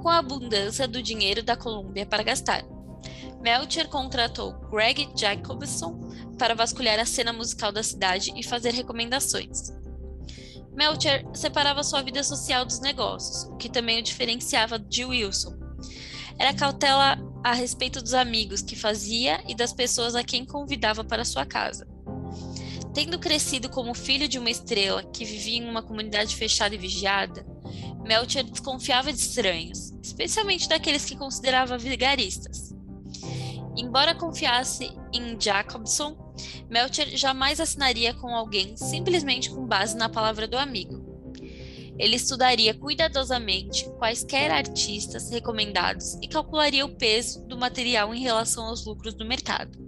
com 0.00 0.08
a 0.08 0.18
abundância 0.18 0.88
do 0.88 1.02
dinheiro 1.02 1.42
da 1.42 1.56
Colômbia 1.56 2.06
para 2.06 2.22
gastar. 2.22 2.64
Melcher 3.42 3.88
contratou 3.88 4.52
Greg 4.70 5.10
Jacobson 5.16 5.98
para 6.38 6.54
vasculhar 6.54 6.98
a 6.98 7.04
cena 7.04 7.32
musical 7.32 7.72
da 7.72 7.82
cidade 7.82 8.32
e 8.36 8.42
fazer 8.42 8.72
recomendações. 8.72 9.81
Melcher 10.74 11.24
separava 11.34 11.82
sua 11.82 12.02
vida 12.02 12.22
social 12.22 12.64
dos 12.64 12.80
negócios, 12.80 13.44
o 13.44 13.56
que 13.56 13.68
também 13.68 14.00
o 14.00 14.02
diferenciava 14.02 14.78
de 14.78 15.04
Wilson. 15.04 15.58
Era 16.38 16.54
cautela 16.54 17.18
a 17.44 17.52
respeito 17.52 18.00
dos 18.00 18.14
amigos 18.14 18.62
que 18.62 18.76
fazia 18.76 19.42
e 19.46 19.54
das 19.54 19.72
pessoas 19.72 20.14
a 20.14 20.24
quem 20.24 20.44
convidava 20.44 21.04
para 21.04 21.24
sua 21.24 21.44
casa. 21.44 21.86
Tendo 22.94 23.18
crescido 23.18 23.68
como 23.68 23.94
filho 23.94 24.28
de 24.28 24.38
uma 24.38 24.50
estrela 24.50 25.02
que 25.02 25.24
vivia 25.24 25.58
em 25.58 25.68
uma 25.68 25.82
comunidade 25.82 26.36
fechada 26.36 26.74
e 26.74 26.78
vigiada, 26.78 27.46
Melcher 28.02 28.44
desconfiava 28.44 29.12
de 29.12 29.18
estranhos, 29.18 29.92
especialmente 30.02 30.68
daqueles 30.68 31.04
que 31.04 31.16
considerava 31.16 31.78
vigaristas. 31.78 32.74
Embora 33.76 34.14
confiasse 34.14 34.90
em 35.12 35.40
Jacobson, 35.40 36.16
Melcher 36.68 37.16
jamais 37.16 37.60
assinaria 37.60 38.14
com 38.14 38.34
alguém 38.34 38.76
simplesmente 38.76 39.50
com 39.50 39.66
base 39.66 39.96
na 39.96 40.08
palavra 40.08 40.46
do 40.48 40.56
amigo. 40.56 41.12
Ele 41.98 42.16
estudaria 42.16 42.74
cuidadosamente 42.74 43.88
quaisquer 43.98 44.50
artistas 44.50 45.30
recomendados 45.30 46.14
e 46.22 46.28
calcularia 46.28 46.84
o 46.84 46.94
peso 46.94 47.44
do 47.46 47.56
material 47.56 48.14
em 48.14 48.20
relação 48.20 48.64
aos 48.64 48.84
lucros 48.84 49.14
do 49.14 49.26
mercado. 49.26 49.78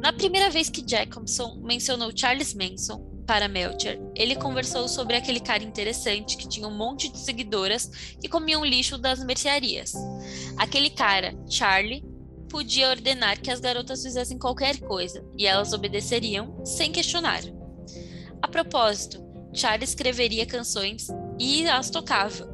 Na 0.00 0.12
primeira 0.12 0.50
vez 0.50 0.68
que 0.68 0.84
Jacobson 0.84 1.60
mencionou 1.62 2.10
Charles 2.12 2.54
Manson 2.54 3.22
para 3.24 3.46
Melcher, 3.46 4.00
ele 4.16 4.34
conversou 4.34 4.88
sobre 4.88 5.14
aquele 5.14 5.38
cara 5.38 5.62
interessante 5.62 6.36
que 6.36 6.48
tinha 6.48 6.66
um 6.66 6.76
monte 6.76 7.08
de 7.08 7.18
seguidoras 7.18 8.16
e 8.20 8.28
comia 8.28 8.58
um 8.58 8.64
lixo 8.64 8.98
das 8.98 9.24
mercearias. 9.24 9.94
Aquele 10.56 10.90
cara, 10.90 11.32
Charlie, 11.48 12.04
podia 12.52 12.90
ordenar 12.90 13.40
que 13.40 13.50
as 13.50 13.60
garotas 13.60 14.02
fizessem 14.02 14.38
qualquer 14.38 14.78
coisa 14.78 15.24
e 15.38 15.46
elas 15.46 15.72
obedeceriam 15.72 16.62
sem 16.66 16.92
questionar. 16.92 17.40
A 18.42 18.46
propósito, 18.46 19.24
Charlie 19.54 19.84
escreveria 19.84 20.44
canções 20.44 21.08
e 21.38 21.66
as 21.66 21.88
tocava. 21.88 22.52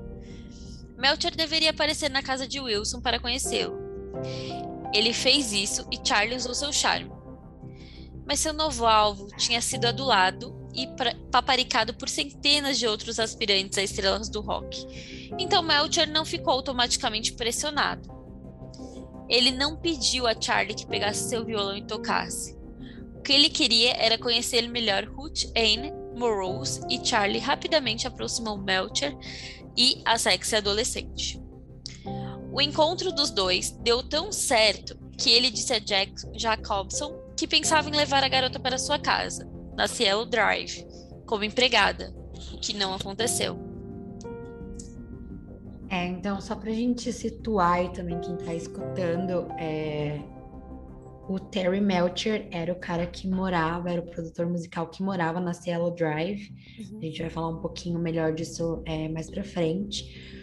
Melcher 0.97 1.35
deveria 1.35 1.71
aparecer 1.71 2.09
na 2.09 2.23
casa 2.23 2.47
de 2.47 2.61
Wilson 2.61 3.01
para 3.01 3.19
conhecê-lo. 3.19 3.77
Ele 4.95 5.13
fez 5.13 5.53
isso 5.53 5.85
e 5.91 5.99
Charlie 6.07 6.37
usou 6.37 6.55
seu 6.55 6.73
charme. 6.73 7.11
Mas 8.25 8.39
seu 8.39 8.53
novo 8.53 8.87
alvo 8.87 9.27
tinha 9.37 9.61
sido 9.61 9.87
adulado 9.87 10.57
e 10.73 10.87
paparicado 11.33 11.93
por 11.95 12.09
centenas 12.09 12.79
de 12.79 12.87
outros 12.87 13.19
aspirantes 13.19 13.77
a 13.79 13.83
estrelas 13.83 14.29
do 14.29 14.41
rock. 14.41 14.87
Então 15.41 15.61
Melcher 15.61 16.09
não 16.09 16.25
ficou 16.25 16.53
automaticamente 16.53 17.33
pressionado. 17.33 18.18
Ele 19.29 19.51
não 19.51 19.77
pediu 19.77 20.27
a 20.27 20.41
Charlie 20.41 20.75
que 20.75 20.87
pegasse 20.87 21.29
seu 21.29 21.45
violão 21.45 21.77
e 21.77 21.87
tocasse. 21.87 22.57
O 23.17 23.21
que 23.21 23.33
ele 23.33 23.51
queria 23.51 23.95
era 23.97 24.17
conhecer 24.17 24.69
melhor 24.69 25.05
Ruth 25.05 25.45
Anne 25.57 25.93
Morose 26.17 26.81
e 26.89 27.05
Charlie 27.05 27.39
rapidamente 27.39 28.07
aproximou 28.07 28.57
Melcher 28.57 29.17
e 29.77 30.03
a 30.05 30.19
sexy 30.19 30.57
adolescente. 30.57 31.41
O 32.53 32.61
encontro 32.61 33.13
dos 33.13 33.31
dois 33.31 33.71
deu 33.71 34.03
tão 34.03 34.33
certo 34.33 34.99
que 35.17 35.31
ele 35.31 35.51
disse 35.51 35.73
a 35.73 35.79
Jack 35.79 36.13
Jacobson 36.35 37.13
que 37.37 37.47
pensava 37.47 37.89
em 37.89 37.95
levar 37.95 38.25
a 38.25 38.29
garota 38.29 38.59
para 38.59 38.79
sua 38.79 38.99
casa, 38.99 39.49
na 39.77 39.87
Cielo 39.87 40.25
Drive, 40.25 40.85
como 41.25 41.45
empregada, 41.45 42.13
o 42.53 42.59
que 42.59 42.73
não 42.73 42.95
aconteceu. 42.95 43.68
É, 45.91 46.07
então, 46.07 46.41
só 46.41 46.55
para 46.55 46.71
a 46.71 46.75
gente 46.75 47.13
situar 47.13 47.85
e 47.85 47.93
também 47.93 48.21
quem 48.21 48.35
está 48.35 48.55
escutando, 48.55 49.51
é, 49.59 50.21
o 51.29 51.39
Terry 51.39 51.81
Melcher 51.81 52.47
era 52.51 52.73
o 52.73 52.77
cara 52.77 53.07
que 53.07 53.29
morava, 53.29 53.91
era 53.91 54.01
o 54.01 54.07
produtor 54.07 54.47
musical 54.47 54.89
que 54.89 55.03
morava 55.03 55.41
na 55.41 55.53
Cielo 55.53 55.91
Drive. 55.91 56.51
Uhum. 56.79 56.99
A 56.99 57.05
gente 57.05 57.21
vai 57.21 57.31
falar 57.31 57.49
um 57.49 57.61
pouquinho 57.61 57.99
melhor 57.99 58.33
disso 58.33 58.83
é, 58.87 59.09
mais 59.09 59.31
para 59.31 59.45
frente. 59.45 60.39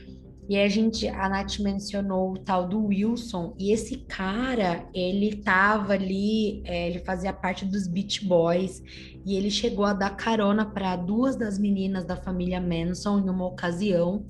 E 0.47 0.58
a 0.58 0.67
gente, 0.67 1.08
a 1.08 1.27
Nath 1.27 1.58
mencionou 1.58 2.34
o 2.34 2.38
tal 2.38 2.67
do 2.67 2.86
Wilson, 2.86 3.55
e 3.58 3.71
esse 3.71 3.97
cara, 3.97 4.88
ele 4.93 5.38
tava 5.38 5.93
ali, 5.93 6.62
é, 6.65 6.88
ele 6.88 6.99
fazia 6.99 7.34
parte 7.34 7.65
dos 7.65 7.88
Beach 7.88 8.23
Boys, 8.23 8.84
e 9.25 9.36
ele 9.36 9.49
chegou 9.49 9.86
a 9.86 9.93
dar 9.93 10.12
carona 10.12 10.63
para 10.63 10.95
duas 10.95 11.36
das 11.36 11.58
meninas 11.58 12.05
da 12.05 12.15
família 12.15 12.62
Manson 12.62 13.19
em 13.19 13.29
uma 13.29 13.47
ocasião. 13.47 14.23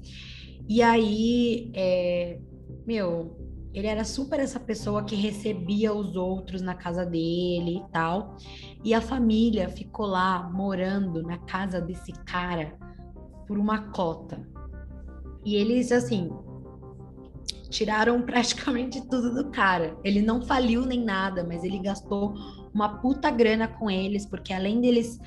E 0.67 0.82
aí, 0.82 1.71
é, 1.73 2.39
meu, 2.86 3.38
ele 3.73 3.88
era 3.88 4.04
super 4.04 4.39
essa 4.39 4.60
pessoa 4.60 5.04
que 5.04 5.15
recebia 5.15 5.93
os 5.93 6.15
outros 6.15 6.62
na 6.62 6.73
casa 6.73 7.06
dele 7.06 7.78
e 7.78 7.91
tal. 7.91 8.38
E 8.84 8.93
a 8.93 9.01
família 9.01 9.67
ficou 9.69 10.06
lá 10.06 10.49
morando 10.49 11.21
na 11.21 11.38
casa 11.39 11.82
desse 11.82 12.13
cara 12.25 12.78
por 13.45 13.58
uma 13.58 13.91
cota. 13.91 14.47
E 15.43 15.56
eles, 15.56 15.91
assim, 15.91 16.32
tiraram 17.69 18.21
praticamente 18.23 19.01
tudo 19.10 19.36
do 19.36 19.51
cara. 19.51 19.97
Ele 20.04 20.21
não 20.21 20.41
faliu 20.41 20.86
nem 20.86 21.04
nada, 21.04 21.43
mas 21.43 21.63
ele 21.63 21.80
gastou 21.80 22.34
uma 22.73 22.97
puta 22.99 23.30
grana 23.30 23.67
com 23.67 23.91
eles, 23.91 24.25
porque 24.25 24.54
além 24.54 24.82
deles 24.82 25.19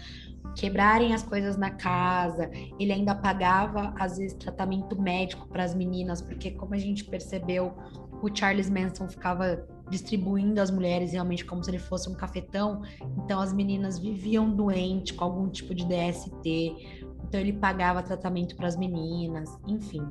quebrarem 0.58 1.14
as 1.14 1.22
coisas 1.22 1.56
na 1.56 1.70
casa. 1.70 2.50
Ele 2.80 2.92
ainda 2.92 3.14
pagava, 3.14 3.94
às 3.96 4.18
vezes, 4.18 4.34
tratamento 4.34 5.00
médico 5.00 5.46
para 5.48 5.62
as 5.62 5.72
meninas, 5.72 6.20
porque, 6.20 6.50
como 6.50 6.74
a 6.74 6.78
gente 6.78 7.04
percebeu, 7.04 7.72
o 8.20 8.28
Charles 8.34 8.68
Manson 8.68 9.08
ficava 9.08 9.64
distribuindo 9.88 10.60
as 10.60 10.70
mulheres 10.70 11.12
realmente 11.12 11.44
como 11.44 11.62
se 11.62 11.70
ele 11.70 11.78
fosse 11.78 12.10
um 12.10 12.14
cafetão. 12.14 12.82
Então, 13.18 13.40
as 13.40 13.52
meninas 13.52 14.00
viviam 14.00 14.50
doentes 14.50 15.16
com 15.16 15.24
algum 15.24 15.48
tipo 15.48 15.72
de 15.72 15.86
DST. 15.86 17.06
Então, 17.24 17.38
ele 17.40 17.52
pagava 17.52 18.02
tratamento 18.02 18.56
para 18.56 18.66
as 18.66 18.76
meninas, 18.76 19.56
enfim. 19.64 20.04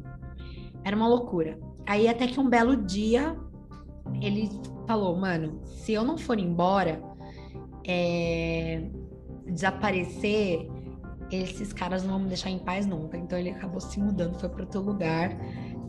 Era 0.86 0.96
uma 0.96 1.10
loucura. 1.10 1.60
Aí, 1.86 2.08
até 2.08 2.26
que 2.26 2.40
um 2.40 2.50
belo 2.50 2.78
dia, 2.86 3.38
ele 4.22 4.50
falou: 4.88 5.18
Mano, 5.18 5.60
se 5.66 5.92
eu 5.92 6.06
não 6.06 6.18
for 6.18 6.40
embora, 6.40 7.04
é 7.86 8.90
desaparecer, 9.50 10.68
esses 11.32 11.74
caras 11.74 12.04
não 12.04 12.12
vão 12.12 12.20
me 12.20 12.28
deixar 12.28 12.50
em 12.50 12.60
paz 12.60 12.86
nunca. 12.86 13.18
Então 13.18 13.38
ele 13.38 13.50
acabou 13.50 13.80
se 13.80 14.00
mudando, 14.00 14.40
foi 14.40 14.50
para 14.50 14.62
outro 14.62 14.82
lugar. 14.82 15.38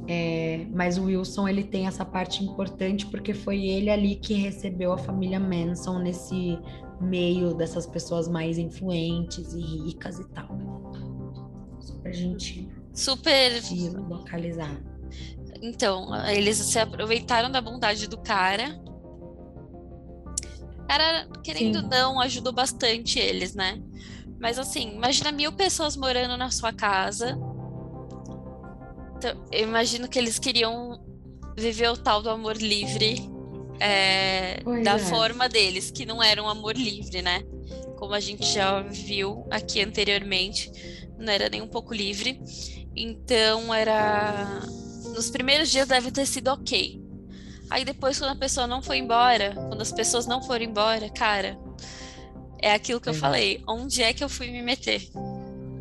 É, 0.07 0.67
mas 0.73 0.97
o 0.97 1.05
Wilson 1.05 1.47
ele 1.47 1.65
tem 1.65 1.87
essa 1.87 2.05
parte 2.05 2.43
importante 2.43 3.05
porque 3.07 3.35
foi 3.35 3.67
ele 3.67 3.91
ali 3.91 4.17
que 4.17 4.33
recebeu 4.33 4.93
a 4.93 4.99
família 4.99 5.39
Manson 5.39 5.99
nesse 5.99 6.59
meio 6.99 7.53
dessas 7.53 7.87
pessoas 7.87 8.27
mais 8.27 8.57
influentes 8.57 9.53
e 9.53 9.61
ricas 9.61 10.19
e 10.19 10.27
tal. 10.31 10.49
Super 11.79 12.13
gente 12.15 12.69
super 12.99 13.63
localizar. 14.09 14.77
Então, 15.63 16.15
eles 16.27 16.57
se 16.57 16.79
aproveitaram 16.79 17.51
da 17.51 17.61
bondade 17.61 18.09
do 18.09 18.19
cara 18.19 18.81
cara, 20.89 21.29
querendo 21.45 21.77
ou 21.77 21.83
não, 21.83 22.21
ajudou 22.21 22.53
bastante 22.53 23.19
eles, 23.19 23.55
né? 23.55 23.81
Mas 24.41 24.59
assim, 24.59 24.95
imagina 24.95 25.31
mil 25.31 25.53
pessoas 25.53 25.97
morando 25.97 26.37
na 26.37 26.51
sua 26.51 26.73
casa. 26.73 27.39
Então, 29.17 29.45
eu 29.53 29.65
imagino 29.65 30.09
que 30.09 30.19
eles 30.19 30.39
queriam 30.39 31.05
viver 31.57 31.91
o 31.91 31.97
tal 31.97 32.23
do 32.23 32.31
amor 32.31 32.57
livre 32.57 33.29
é, 33.81 34.63
da 34.83 34.95
é. 34.95 34.99
forma 34.99 35.49
deles, 35.49 35.91
que 35.91 36.07
não 36.07 36.23
era 36.23 36.43
um 36.43 36.49
amor 36.49 36.75
livre, 36.75 37.21
né? 37.21 37.43
Como 37.99 38.15
a 38.15 38.21
gente 38.21 38.47
já 38.47 38.81
viu 38.81 39.47
aqui 39.51 39.83
anteriormente, 39.83 40.71
não 41.19 41.31
era 41.33 41.51
nem 41.51 41.61
um 41.61 41.69
pouco 41.69 41.93
livre. 41.93 42.41
Então 42.97 43.75
era. 43.75 44.63
Nos 45.15 45.31
primeiros 45.31 45.71
dias 45.71 45.89
deve 45.89 46.11
ter 46.11 46.27
sido 46.27 46.49
ok. 46.49 47.08
Aí 47.71 47.85
depois, 47.85 48.19
quando 48.19 48.33
a 48.33 48.37
pessoa 48.37 48.67
não 48.67 48.83
foi 48.83 48.99
embora, 48.99 49.55
quando 49.55 49.81
as 49.81 49.93
pessoas 49.93 50.27
não 50.27 50.43
foram 50.43 50.65
embora, 50.65 51.09
cara, 51.11 51.59
é 52.61 52.73
aquilo 52.73 53.01
que 53.01 53.09
eu 53.09 53.15
falei. 53.15 53.63
Onde 53.67 54.03
é 54.03 54.13
que 54.13 54.25
eu 54.25 54.29
fui 54.29 54.51
me 54.51 54.63
meter? 54.63 55.03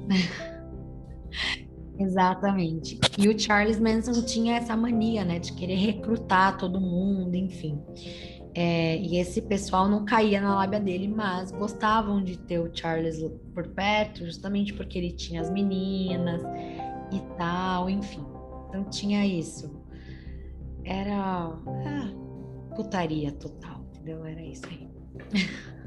Exatamente. 2.00 3.00
E 3.18 3.28
o 3.28 3.40
Charles 3.40 3.80
Manson 3.80 4.22
tinha 4.24 4.58
essa 4.58 4.78
mania, 4.78 5.26
né, 5.26 5.40
de 5.40 5.54
querer 5.54 5.76
recrutar 5.76 6.58
todo 6.58 6.80
mundo, 6.80 7.36
enfim. 7.36 7.82
É, 8.54 8.98
e 8.98 9.18
esse 9.18 9.42
pessoal 9.42 9.88
não 9.88 10.06
caía 10.06 10.42
na 10.42 10.56
lábia 10.56 10.80
dele, 10.80 11.08
mas 11.08 11.52
gostavam 11.52 12.24
de 12.24 12.38
ter 12.38 12.60
o 12.60 12.70
Charles 12.74 13.24
por 13.54 13.68
perto, 13.68 14.26
justamente 14.26 14.74
porque 14.74 14.98
ele 14.98 15.12
tinha 15.12 15.42
as 15.42 15.50
meninas 15.50 16.42
e 17.12 17.20
tal, 17.38 17.90
enfim. 17.90 18.26
Então 18.68 18.84
tinha 18.90 19.26
isso 19.26 19.77
era 20.88 21.16
ah, 21.16 22.76
putaria 22.76 23.32
total, 23.34 23.82
entendeu? 23.90 24.26
Era 24.26 24.42
isso 24.42 24.66
aí. 24.68 24.90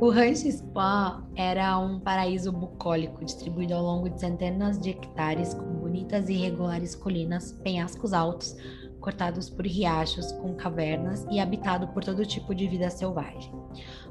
O 0.00 0.10
Rancho 0.10 0.50
Spa 0.50 1.24
era 1.34 1.78
um 1.78 1.98
paraíso 1.98 2.52
bucólico 2.52 3.24
distribuído 3.24 3.74
ao 3.74 3.82
longo 3.82 4.08
de 4.08 4.20
centenas 4.20 4.78
de 4.78 4.90
hectares 4.90 5.54
com 5.54 5.64
bonitas 5.64 6.28
e 6.28 6.34
irregulares 6.34 6.94
colinas, 6.94 7.52
penhascos 7.64 8.12
altos, 8.12 8.56
cortados 9.00 9.50
por 9.50 9.66
riachos 9.66 10.32
com 10.32 10.54
cavernas 10.54 11.26
e 11.30 11.40
habitado 11.40 11.88
por 11.88 12.04
todo 12.04 12.24
tipo 12.26 12.54
de 12.54 12.68
vida 12.68 12.90
selvagem. 12.90 13.52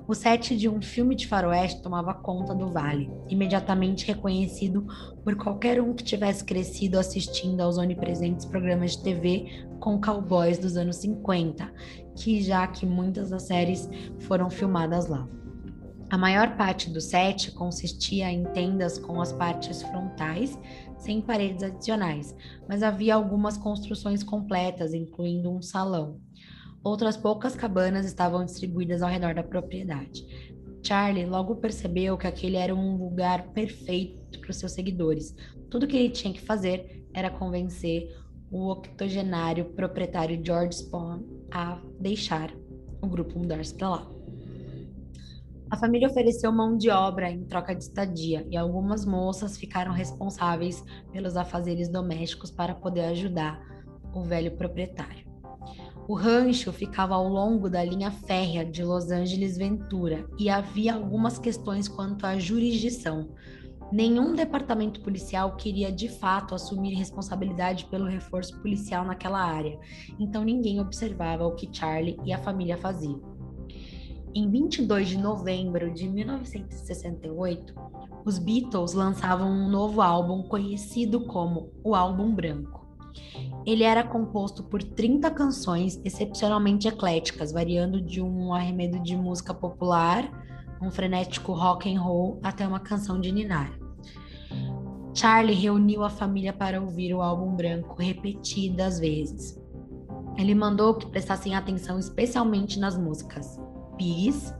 O 0.07 0.13
set 0.13 0.55
de 0.55 0.69
um 0.69 0.81
filme 0.81 1.13
de 1.13 1.27
faroeste 1.27 1.81
tomava 1.81 2.13
conta 2.13 2.55
do 2.55 2.69
vale, 2.69 3.11
imediatamente 3.27 4.07
reconhecido 4.07 4.87
por 5.21 5.35
qualquer 5.35 5.81
um 5.81 5.93
que 5.93 6.01
tivesse 6.01 6.45
crescido 6.45 6.97
assistindo 6.97 7.59
aos 7.59 7.77
onipresentes 7.77 8.45
programas 8.45 8.95
de 8.95 9.03
TV 9.03 9.67
com 9.81 9.99
cowboys 9.99 10.57
dos 10.57 10.77
anos 10.77 10.95
50, 10.95 11.69
que 12.15 12.41
já 12.41 12.65
que 12.67 12.85
muitas 12.85 13.31
das 13.31 13.43
séries 13.43 13.89
foram 14.19 14.49
filmadas 14.49 15.07
lá. 15.07 15.27
A 16.09 16.17
maior 16.17 16.55
parte 16.55 16.89
do 16.89 17.01
set 17.01 17.51
consistia 17.51 18.31
em 18.31 18.45
tendas 18.45 18.97
com 18.97 19.19
as 19.19 19.33
partes 19.33 19.81
frontais, 19.81 20.57
sem 20.97 21.19
paredes 21.19 21.63
adicionais, 21.63 22.33
mas 22.65 22.81
havia 22.81 23.13
algumas 23.13 23.57
construções 23.57 24.23
completas, 24.23 24.93
incluindo 24.93 25.51
um 25.51 25.61
salão. 25.61 26.21
Outras 26.83 27.17
poucas 27.17 27.55
cabanas 27.55 28.05
estavam 28.05 28.45
distribuídas 28.45 29.01
ao 29.01 29.09
redor 29.09 29.33
da 29.33 29.43
propriedade. 29.43 30.25
Charlie 30.83 31.25
logo 31.25 31.55
percebeu 31.57 32.17
que 32.17 32.27
aquele 32.27 32.55
era 32.55 32.73
um 32.73 32.95
lugar 32.95 33.49
perfeito 33.49 34.39
para 34.39 34.51
os 34.51 34.57
seus 34.57 34.71
seguidores. 34.71 35.35
Tudo 35.69 35.87
que 35.87 35.97
ele 35.97 36.09
tinha 36.09 36.33
que 36.33 36.41
fazer 36.41 37.05
era 37.13 37.29
convencer 37.29 38.07
o 38.49 38.71
octogenário 38.71 39.65
proprietário 39.73 40.39
George 40.43 40.77
Spawn 40.77 41.23
a 41.51 41.81
deixar 41.99 42.53
o 43.01 43.07
grupo 43.07 43.37
mudar-se 43.37 43.73
para 43.75 43.89
lá. 43.89 44.11
A 45.69 45.75
família 45.75 46.07
ofereceu 46.07 46.49
mão 46.49 46.77
de 46.77 46.89
obra 46.89 47.29
em 47.29 47.43
troca 47.43 47.75
de 47.75 47.83
estadia 47.83 48.47
e 48.49 48.55
algumas 48.55 49.05
moças 49.05 49.57
ficaram 49.57 49.91
responsáveis 49.91 50.81
pelos 51.11 51.35
afazeres 51.35 51.89
domésticos 51.89 52.49
para 52.49 52.73
poder 52.73 53.01
ajudar 53.01 53.61
o 54.13 54.23
velho 54.23 54.55
proprietário. 54.55 55.26
O 56.07 56.13
rancho 56.13 56.71
ficava 56.71 57.15
ao 57.15 57.27
longo 57.27 57.69
da 57.69 57.83
linha 57.83 58.09
férrea 58.09 58.63
de 58.63 58.81
Los 58.81 59.11
Angeles 59.11 59.57
Ventura 59.57 60.25
e 60.39 60.49
havia 60.49 60.93
algumas 60.93 61.37
questões 61.37 61.89
quanto 61.89 62.25
à 62.25 62.39
jurisdição. 62.39 63.27
Nenhum 63.91 64.33
departamento 64.33 65.01
policial 65.01 65.57
queria 65.57 65.91
de 65.91 66.07
fato 66.07 66.55
assumir 66.55 66.93
responsabilidade 66.93 67.85
pelo 67.87 68.05
reforço 68.05 68.57
policial 68.61 69.03
naquela 69.03 69.41
área, 69.41 69.77
então 70.17 70.45
ninguém 70.45 70.79
observava 70.79 71.45
o 71.45 71.55
que 71.55 71.67
Charlie 71.69 72.17
e 72.23 72.31
a 72.31 72.37
família 72.37 72.77
faziam. 72.77 73.21
Em 74.33 74.49
22 74.49 75.09
de 75.09 75.17
novembro 75.17 75.93
de 75.93 76.07
1968, 76.07 77.73
os 78.23 78.39
Beatles 78.39 78.93
lançavam 78.93 79.49
um 79.51 79.69
novo 79.69 80.01
álbum 80.01 80.43
conhecido 80.43 81.25
como 81.25 81.69
o 81.83 81.93
Álbum 81.93 82.33
Branco. 82.33 82.86
Ele 83.65 83.83
era 83.83 84.03
composto 84.03 84.63
por 84.63 84.81
30 84.81 85.29
canções 85.31 85.99
excepcionalmente 86.05 86.87
ecléticas, 86.87 87.51
variando 87.51 88.01
de 88.01 88.21
um 88.21 88.53
arremedo 88.53 88.99
de 88.99 89.15
música 89.15 89.53
popular, 89.53 90.29
um 90.81 90.89
frenético 90.89 91.53
rock 91.53 91.93
and 91.93 91.99
roll, 91.99 92.39
até 92.43 92.67
uma 92.67 92.79
canção 92.79 93.19
de 93.19 93.31
ninar. 93.31 93.77
Charlie 95.13 95.55
reuniu 95.55 96.03
a 96.03 96.09
família 96.09 96.53
para 96.53 96.79
ouvir 96.79 97.13
o 97.13 97.21
álbum 97.21 97.55
branco 97.55 97.95
repetidas 97.99 98.99
vezes. 98.99 99.59
Ele 100.37 100.53
mandou 100.53 100.93
que 100.93 101.07
prestassem 101.07 101.55
atenção 101.55 101.97
especialmente 101.97 102.79
nas 102.79 102.95
músicas 102.95 103.59
Peace, 103.97 104.53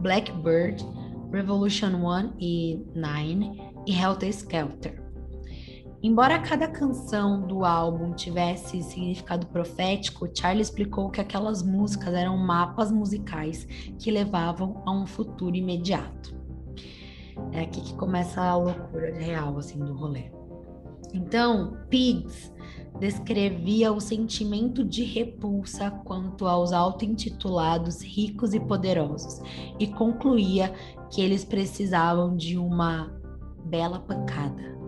Blackbird, 0.00 0.84
Revolution 1.32 1.94
1 1.96 2.34
e 2.38 2.84
9 2.94 3.72
e 3.86 3.98
Helter 3.98 4.28
Skelter. 4.28 5.01
Embora 6.02 6.40
cada 6.40 6.66
canção 6.66 7.46
do 7.46 7.64
álbum 7.64 8.12
tivesse 8.12 8.82
significado 8.82 9.46
profético, 9.46 10.28
Charlie 10.36 10.60
explicou 10.60 11.08
que 11.10 11.20
aquelas 11.20 11.62
músicas 11.62 12.12
eram 12.12 12.36
mapas 12.36 12.90
musicais 12.90 13.64
que 14.00 14.10
levavam 14.10 14.82
a 14.84 14.90
um 14.90 15.06
futuro 15.06 15.54
imediato. 15.54 16.34
É 17.52 17.60
aqui 17.60 17.80
que 17.80 17.94
começa 17.94 18.42
a 18.42 18.56
loucura 18.56 19.14
real 19.14 19.56
assim 19.56 19.78
do 19.78 19.94
rolê. 19.94 20.32
Então, 21.14 21.78
Pigs 21.88 22.52
descrevia 22.98 23.92
o 23.92 24.00
sentimento 24.00 24.84
de 24.84 25.04
repulsa 25.04 25.88
quanto 26.04 26.48
aos 26.48 26.72
auto-intitulados 26.72 28.02
ricos 28.02 28.54
e 28.54 28.58
poderosos 28.58 29.40
e 29.78 29.86
concluía 29.86 30.74
que 31.12 31.20
eles 31.20 31.44
precisavam 31.44 32.36
de 32.36 32.58
uma 32.58 33.12
bela 33.64 34.00
pancada. 34.00 34.81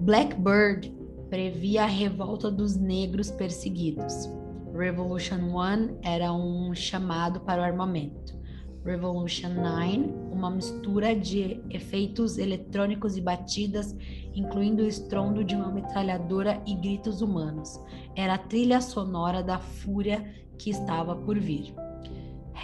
Blackbird 0.00 0.96
previa 1.28 1.82
a 1.82 1.86
revolta 1.86 2.50
dos 2.50 2.74
negros 2.74 3.30
perseguidos. 3.30 4.30
Revolution 4.74 5.36
1 5.36 5.98
era 6.02 6.32
um 6.32 6.74
chamado 6.74 7.40
para 7.40 7.60
o 7.60 7.64
armamento. 7.64 8.34
Revolution 8.82 9.50
9, 9.50 10.10
uma 10.32 10.50
mistura 10.50 11.14
de 11.14 11.60
efeitos 11.68 12.38
eletrônicos 12.38 13.18
e 13.18 13.20
batidas, 13.20 13.94
incluindo 14.34 14.84
o 14.84 14.88
estrondo 14.88 15.44
de 15.44 15.54
uma 15.54 15.70
metralhadora 15.70 16.62
e 16.66 16.74
gritos 16.76 17.20
humanos. 17.20 17.78
Era 18.16 18.34
a 18.34 18.38
trilha 18.38 18.80
sonora 18.80 19.42
da 19.42 19.58
fúria 19.58 20.24
que 20.58 20.70
estava 20.70 21.14
por 21.14 21.38
vir. 21.38 21.74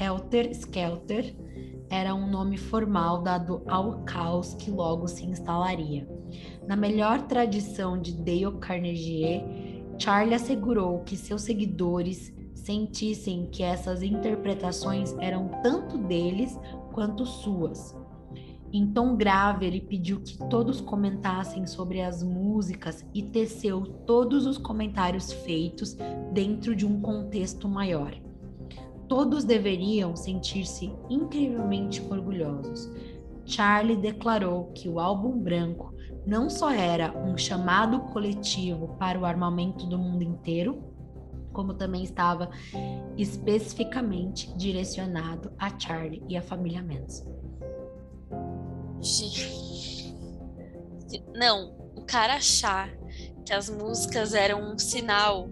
Helter 0.00 0.54
Skelter 0.54 1.36
era 1.90 2.14
um 2.14 2.28
nome 2.28 2.56
formal 2.56 3.22
dado 3.22 3.62
ao 3.66 4.02
caos 4.04 4.54
que 4.54 4.70
logo 4.70 5.06
se 5.06 5.24
instalaria. 5.24 6.08
Na 6.66 6.74
melhor 6.74 7.22
tradição 7.22 7.96
de 8.00 8.12
Dale 8.12 8.58
Carnegie, 8.58 9.44
Charlie 9.98 10.34
assegurou 10.34 11.00
que 11.00 11.16
seus 11.16 11.42
seguidores 11.42 12.34
sentissem 12.54 13.46
que 13.46 13.62
essas 13.62 14.02
interpretações 14.02 15.14
eram 15.20 15.48
tanto 15.62 15.96
deles 15.96 16.58
quanto 16.92 17.24
suas. 17.24 17.94
Em 18.72 18.84
tom 18.88 19.16
grave, 19.16 19.64
ele 19.64 19.80
pediu 19.80 20.20
que 20.20 20.36
todos 20.50 20.80
comentassem 20.80 21.68
sobre 21.68 22.00
as 22.00 22.20
músicas 22.22 23.06
e 23.14 23.22
teceu 23.22 23.82
todos 24.04 24.44
os 24.44 24.58
comentários 24.58 25.32
feitos 25.32 25.96
dentro 26.32 26.74
de 26.74 26.84
um 26.84 27.00
contexto 27.00 27.68
maior. 27.68 28.12
Todos 29.08 29.44
deveriam 29.44 30.16
sentir-se 30.16 30.92
incrivelmente 31.08 32.02
orgulhosos. 32.10 32.90
Charlie 33.44 33.96
declarou 33.96 34.72
que 34.74 34.88
o 34.88 34.98
álbum 34.98 35.38
branco 35.38 35.94
não 36.26 36.50
só 36.50 36.70
era 36.70 37.16
um 37.16 37.38
chamado 37.38 38.00
coletivo 38.00 38.96
para 38.98 39.18
o 39.18 39.24
armamento 39.24 39.86
do 39.86 39.96
mundo 39.96 40.22
inteiro, 40.22 40.82
como 41.52 41.72
também 41.72 42.02
estava 42.02 42.50
especificamente 43.16 44.52
direcionado 44.56 45.52
a 45.58 45.78
Charlie 45.78 46.22
e 46.28 46.36
a 46.36 46.42
família 46.42 46.82
Manson. 46.82 47.24
Não, 51.34 51.76
o 51.94 52.02
cara 52.02 52.34
achar 52.34 52.90
que 53.44 53.52
as 53.52 53.70
músicas 53.70 54.34
eram 54.34 54.72
um 54.72 54.78
sinal 54.78 55.48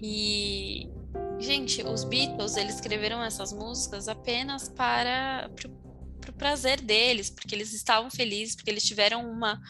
e 0.00 0.88
gente, 1.38 1.82
os 1.82 2.04
Beatles 2.04 2.56
eles 2.56 2.76
escreveram 2.76 3.22
essas 3.22 3.52
músicas 3.52 4.08
apenas 4.08 4.68
para 4.68 5.50
pro 6.22 6.32
prazer 6.32 6.80
deles, 6.80 7.28
porque 7.28 7.54
eles 7.54 7.74
estavam 7.74 8.10
felizes, 8.10 8.54
porque 8.54 8.70
eles 8.70 8.84
tiveram 8.84 9.30
uma. 9.30 9.60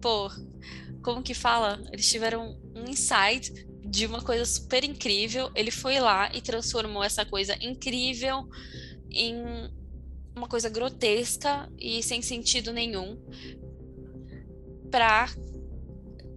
Pô, 0.00 0.30
como 1.02 1.22
que 1.22 1.34
fala? 1.34 1.82
Eles 1.92 2.10
tiveram 2.10 2.58
um 2.74 2.88
insight 2.88 3.52
de 3.84 4.06
uma 4.06 4.22
coisa 4.22 4.46
super 4.46 4.82
incrível. 4.84 5.50
Ele 5.54 5.70
foi 5.70 6.00
lá 6.00 6.34
e 6.34 6.40
transformou 6.40 7.04
essa 7.04 7.26
coisa 7.26 7.54
incrível 7.60 8.48
em 9.10 9.34
uma 10.34 10.48
coisa 10.48 10.68
grotesca 10.68 11.70
e 11.78 12.02
sem 12.02 12.22
sentido 12.22 12.72
nenhum 12.72 13.18
para 14.90 15.28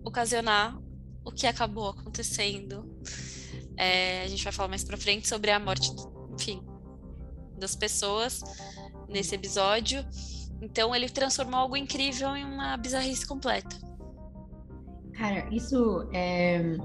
ocasionar 0.04 0.78
o 1.24 1.32
que 1.32 1.46
acabou 1.46 1.90
acontecendo. 1.90 2.90
É, 3.78 4.24
a 4.24 4.28
gente 4.28 4.44
vai 4.44 4.52
falar 4.52 4.70
mais 4.70 4.84
para 4.84 4.98
frente 4.98 5.28
sobre 5.28 5.52
a 5.52 5.60
morte, 5.60 5.90
enfim, 6.34 6.62
das 7.60 7.76
pessoas 7.76 8.42
nesse 9.08 9.36
episódio. 9.36 10.06
Então 10.62 10.96
ele 10.96 11.10
transformou 11.10 11.60
algo 11.60 11.78
incrível 11.78 12.36
em 12.36 12.46
uma 12.46 12.76
bizarrice 12.78 13.26
completa. 13.26 13.76
Cara, 15.14 15.48
isso 15.54 16.08
é 16.14 16.78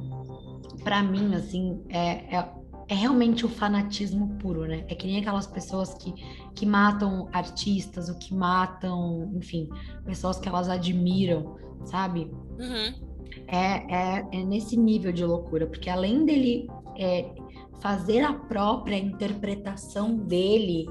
para 0.82 1.02
mim 1.02 1.34
assim 1.34 1.82
é, 1.88 2.37
é, 2.37 2.48
é, 2.88 2.94
realmente 2.94 3.46
o 3.46 3.48
fanatismo 3.48 4.37
puro, 4.38 4.66
né? 4.66 4.84
É 4.88 4.94
que 4.94 5.06
nem 5.06 5.18
aquelas 5.18 5.46
pessoas 5.46 5.94
que, 5.94 6.12
que 6.54 6.66
matam 6.66 7.28
artistas, 7.32 8.08
ou 8.08 8.16
que 8.16 8.34
matam, 8.34 9.32
enfim, 9.34 9.68
pessoas 10.04 10.38
que 10.38 10.48
elas 10.48 10.68
admiram, 10.68 11.56
sabe? 11.84 12.30
Uhum. 12.58 13.14
É, 13.46 14.18
é, 14.18 14.26
é 14.32 14.44
nesse 14.44 14.76
nível 14.76 15.12
de 15.12 15.24
loucura, 15.24 15.66
porque 15.66 15.88
além 15.88 16.24
dele 16.24 16.68
é, 16.96 17.34
fazer 17.80 18.22
a 18.22 18.32
própria 18.32 18.96
interpretação 18.96 20.16
dele 20.16 20.88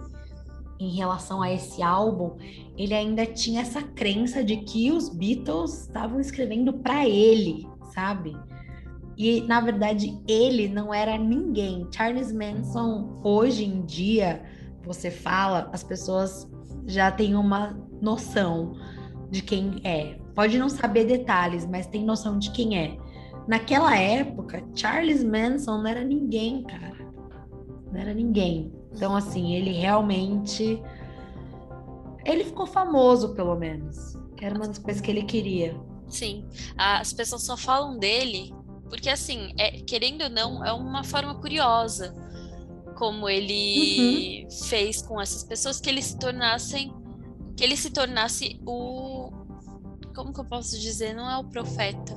em 0.79 0.95
relação 0.95 1.41
a 1.41 1.51
esse 1.51 1.81
álbum, 1.81 2.35
ele 2.77 2.93
ainda 2.93 3.25
tinha 3.25 3.61
essa 3.61 3.81
crença 3.81 4.43
de 4.43 4.57
que 4.57 4.91
os 4.91 5.09
Beatles 5.09 5.81
estavam 5.81 6.19
escrevendo 6.19 6.73
para 6.73 7.07
ele, 7.07 7.67
sabe? 7.93 8.35
E 9.17 9.41
na 9.41 9.61
verdade 9.61 10.19
ele 10.27 10.67
não 10.67 10.93
era 10.93 11.17
ninguém. 11.17 11.87
Charles 11.91 12.31
Manson, 12.31 13.19
hoje 13.23 13.63
em 13.63 13.85
dia, 13.85 14.43
você 14.83 15.11
fala, 15.11 15.69
as 15.71 15.83
pessoas 15.83 16.49
já 16.85 17.11
têm 17.11 17.35
uma 17.35 17.77
noção 18.01 18.73
de 19.29 19.41
quem 19.41 19.79
é. 19.83 20.17
Pode 20.35 20.57
não 20.57 20.67
saber 20.67 21.05
detalhes, 21.05 21.65
mas 21.65 21.87
tem 21.87 22.03
noção 22.03 22.37
de 22.37 22.51
quem 22.51 22.77
é. 22.77 22.97
Naquela 23.47 23.97
época, 23.97 24.63
Charles 24.75 25.23
Manson 25.23 25.77
não 25.79 25.87
era 25.87 26.03
ninguém, 26.03 26.63
cara. 26.63 26.97
Não 27.91 27.99
era 27.99 28.13
ninguém. 28.13 28.73
Então, 28.91 29.15
assim, 29.15 29.53
ele 29.53 29.71
realmente. 29.71 30.81
Ele 32.25 32.43
ficou 32.45 32.65
famoso, 32.65 33.33
pelo 33.35 33.55
menos. 33.55 34.17
Que 34.37 34.45
era 34.45 34.55
uma 34.55 34.67
das 34.67 34.77
coisas 34.77 35.01
que 35.01 35.11
ele 35.11 35.23
queria. 35.23 35.75
Sim. 36.07 36.45
As 36.77 37.11
pessoas 37.11 37.43
só 37.43 37.57
falam 37.57 37.97
dele 37.97 38.53
porque, 38.93 39.09
assim, 39.09 39.53
é, 39.57 39.71
querendo 39.81 40.21
ou 40.21 40.29
não, 40.29 40.63
é 40.63 40.71
uma 40.71 41.03
forma 41.03 41.33
curiosa 41.33 42.13
como 42.95 43.27
ele 43.27 44.43
uhum. 44.43 44.51
fez 44.67 45.01
com 45.01 45.19
essas 45.19 45.43
pessoas 45.43 45.79
que 45.79 45.89
eles 45.89 46.05
se 46.05 46.19
tornassem. 46.19 46.93
Que 47.57 47.63
ele 47.63 47.75
se 47.75 47.89
tornasse 47.89 48.61
o. 48.65 49.31
Como 50.13 50.33
que 50.33 50.39
eu 50.39 50.45
posso 50.45 50.79
dizer? 50.79 51.13
Não 51.13 51.29
é 51.29 51.37
o 51.37 51.43
profeta. 51.43 52.13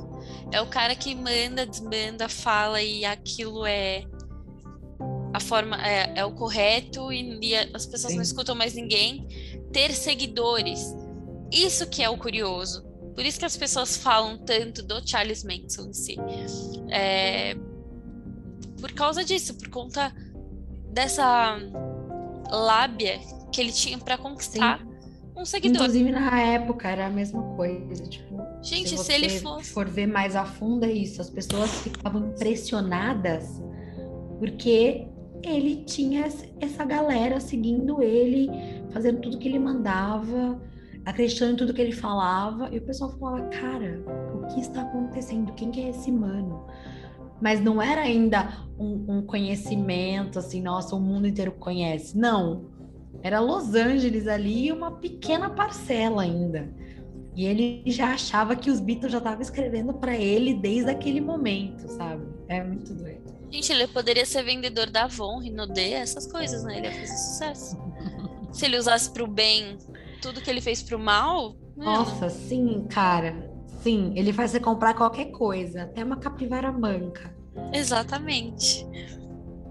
É 0.52 0.61
o 0.61 0.66
cara 0.66 0.94
que 0.94 1.14
manda, 1.14 1.66
desmanda, 1.66 2.28
fala 2.28 2.82
e 2.82 3.04
aquilo 3.04 3.64
é 3.66 4.04
a 5.32 5.40
forma 5.40 5.76
é, 5.87 6.14
é 6.16 6.24
o 6.24 6.32
correto 6.32 7.12
e, 7.12 7.38
e, 7.42 7.54
as 7.54 7.85
pessoas 7.85 8.12
Sim. 8.12 8.16
não 8.16 8.22
escutam 8.22 8.54
mais 8.54 8.74
ninguém. 8.74 9.26
Ter 9.72 9.92
seguidores, 9.92 10.94
isso 11.52 11.87
que 11.88 12.02
é 12.02 12.09
o 12.09 12.16
curioso. 12.16 12.85
Por 13.14 13.24
isso 13.24 13.38
que 13.38 13.44
as 13.44 13.56
pessoas 13.56 13.96
falam 13.96 14.38
tanto 14.38 14.82
do 14.82 15.06
Charles 15.06 15.44
Manson 15.44 15.88
em 15.88 15.92
si. 15.92 16.16
É, 16.90 17.54
por 18.80 18.92
causa 18.92 19.24
disso, 19.24 19.54
por 19.54 19.68
conta 19.68 20.14
dessa 20.90 21.59
lábia 22.50 23.20
que 23.52 23.61
ele 23.61 23.72
tinha 23.72 23.98
para 23.98 24.16
conquistar 24.16 24.78
Sim. 24.78 24.95
Um 25.37 25.44
seguidor. 25.44 25.83
Inclusive 25.83 26.11
na 26.12 26.40
época 26.40 26.88
era 26.88 27.07
a 27.07 27.11
mesma 27.11 27.42
coisa, 27.57 28.05
tipo, 28.05 28.42
Gente, 28.62 28.90
se, 28.90 28.99
se 28.99 29.12
ele 29.12 29.29
fosse 29.29 29.70
for 29.70 29.87
ver 29.87 30.07
mais 30.07 30.35
a 30.35 30.44
fundo 30.44 30.85
é 30.85 30.92
isso, 30.92 31.20
as 31.20 31.31
pessoas 31.31 31.70
ficavam 31.83 32.31
impressionadas 32.31 33.62
porque 34.38 35.07
ele 35.42 35.85
tinha 35.85 36.27
essa 36.61 36.85
galera 36.85 37.40
seguindo 37.40 38.03
ele, 38.03 38.51
fazendo 38.90 39.20
tudo 39.20 39.38
que 39.38 39.49
ele 39.49 39.59
mandava, 39.59 40.61
acreditando 41.05 41.53
em 41.53 41.57
tudo 41.57 41.72
que 41.72 41.81
ele 41.81 41.92
falava, 41.92 42.68
e 42.72 42.79
o 42.79 42.83
pessoal 42.83 43.11
falava, 43.18 43.46
cara, 43.49 44.03
o 44.35 44.46
que 44.46 44.61
está 44.61 44.83
acontecendo? 44.83 45.53
Quem 45.53 45.70
que 45.70 45.81
é 45.81 45.90
esse 45.90 46.11
mano? 46.11 46.66
Mas 47.40 47.61
não 47.61 47.81
era 47.81 48.01
ainda 48.01 48.66
um, 48.79 49.18
um 49.18 49.22
conhecimento 49.22 50.38
assim, 50.38 50.62
nossa, 50.62 50.96
o 50.96 51.01
mundo 51.01 51.29
inteiro 51.29 51.53
conhece. 51.53 52.16
Não. 52.18 52.76
Era 53.27 53.41
Los 53.41 53.75
Angeles 53.75 54.29
ali 54.29 54.67
e 54.67 54.73
uma 54.73 54.93
pequena 54.93 55.51
parcela 55.51 56.23
ainda. 56.23 56.73
E 57.35 57.45
ele 57.45 57.83
já 57.87 58.12
achava 58.12 58.55
que 58.55 58.71
os 58.71 58.79
Beatles 58.79 59.11
já 59.11 59.19
estavam 59.19 59.43
escrevendo 59.43 59.93
para 59.95 60.17
ele 60.17 60.55
desde 60.55 60.93
aquele 60.93 61.21
momento, 61.21 61.91
sabe? 61.91 62.25
É 62.47 62.62
muito 62.62 62.95
doido. 62.95 63.35
Gente, 63.51 63.73
ele 63.73 63.89
poderia 63.89 64.25
ser 64.25 64.45
vendedor 64.45 64.91
da 64.91 65.07
Avon, 65.07 65.41
Rinodê, 65.41 65.95
essas 65.95 66.31
coisas, 66.31 66.62
né? 66.62 66.79
Ele 66.79 66.87
ia 66.87 66.93
fazer 66.93 67.17
sucesso. 67.17 67.77
Se 68.53 68.65
ele 68.65 68.79
usasse 68.79 69.11
pro 69.11 69.27
bem 69.27 69.77
tudo 70.23 70.41
que 70.41 70.49
ele 70.49 70.61
fez 70.61 70.81
pro 70.81 70.97
mal. 70.97 71.57
Nossa, 71.77 72.31
sim, 72.31 72.87
cara. 72.89 73.51
Sim, 73.83 74.12
ele 74.15 74.33
faz 74.33 74.53
você 74.53 74.61
comprar 74.61 74.95
qualquer 74.95 75.33
coisa, 75.33 75.83
até 75.83 76.05
uma 76.05 76.19
capivara 76.19 76.71
manca. 76.71 77.37
Exatamente. 77.73 78.87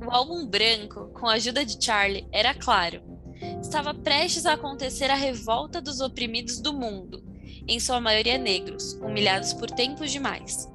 O 0.05 0.11
álbum 0.11 0.45
branco, 0.45 1.09
com 1.13 1.25
a 1.25 1.35
ajuda 1.35 1.63
de 1.63 1.81
Charlie, 1.81 2.27
era 2.33 2.53
claro. 2.53 3.15
Estava 3.61 3.93
prestes 3.93 4.45
a 4.45 4.53
acontecer 4.53 5.09
a 5.09 5.15
revolta 5.15 5.81
dos 5.81 5.99
oprimidos 5.99 6.59
do 6.59 6.73
mundo, 6.73 7.23
em 7.67 7.79
sua 7.79 7.99
maioria 7.99 8.37
negros, 8.37 8.93
humilhados 8.93 9.53
por 9.53 9.69
tempos 9.69 10.11
demais. 10.11 10.69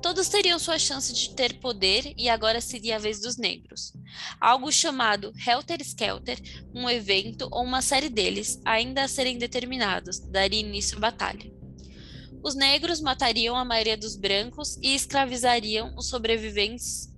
Todos 0.00 0.28
teriam 0.28 0.58
sua 0.58 0.78
chance 0.78 1.12
de 1.12 1.34
ter 1.34 1.58
poder 1.58 2.14
e 2.16 2.28
agora 2.28 2.60
seria 2.60 2.96
a 2.96 3.00
vez 3.00 3.20
dos 3.20 3.36
negros. 3.36 3.92
Algo 4.40 4.70
chamado 4.70 5.32
Helter 5.44 5.80
Skelter, 5.82 6.38
um 6.72 6.88
evento 6.88 7.48
ou 7.50 7.64
uma 7.64 7.82
série 7.82 8.08
deles, 8.08 8.60
ainda 8.64 9.02
a 9.02 9.08
serem 9.08 9.38
determinados, 9.38 10.20
daria 10.20 10.60
início 10.60 10.98
à 10.98 11.00
batalha. 11.00 11.52
Os 12.42 12.54
negros 12.54 13.00
matariam 13.00 13.56
a 13.56 13.64
maioria 13.64 13.96
dos 13.96 14.14
brancos 14.14 14.78
e 14.80 14.94
escravizariam 14.94 15.92
os 15.96 16.06
sobreviventes 16.06 17.12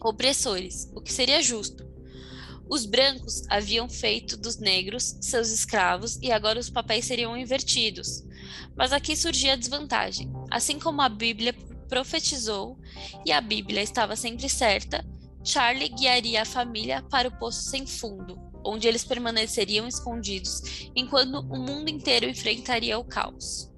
opressores, 0.00 0.90
o 0.94 1.00
que 1.00 1.12
seria 1.12 1.40
justo. 1.42 1.87
Os 2.70 2.84
brancos 2.84 3.44
haviam 3.48 3.88
feito 3.88 4.36
dos 4.36 4.58
negros 4.58 5.16
seus 5.20 5.50
escravos 5.50 6.18
e 6.20 6.30
agora 6.30 6.60
os 6.60 6.68
papéis 6.68 7.06
seriam 7.06 7.36
invertidos. 7.36 8.22
Mas 8.76 8.92
aqui 8.92 9.16
surgia 9.16 9.54
a 9.54 9.56
desvantagem. 9.56 10.30
Assim 10.50 10.78
como 10.78 11.00
a 11.00 11.08
Bíblia 11.08 11.54
profetizou 11.88 12.78
e 13.24 13.32
a 13.32 13.40
Bíblia 13.40 13.82
estava 13.82 14.14
sempre 14.16 14.48
certa, 14.48 15.04
Charlie 15.42 15.88
guiaria 15.88 16.42
a 16.42 16.44
família 16.44 17.02
para 17.02 17.28
o 17.28 17.38
poço 17.38 17.62
sem 17.62 17.86
fundo, 17.86 18.38
onde 18.62 18.86
eles 18.86 19.04
permaneceriam 19.04 19.88
escondidos 19.88 20.90
enquanto 20.94 21.40
o 21.40 21.58
mundo 21.58 21.88
inteiro 21.88 22.28
enfrentaria 22.28 22.98
o 22.98 23.04
caos. 23.04 23.70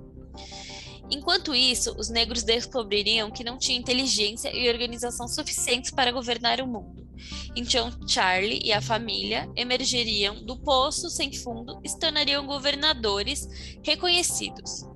Enquanto 1.09 1.55
isso, 1.55 1.95
os 1.97 2.09
negros 2.09 2.43
descobririam 2.43 3.31
que 3.31 3.45
não 3.45 3.59
tinha 3.59 3.79
inteligência 3.79 4.55
e 4.55 4.69
organização 4.69 5.29
suficientes 5.29 5.91
para 5.91 6.13
governar 6.13 6.61
o 6.61 6.67
mundo. 6.67 7.10
Então, 7.57 7.91
Charlie 8.07 8.61
e 8.65 8.73
a 8.73 8.81
família 8.81 9.51
emergeriam 9.57 10.45
do 10.45 10.57
poço 10.57 11.09
sem 11.11 11.33
fundo 11.33 11.81
e 11.85 11.89
se 11.89 11.99
tornariam 11.99 12.47
governadores 12.47 13.49
reconhecidos. 13.83 14.87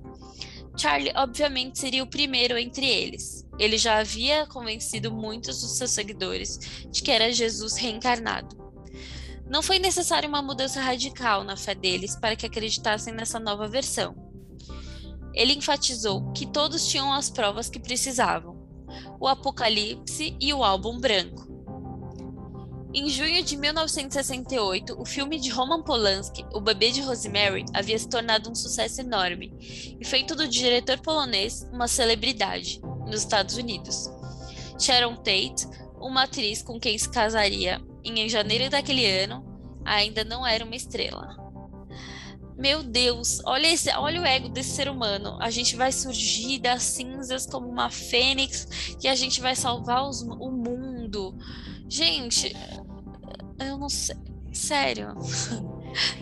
Charlie, 0.77 1.13
obviamente, 1.15 1.79
seria 1.79 2.03
o 2.03 2.07
primeiro 2.07 2.57
entre 2.57 2.85
eles. 2.85 3.45
Ele 3.57 3.77
já 3.77 3.99
havia 3.99 4.45
convencido 4.45 5.11
muitos 5.11 5.61
dos 5.61 5.77
seus 5.77 5.91
seguidores 5.91 6.59
de 6.91 7.01
que 7.01 7.11
era 7.11 7.31
Jesus 7.31 7.77
reencarnado. 7.77 8.65
Não 9.47 9.61
foi 9.61 9.79
necessária 9.79 10.27
uma 10.27 10.41
mudança 10.41 10.81
radical 10.81 11.43
na 11.43 11.55
fé 11.55 11.75
deles 11.75 12.15
para 12.15 12.35
que 12.35 12.45
acreditassem 12.45 13.13
nessa 13.13 13.39
nova 13.39 13.67
versão. 13.67 14.15
Ele 15.33 15.53
enfatizou 15.53 16.31
que 16.31 16.45
todos 16.45 16.87
tinham 16.87 17.13
as 17.13 17.29
provas 17.29 17.69
que 17.69 17.79
precisavam: 17.79 18.57
o 19.19 19.27
Apocalipse 19.27 20.35
e 20.39 20.53
o 20.53 20.63
álbum 20.63 20.99
branco. 20.99 21.54
Em 22.97 23.09
junho 23.09 23.43
de 23.43 23.57
1968, 23.57 24.95
o 24.97 25.05
filme 25.05 25.37
de 25.37 25.49
Roman 25.49 25.83
Polanski, 25.83 26.45
O 26.53 26.61
Bebê 26.61 26.91
de 26.91 27.01
Rosemary, 27.01 27.65
havia 27.73 27.99
se 27.99 28.07
tornado 28.07 28.49
um 28.49 28.55
sucesso 28.55 29.01
enorme 29.01 29.51
e 29.99 30.05
feito 30.05 30.33
do 30.33 30.47
diretor 30.47 30.97
polonês 31.01 31.67
uma 31.73 31.89
celebridade 31.89 32.79
nos 33.05 33.19
Estados 33.19 33.57
Unidos. 33.57 34.09
Sharon 34.79 35.17
Tate, 35.17 35.67
uma 35.99 36.23
atriz 36.23 36.61
com 36.61 36.79
quem 36.79 36.97
se 36.97 37.09
casaria 37.09 37.81
em 38.01 38.29
janeiro 38.29 38.69
daquele 38.69 39.05
ano, 39.05 39.43
ainda 39.83 40.23
não 40.23 40.47
era 40.47 40.63
uma 40.63 40.77
estrela. 40.77 41.35
Meu 42.57 42.81
Deus, 42.81 43.41
olha, 43.43 43.67
esse, 43.67 43.89
olha 43.91 44.21
o 44.21 44.25
ego 44.25 44.47
desse 44.47 44.69
ser 44.69 44.87
humano. 44.87 45.37
A 45.41 45.49
gente 45.49 45.75
vai 45.75 45.91
surgir 45.91 46.59
das 46.59 46.83
cinzas 46.83 47.45
como 47.45 47.67
uma 47.67 47.89
fênix 47.89 48.95
e 49.03 49.09
a 49.09 49.15
gente 49.15 49.41
vai 49.41 49.53
salvar 49.53 50.07
os, 50.07 50.21
o 50.21 50.49
mundo. 50.49 51.37
Gente, 51.89 52.55
eu 53.59 53.77
não 53.77 53.89
sei. 53.89 54.15
Sério. 54.51 55.13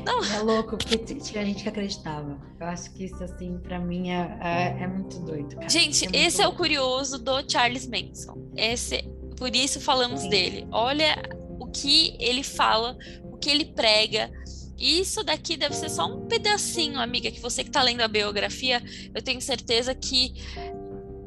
Não. 0.05 0.23
É 0.23 0.39
louco, 0.39 0.77
porque 0.77 0.97
tinha 0.97 1.45
gente 1.45 1.63
que 1.63 1.69
acreditava. 1.69 2.39
Eu 2.59 2.67
acho 2.67 2.91
que 2.93 3.05
isso, 3.05 3.23
assim, 3.23 3.57
para 3.57 3.79
mim 3.79 4.11
é, 4.11 4.37
é, 4.41 4.83
é, 4.83 4.87
muito 4.87 5.19
doido. 5.19 5.55
Cara. 5.55 5.69
Gente, 5.69 6.05
é 6.15 6.25
esse 6.25 6.41
é 6.41 6.47
o 6.47 6.53
curioso 6.53 7.17
do 7.17 7.49
Charles 7.49 7.87
Manson. 7.87 8.51
Esse, 8.55 9.03
por 9.37 9.55
isso 9.55 9.79
falamos 9.79 10.21
Sim. 10.21 10.29
dele. 10.29 10.67
Olha 10.71 11.15
o 11.59 11.67
que 11.67 12.15
ele 12.19 12.43
fala, 12.43 12.97
o 13.23 13.37
que 13.37 13.49
ele 13.49 13.65
prega. 13.65 14.31
Isso 14.77 15.23
daqui 15.23 15.55
deve 15.55 15.75
ser 15.75 15.89
só 15.89 16.05
um 16.05 16.27
pedacinho, 16.27 16.99
amiga, 16.99 17.31
que 17.31 17.39
você 17.39 17.63
que 17.63 17.71
tá 17.71 17.81
lendo 17.81 18.01
a 18.01 18.07
biografia, 18.07 18.81
eu 19.13 19.21
tenho 19.21 19.41
certeza 19.41 19.95
que 19.95 20.33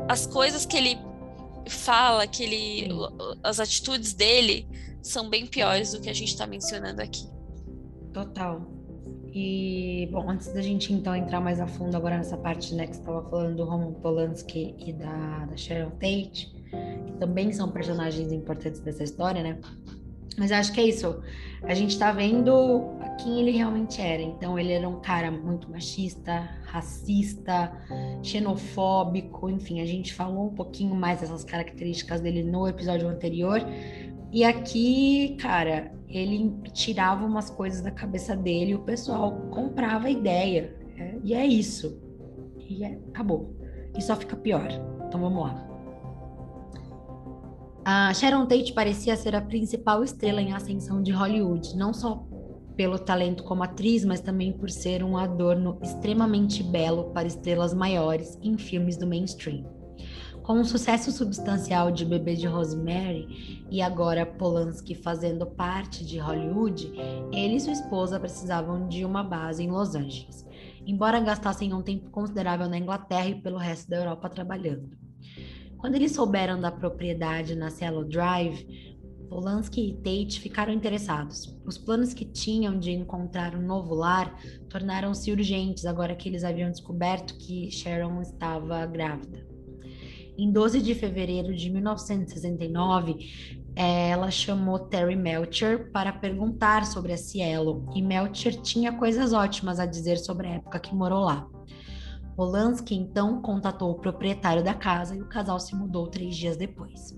as 0.08 0.26
coisas 0.26 0.66
que 0.66 0.76
ele 0.76 0.98
fala, 1.68 2.26
que 2.26 2.42
ele, 2.42 2.88
as 3.42 3.58
atitudes 3.58 4.12
dele 4.12 4.68
são 5.06 5.30
bem 5.30 5.46
piores 5.46 5.92
do 5.92 6.00
que 6.00 6.10
a 6.10 6.14
gente 6.14 6.28
está 6.28 6.46
mencionando 6.46 7.00
aqui. 7.00 7.28
Total. 8.12 8.60
E, 9.32 10.08
bom, 10.10 10.30
antes 10.30 10.52
da 10.52 10.62
gente 10.62 10.92
então 10.92 11.14
entrar 11.14 11.40
mais 11.40 11.60
a 11.60 11.66
fundo 11.66 11.96
agora 11.96 12.16
nessa 12.16 12.36
parte, 12.36 12.74
né, 12.74 12.86
que 12.86 12.94
você 12.94 13.00
estava 13.00 13.28
falando 13.28 13.56
do 13.56 13.64
Roman 13.64 13.92
Polanski 13.92 14.74
e 14.78 14.92
da, 14.92 15.44
da 15.44 15.56
Sharon 15.56 15.90
Tate, 15.90 16.50
que 17.06 17.12
também 17.18 17.52
são 17.52 17.70
personagens 17.70 18.32
importantes 18.32 18.80
dessa 18.80 19.04
história, 19.04 19.42
né? 19.42 19.58
Mas 20.38 20.52
acho 20.52 20.72
que 20.72 20.80
é 20.80 20.84
isso. 20.84 21.22
A 21.62 21.74
gente 21.74 21.98
tá 21.98 22.12
vendo 22.12 22.98
quem 23.22 23.40
ele 23.40 23.50
realmente 23.52 24.00
era. 24.00 24.22
Então, 24.22 24.58
ele 24.58 24.72
era 24.72 24.86
um 24.88 25.00
cara 25.00 25.30
muito 25.30 25.70
machista, 25.70 26.48
racista, 26.64 27.72
xenofóbico, 28.22 29.48
enfim, 29.48 29.80
a 29.80 29.86
gente 29.86 30.12
falou 30.12 30.46
um 30.46 30.54
pouquinho 30.54 30.94
mais 30.94 31.20
dessas 31.20 31.42
características 31.44 32.20
dele 32.20 32.42
no 32.42 32.68
episódio 32.68 33.08
anterior. 33.08 33.62
E 34.32 34.44
aqui, 34.44 35.36
cara, 35.40 35.92
ele 36.08 36.54
tirava 36.72 37.24
umas 37.24 37.50
coisas 37.50 37.80
da 37.80 37.90
cabeça 37.90 38.36
dele, 38.36 38.74
o 38.74 38.80
pessoal 38.80 39.32
comprava 39.50 40.08
a 40.08 40.10
ideia. 40.10 40.74
É, 40.98 41.18
e 41.22 41.34
é 41.34 41.46
isso. 41.46 42.00
E 42.68 42.84
é, 42.84 42.98
acabou. 43.08 43.54
E 43.96 44.02
só 44.02 44.16
fica 44.16 44.36
pior. 44.36 44.68
Então 45.06 45.20
vamos 45.20 45.42
lá. 45.42 45.66
A 47.84 48.12
Sharon 48.12 48.46
Tate 48.46 48.72
parecia 48.72 49.16
ser 49.16 49.36
a 49.36 49.40
principal 49.40 50.02
estrela 50.02 50.42
em 50.42 50.52
ascensão 50.52 51.00
de 51.00 51.12
Hollywood, 51.12 51.76
não 51.76 51.94
só 51.94 52.26
pelo 52.76 52.98
talento 52.98 53.44
como 53.44 53.62
atriz, 53.62 54.04
mas 54.04 54.20
também 54.20 54.52
por 54.52 54.68
ser 54.68 55.02
um 55.02 55.16
adorno 55.16 55.78
extremamente 55.80 56.62
belo 56.62 57.04
para 57.12 57.26
estrelas 57.28 57.72
maiores 57.72 58.38
em 58.42 58.58
filmes 58.58 58.96
do 58.96 59.06
mainstream. 59.06 59.64
Com 60.46 60.60
um 60.60 60.64
sucesso 60.64 61.10
substancial 61.10 61.90
de 61.90 62.04
Bebê 62.04 62.36
de 62.36 62.46
Rosemary 62.46 63.66
e 63.68 63.82
agora 63.82 64.24
Polanski 64.24 64.94
fazendo 64.94 65.44
parte 65.44 66.06
de 66.06 66.20
Hollywood, 66.20 66.92
ele 67.32 67.56
e 67.56 67.60
sua 67.60 67.72
esposa 67.72 68.20
precisavam 68.20 68.86
de 68.86 69.04
uma 69.04 69.24
base 69.24 69.64
em 69.64 69.70
Los 69.72 69.96
Angeles, 69.96 70.46
embora 70.86 71.18
gastassem 71.18 71.74
um 71.74 71.82
tempo 71.82 72.10
considerável 72.10 72.68
na 72.68 72.78
Inglaterra 72.78 73.26
e 73.26 73.42
pelo 73.42 73.58
resto 73.58 73.90
da 73.90 73.96
Europa 73.96 74.28
trabalhando. 74.28 74.88
Quando 75.78 75.96
eles 75.96 76.12
souberam 76.12 76.60
da 76.60 76.70
propriedade 76.70 77.56
na 77.56 77.68
Cielo 77.68 78.04
Drive, 78.04 78.94
Polanski 79.28 79.80
e 79.80 79.96
Tate 79.96 80.38
ficaram 80.38 80.72
interessados. 80.72 81.58
Os 81.66 81.76
planos 81.76 82.14
que 82.14 82.24
tinham 82.24 82.78
de 82.78 82.92
encontrar 82.92 83.56
um 83.56 83.66
novo 83.66 83.96
lar 83.96 84.32
tornaram-se 84.70 85.32
urgentes 85.32 85.84
agora 85.84 86.14
que 86.14 86.28
eles 86.28 86.44
haviam 86.44 86.70
descoberto 86.70 87.36
que 87.36 87.68
Sharon 87.68 88.22
estava 88.22 88.86
grávida. 88.86 89.45
Em 90.38 90.52
12 90.52 90.82
de 90.82 90.94
fevereiro 90.94 91.54
de 91.54 91.70
1969, 91.70 93.16
ela 93.74 94.30
chamou 94.30 94.78
Terry 94.78 95.16
Melcher 95.16 95.90
para 95.90 96.12
perguntar 96.12 96.84
sobre 96.84 97.12
a 97.12 97.16
Cielo, 97.16 97.90
e 97.94 98.02
Melcher 98.02 98.60
tinha 98.60 98.92
coisas 98.92 99.32
ótimas 99.32 99.80
a 99.80 99.86
dizer 99.86 100.18
sobre 100.18 100.46
a 100.48 100.54
época 100.56 100.78
que 100.78 100.94
morou 100.94 101.20
lá. 101.20 101.48
Polanski 102.36 102.94
então 102.94 103.40
contatou 103.40 103.90
o 103.90 103.98
proprietário 103.98 104.62
da 104.62 104.74
casa 104.74 105.16
e 105.16 105.22
o 105.22 105.28
casal 105.28 105.58
se 105.58 105.74
mudou 105.74 106.06
três 106.06 106.36
dias 106.36 106.56
depois. 106.58 107.16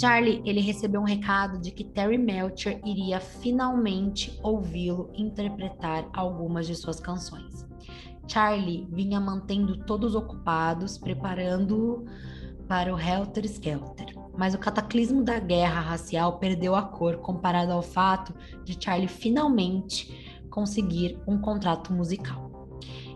Charlie, 0.00 0.42
ele 0.46 0.60
recebeu 0.60 1.02
um 1.02 1.04
recado 1.04 1.60
de 1.60 1.70
que 1.70 1.84
Terry 1.84 2.18
Melcher 2.18 2.80
iria 2.84 3.20
finalmente 3.20 4.38
ouvi-lo 4.42 5.10
interpretar 5.14 6.08
algumas 6.14 6.66
de 6.66 6.74
suas 6.74 6.98
canções. 6.98 7.65
Charlie 8.26 8.86
vinha 8.90 9.20
mantendo 9.20 9.78
todos 9.84 10.14
ocupados, 10.14 10.98
preparando 10.98 12.04
para 12.68 12.94
o 12.94 12.98
Helter 12.98 13.44
Skelter. 13.46 14.14
Mas 14.36 14.54
o 14.54 14.58
cataclismo 14.58 15.22
da 15.22 15.38
guerra 15.38 15.80
racial 15.80 16.38
perdeu 16.38 16.74
a 16.74 16.82
cor 16.82 17.18
comparado 17.18 17.72
ao 17.72 17.82
fato 17.82 18.34
de 18.64 18.76
Charlie 18.82 19.08
finalmente 19.08 20.42
conseguir 20.50 21.18
um 21.26 21.38
contrato 21.38 21.92
musical 21.92 22.46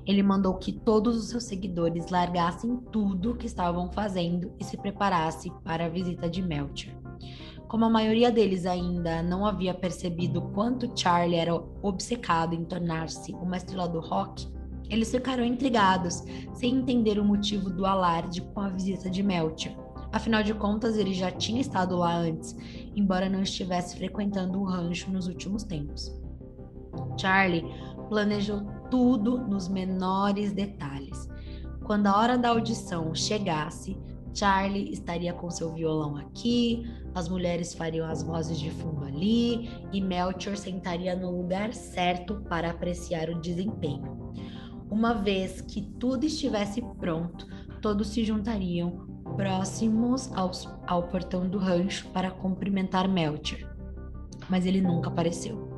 ele 0.07 0.23
mandou 0.23 0.55
que 0.55 0.73
todos 0.73 1.17
os 1.17 1.29
seus 1.29 1.45
seguidores 1.45 2.11
largassem 2.11 2.77
tudo 2.91 3.37
que 3.37 3.47
estavam 3.47 3.91
fazendo 3.93 4.53
e 4.59 4.65
se 4.65 4.77
preparassem 4.77 5.53
para 5.65 5.87
a 5.87 5.89
visita 5.89 6.29
de 6.29 6.43
Melcher. 6.43 6.97
Como 7.69 7.85
a 7.85 7.91
maioria 7.91 8.33
deles 8.33 8.67
ainda 8.67 9.23
não 9.23 9.47
havia 9.47 9.73
percebido 9.73 10.43
quanto 10.43 10.91
Charlie 10.99 11.39
era 11.39 11.55
obcecado 11.55 12.55
em 12.55 12.65
tornar-se 12.65 13.33
uma 13.35 13.57
estrela 13.57 13.89
do 13.89 14.01
rock, 14.01 14.49
eles 14.91 15.11
ficaram 15.11 15.45
intrigados, 15.45 16.25
sem 16.53 16.77
entender 16.77 17.19
o 17.19 17.25
motivo 17.25 17.71
do 17.71 17.87
alarde 17.87 18.43
com 18.43 18.61
a 18.61 18.69
visita 18.69 19.09
de 19.09 19.23
Melcher. 19.23 19.75
Afinal 20.13 20.43
de 20.43 20.53
contas, 20.53 20.97
ele 20.97 21.15
já 21.15 21.31
tinha 21.31 21.61
estado 21.61 21.97
lá 21.97 22.17
antes, 22.17 22.57
embora 22.97 23.29
não 23.29 23.43
estivesse 23.43 23.97
frequentando 23.97 24.61
o 24.61 24.65
rancho 24.65 25.11
nos 25.11 25.29
últimos 25.29 25.63
tempos. 25.63 26.13
Charlie 27.17 27.65
planejou 28.09 28.63
tudo 28.91 29.39
nos 29.39 29.69
menores 29.69 30.53
detalhes. 30.53 31.29
Quando 31.85 32.09
a 32.09 32.19
hora 32.19 32.37
da 32.37 32.49
audição 32.49 33.15
chegasse, 33.15 33.97
Charlie 34.35 34.93
estaria 34.93 35.33
com 35.33 35.51
seu 35.51 35.73
violão 35.73 36.17
aqui, 36.17 36.85
as 37.15 37.29
mulheres 37.29 37.75
fariam 37.75 38.09
as 38.09 38.23
vozes 38.23 38.59
de 38.59 38.71
fundo 38.71 39.05
ali 39.05 39.69
e 39.93 40.01
Melchior 40.01 40.57
sentaria 40.57 41.17
no 41.17 41.31
lugar 41.31 41.73
certo 41.75 42.37
para 42.49 42.71
apreciar 42.71 43.29
o 43.29 43.41
desempenho. 43.41 44.33
Uma 44.91 45.15
vez 45.15 45.61
que 45.61 45.83
tudo 45.83 46.27
estivesse 46.27 46.83
pronto, 46.99 47.47
todos 47.81 48.09
se 48.09 48.25
juntariam 48.25 49.07
próximos 49.37 50.31
aos, 50.33 50.69
ao 50.87 51.05
portão 51.05 51.49
do 51.49 51.59
rancho 51.59 52.09
para 52.09 52.31
cumprimentar 52.31 53.09
Melchior. 53.09 53.71
Mas 54.49 54.67
ele 54.67 54.81
nunca 54.81 55.09
apareceu. 55.09 55.71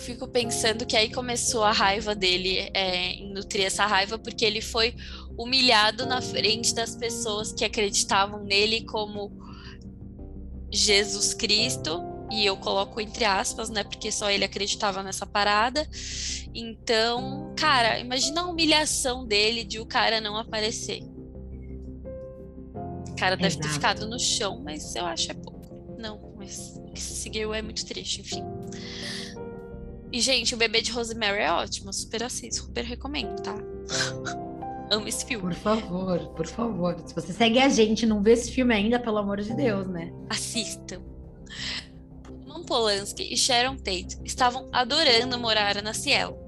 eu 0.00 0.02
fico 0.02 0.26
pensando 0.26 0.86
que 0.86 0.96
aí 0.96 1.12
começou 1.12 1.62
a 1.62 1.72
raiva 1.72 2.14
dele, 2.14 2.70
é, 2.72 3.16
nutrir 3.34 3.66
essa 3.66 3.84
raiva, 3.84 4.18
porque 4.18 4.46
ele 4.46 4.62
foi 4.62 4.94
humilhado 5.36 6.06
na 6.06 6.22
frente 6.22 6.74
das 6.74 6.96
pessoas 6.96 7.52
que 7.52 7.66
acreditavam 7.66 8.42
nele 8.42 8.86
como 8.86 9.30
Jesus 10.72 11.34
Cristo, 11.34 12.02
e 12.30 12.46
eu 12.46 12.56
coloco 12.56 13.00
entre 13.00 13.24
aspas, 13.24 13.68
né, 13.68 13.82
porque 13.82 14.12
só 14.12 14.30
ele 14.30 14.44
acreditava 14.44 15.02
nessa 15.02 15.26
parada. 15.26 15.86
Então, 16.54 17.52
cara, 17.56 17.98
imagina 17.98 18.42
a 18.42 18.46
humilhação 18.46 19.26
dele 19.26 19.64
de 19.64 19.80
o 19.80 19.86
cara 19.86 20.20
não 20.20 20.36
aparecer. 20.36 21.02
O 23.08 23.16
cara 23.16 23.36
deve 23.36 23.48
Exato. 23.48 23.66
ter 23.66 23.74
ficado 23.74 24.08
no 24.08 24.18
chão, 24.18 24.62
mas 24.64 24.94
eu 24.94 25.04
acho 25.04 25.30
é 25.30 25.34
pouco. 25.34 25.96
Não, 25.98 26.34
mas 26.36 26.76
o 26.76 26.92
que 26.92 27.00
seguiu 27.00 27.52
é 27.52 27.60
muito 27.60 27.84
triste, 27.84 28.20
enfim. 28.20 28.42
E, 30.12 30.20
gente, 30.20 30.54
o 30.54 30.58
bebê 30.58 30.80
de 30.82 30.90
Rosemary 30.90 31.38
é 31.38 31.52
ótimo. 31.52 31.92
Super 31.92 32.24
assim, 32.24 32.50
super 32.50 32.84
recomendo, 32.84 33.40
tá? 33.42 33.54
Amo 34.90 35.06
esse 35.06 35.24
filme. 35.24 35.44
Por 35.44 35.54
favor, 35.54 36.18
por 36.30 36.46
favor. 36.46 36.96
Se 37.06 37.14
você 37.14 37.32
segue 37.32 37.60
a 37.60 37.68
gente 37.68 38.02
e 38.02 38.06
não 38.06 38.20
vê 38.20 38.32
esse 38.32 38.50
filme 38.50 38.74
ainda, 38.74 38.98
pelo 38.98 39.18
amor 39.18 39.40
de 39.40 39.54
Deus, 39.54 39.86
né? 39.86 40.12
Assistam. 40.28 41.00
Roman 42.60 42.64
Polanski 42.64 43.32
e 43.32 43.36
Sharon 43.36 43.76
Tate 43.76 44.18
estavam 44.24 44.68
adorando 44.72 45.38
morar 45.38 45.82
na 45.82 45.94
Cielo. 45.94 46.38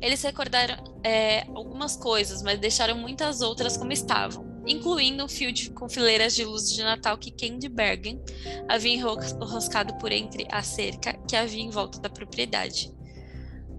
Eles 0.00 0.22
recordaram 0.22 0.82
é, 1.04 1.42
algumas 1.54 1.96
coisas, 1.96 2.42
mas 2.42 2.58
deixaram 2.58 2.96
muitas 2.96 3.40
outras 3.40 3.76
como 3.76 3.92
estavam 3.92 4.50
incluindo 4.64 5.24
um 5.24 5.28
fio 5.28 5.50
de, 5.50 5.70
com 5.70 5.88
fileiras 5.88 6.36
de 6.36 6.44
luzes 6.44 6.72
de 6.72 6.84
Natal 6.84 7.18
que 7.18 7.32
Candy 7.32 7.68
Bergen 7.68 8.22
havia 8.68 8.94
enroscado 8.94 9.98
por 9.98 10.12
entre 10.12 10.46
a 10.52 10.62
cerca 10.62 11.14
que 11.26 11.34
havia 11.34 11.60
em 11.60 11.68
volta 11.68 11.98
da 11.98 12.08
propriedade. 12.08 12.94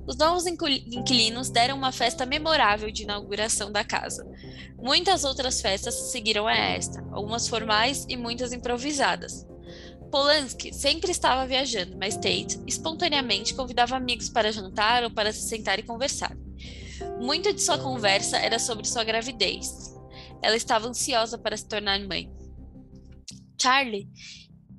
Os 0.06 0.18
novos 0.18 0.46
inquilinos 0.46 1.50
deram 1.50 1.78
uma 1.78 1.94
festa 1.94 2.26
memorável 2.26 2.92
de 2.92 3.04
inauguração 3.04 3.72
da 3.72 3.86
casa. 3.86 4.30
Muitas 4.78 5.24
outras 5.24 5.62
festas 5.62 6.12
seguiram 6.12 6.46
a 6.46 6.54
esta, 6.54 7.02
algumas 7.14 7.48
formais 7.48 8.06
e 8.10 8.18
muitas 8.18 8.52
improvisadas. 8.52 9.48
Polanski 10.14 10.72
sempre 10.72 11.10
estava 11.10 11.48
viajando, 11.48 11.98
mas 11.98 12.14
Tate 12.14 12.60
espontaneamente 12.68 13.56
convidava 13.56 13.96
amigos 13.96 14.30
para 14.30 14.52
jantar 14.52 15.04
ou 15.04 15.10
para 15.10 15.34
se 15.34 15.50
sentar 15.50 15.80
e 15.80 15.84
conversar. 15.84 16.38
Muito 17.20 17.52
de 17.52 17.60
sua 17.60 17.80
conversa 17.80 18.38
era 18.38 18.60
sobre 18.60 18.88
sua 18.88 19.04
gravidez, 19.04 19.92
ela 20.40 20.56
estava 20.56 20.88
ansiosa 20.88 21.36
para 21.36 21.58
se 21.58 21.68
tornar 21.68 22.00
mãe. 22.02 22.32
Charlie, 23.60 24.08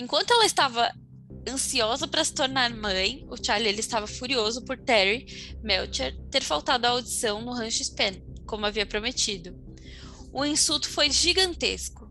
enquanto 0.01 0.30
ela 0.30 0.47
estava 0.47 0.95
ansiosa 1.49 2.07
para 2.07 2.24
se 2.24 2.32
tornar 2.32 2.72
mãe, 2.72 3.26
o 3.28 3.37
Charlie 3.37 3.70
ele 3.70 3.80
estava 3.80 4.07
furioso 4.07 4.64
por 4.64 4.78
Terry 4.78 5.26
Melcher 5.64 6.16
ter 6.30 6.45
faltado 6.45 6.87
à 6.87 6.91
audição 6.91 7.43
no 7.43 7.55
Rancho 7.55 7.82
Spen, 7.82 8.24
como 8.47 8.66
havia 8.66 8.87
prometido. 8.87 9.53
O 10.32 10.45
insulto 10.45 10.89
foi 10.89 11.11
gigantesco. 11.11 12.03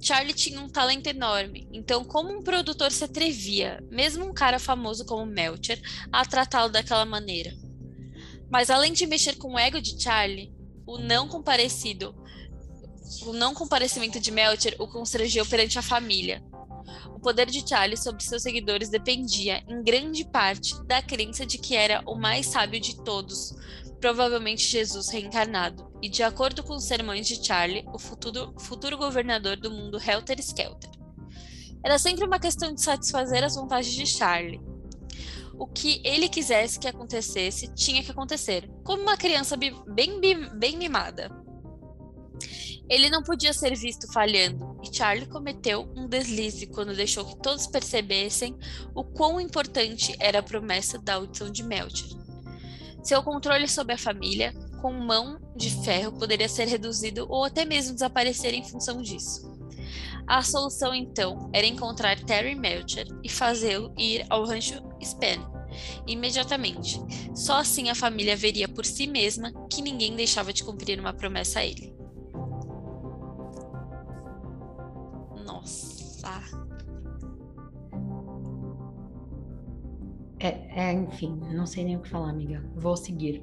Charlie 0.00 0.34
tinha 0.34 0.60
um 0.60 0.68
talento 0.68 1.06
enorme, 1.06 1.68
então 1.72 2.04
como 2.04 2.32
um 2.32 2.42
produtor 2.42 2.90
se 2.92 3.04
atrevia, 3.04 3.82
mesmo 3.90 4.24
um 4.24 4.32
cara 4.32 4.58
famoso 4.58 5.04
como 5.04 5.26
Melcher, 5.26 5.80
a 6.12 6.24
tratá-lo 6.24 6.70
daquela 6.70 7.04
maneira? 7.04 7.52
Mas 8.50 8.70
além 8.70 8.92
de 8.92 9.06
mexer 9.06 9.36
com 9.36 9.54
o 9.54 9.58
ego 9.58 9.80
de 9.80 10.00
Charlie, 10.00 10.52
o 10.86 10.98
não 10.98 11.28
comparecido 11.28 12.14
o 13.24 13.32
não 13.32 13.54
comparecimento 13.54 14.18
de 14.18 14.30
Melcher 14.30 14.74
o 14.78 14.86
constrangeu 14.86 15.46
perante 15.46 15.78
a 15.78 15.82
família. 15.82 16.42
O 17.14 17.20
poder 17.20 17.46
de 17.46 17.66
Charlie 17.66 17.96
sobre 17.96 18.22
seus 18.22 18.42
seguidores 18.42 18.88
dependia, 18.88 19.62
em 19.68 19.82
grande 19.82 20.24
parte, 20.24 20.74
da 20.84 21.02
crença 21.02 21.46
de 21.46 21.58
que 21.58 21.74
era 21.74 22.02
o 22.06 22.14
mais 22.14 22.46
sábio 22.46 22.80
de 22.80 22.96
todos, 23.04 23.54
provavelmente 24.00 24.68
Jesus 24.68 25.08
reencarnado, 25.08 25.90
e 26.02 26.08
de 26.08 26.22
acordo 26.22 26.62
com 26.62 26.74
os 26.74 26.84
sermões 26.84 27.26
de 27.26 27.44
Charlie, 27.44 27.84
o 27.92 27.98
futuro, 27.98 28.54
futuro 28.58 28.96
governador 28.96 29.56
do 29.56 29.70
mundo 29.70 29.98
Helter 29.98 30.38
Skelter. 30.40 30.90
Era 31.84 31.98
sempre 31.98 32.24
uma 32.24 32.38
questão 32.38 32.74
de 32.74 32.82
satisfazer 32.82 33.44
as 33.44 33.54
vontades 33.54 33.92
de 33.92 34.06
Charlie. 34.06 34.60
O 35.58 35.66
que 35.66 36.02
ele 36.04 36.28
quisesse 36.28 36.78
que 36.78 36.88
acontecesse, 36.88 37.72
tinha 37.74 38.02
que 38.02 38.10
acontecer, 38.10 38.68
como 38.84 39.02
uma 39.02 39.16
criança 39.16 39.56
bem, 39.56 40.20
bem 40.20 40.76
mimada. 40.76 41.30
Ele 42.88 43.10
não 43.10 43.22
podia 43.22 43.52
ser 43.52 43.74
visto 43.74 44.12
falhando, 44.12 44.78
e 44.82 44.94
Charlie 44.94 45.26
cometeu 45.26 45.90
um 45.96 46.06
deslize 46.06 46.66
quando 46.66 46.94
deixou 46.94 47.24
que 47.24 47.42
todos 47.42 47.66
percebessem 47.66 48.56
o 48.94 49.02
quão 49.02 49.40
importante 49.40 50.14
era 50.20 50.38
a 50.38 50.42
promessa 50.42 50.98
da 50.98 51.14
audição 51.14 51.50
de 51.50 51.64
Melcher. 51.64 52.25
Seu 53.06 53.22
controle 53.22 53.68
sobre 53.68 53.94
a 53.94 53.98
família, 53.98 54.52
com 54.82 54.92
mão 54.92 55.38
de 55.54 55.70
ferro, 55.84 56.18
poderia 56.18 56.48
ser 56.48 56.66
reduzido 56.66 57.24
ou 57.28 57.44
até 57.44 57.64
mesmo 57.64 57.94
desaparecer 57.94 58.52
em 58.52 58.64
função 58.64 59.00
disso. 59.00 59.48
A 60.26 60.42
solução 60.42 60.92
então 60.92 61.48
era 61.52 61.64
encontrar 61.64 62.18
Terry 62.18 62.56
Melcher 62.56 63.06
e 63.22 63.28
fazê-lo 63.28 63.94
ir 63.96 64.26
ao 64.28 64.44
rancho 64.44 64.82
Spen 65.00 65.38
imediatamente. 66.04 67.00
Só 67.32 67.58
assim 67.58 67.90
a 67.90 67.94
família 67.94 68.34
veria 68.34 68.66
por 68.66 68.84
si 68.84 69.06
mesma 69.06 69.52
que 69.70 69.82
ninguém 69.82 70.16
deixava 70.16 70.52
de 70.52 70.64
cumprir 70.64 70.98
uma 70.98 71.14
promessa 71.14 71.60
a 71.60 71.64
ele. 71.64 71.96
É, 80.46 80.90
é, 80.90 80.92
enfim, 80.92 81.40
não 81.52 81.66
sei 81.66 81.84
nem 81.84 81.96
o 81.96 82.00
que 82.00 82.08
falar, 82.08 82.30
amiga. 82.30 82.62
Vou 82.76 82.96
seguir. 82.96 83.42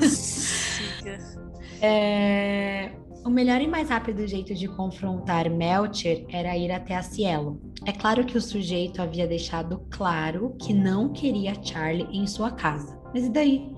Siga. 0.00 1.18
é, 1.82 2.92
o 3.24 3.28
melhor 3.28 3.60
e 3.60 3.68
mais 3.68 3.90
rápido 3.90 4.26
jeito 4.26 4.54
de 4.54 4.66
confrontar 4.66 5.50
Melcher 5.50 6.24
era 6.30 6.56
ir 6.56 6.72
até 6.72 6.96
a 6.96 7.02
Cielo. 7.02 7.60
É 7.84 7.92
claro 7.92 8.24
que 8.24 8.38
o 8.38 8.40
sujeito 8.40 9.02
havia 9.02 9.26
deixado 9.26 9.84
claro 9.90 10.56
que 10.58 10.72
não 10.72 11.12
queria 11.12 11.54
Charlie 11.62 12.08
em 12.10 12.26
sua 12.26 12.50
casa. 12.50 12.98
Mas 13.12 13.26
e 13.26 13.28
daí? 13.30 13.74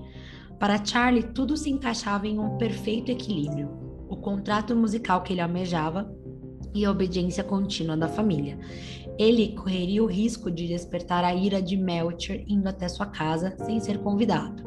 Para 0.57 0.83
Charlie, 0.83 1.23
tudo 1.23 1.57
se 1.57 1.69
encaixava 1.69 2.25
em 2.25 2.39
um 2.39 2.57
perfeito 2.57 3.11
equilíbrio. 3.11 3.69
O 4.07 4.15
contrato 4.15 4.73
musical 4.73 5.21
que 5.21 5.33
ele 5.33 5.41
almejava 5.41 6.09
e 6.73 6.85
a 6.85 6.91
obediência 6.91 7.43
contínua 7.43 7.97
da 7.97 8.07
família. 8.07 8.57
Ele 9.17 9.55
correria 9.55 10.03
o 10.03 10.07
risco 10.07 10.49
de 10.49 10.67
despertar 10.67 11.23
a 11.23 11.33
ira 11.33 11.61
de 11.61 11.77
Melcher 11.77 12.43
indo 12.47 12.67
até 12.67 12.87
sua 12.87 13.05
casa 13.05 13.55
sem 13.65 13.79
ser 13.79 13.99
convidado. 13.99 14.63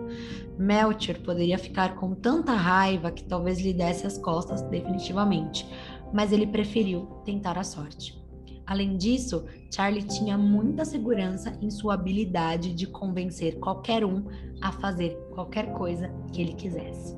Melcher 0.59 1.21
poderia 1.21 1.59
ficar 1.59 1.97
com 1.97 2.15
tanta 2.15 2.53
raiva 2.53 3.11
que 3.11 3.25
talvez 3.25 3.61
lhe 3.61 3.73
desse 3.73 4.07
as 4.07 4.17
costas 4.17 4.63
definitivamente, 4.63 5.69
mas 6.13 6.33
ele 6.33 6.47
preferiu 6.47 7.07
tentar 7.25 7.59
a 7.59 7.65
sorte. 7.65 8.25
Além 8.67 8.97
disso, 8.97 9.45
Charlie 9.73 10.03
tinha 10.03 10.37
muita 10.37 10.85
segurança 10.85 11.57
em 11.63 11.71
sua 11.71 11.95
habilidade 11.95 12.75
de 12.75 12.87
convencer 12.87 13.59
qualquer 13.61 14.05
um 14.05 14.25
a 14.61 14.73
fazer 14.73 15.17
qualquer 15.31 15.73
coisa 15.73 16.13
que 16.33 16.41
ele 16.41 16.55
quisesse. 16.55 17.17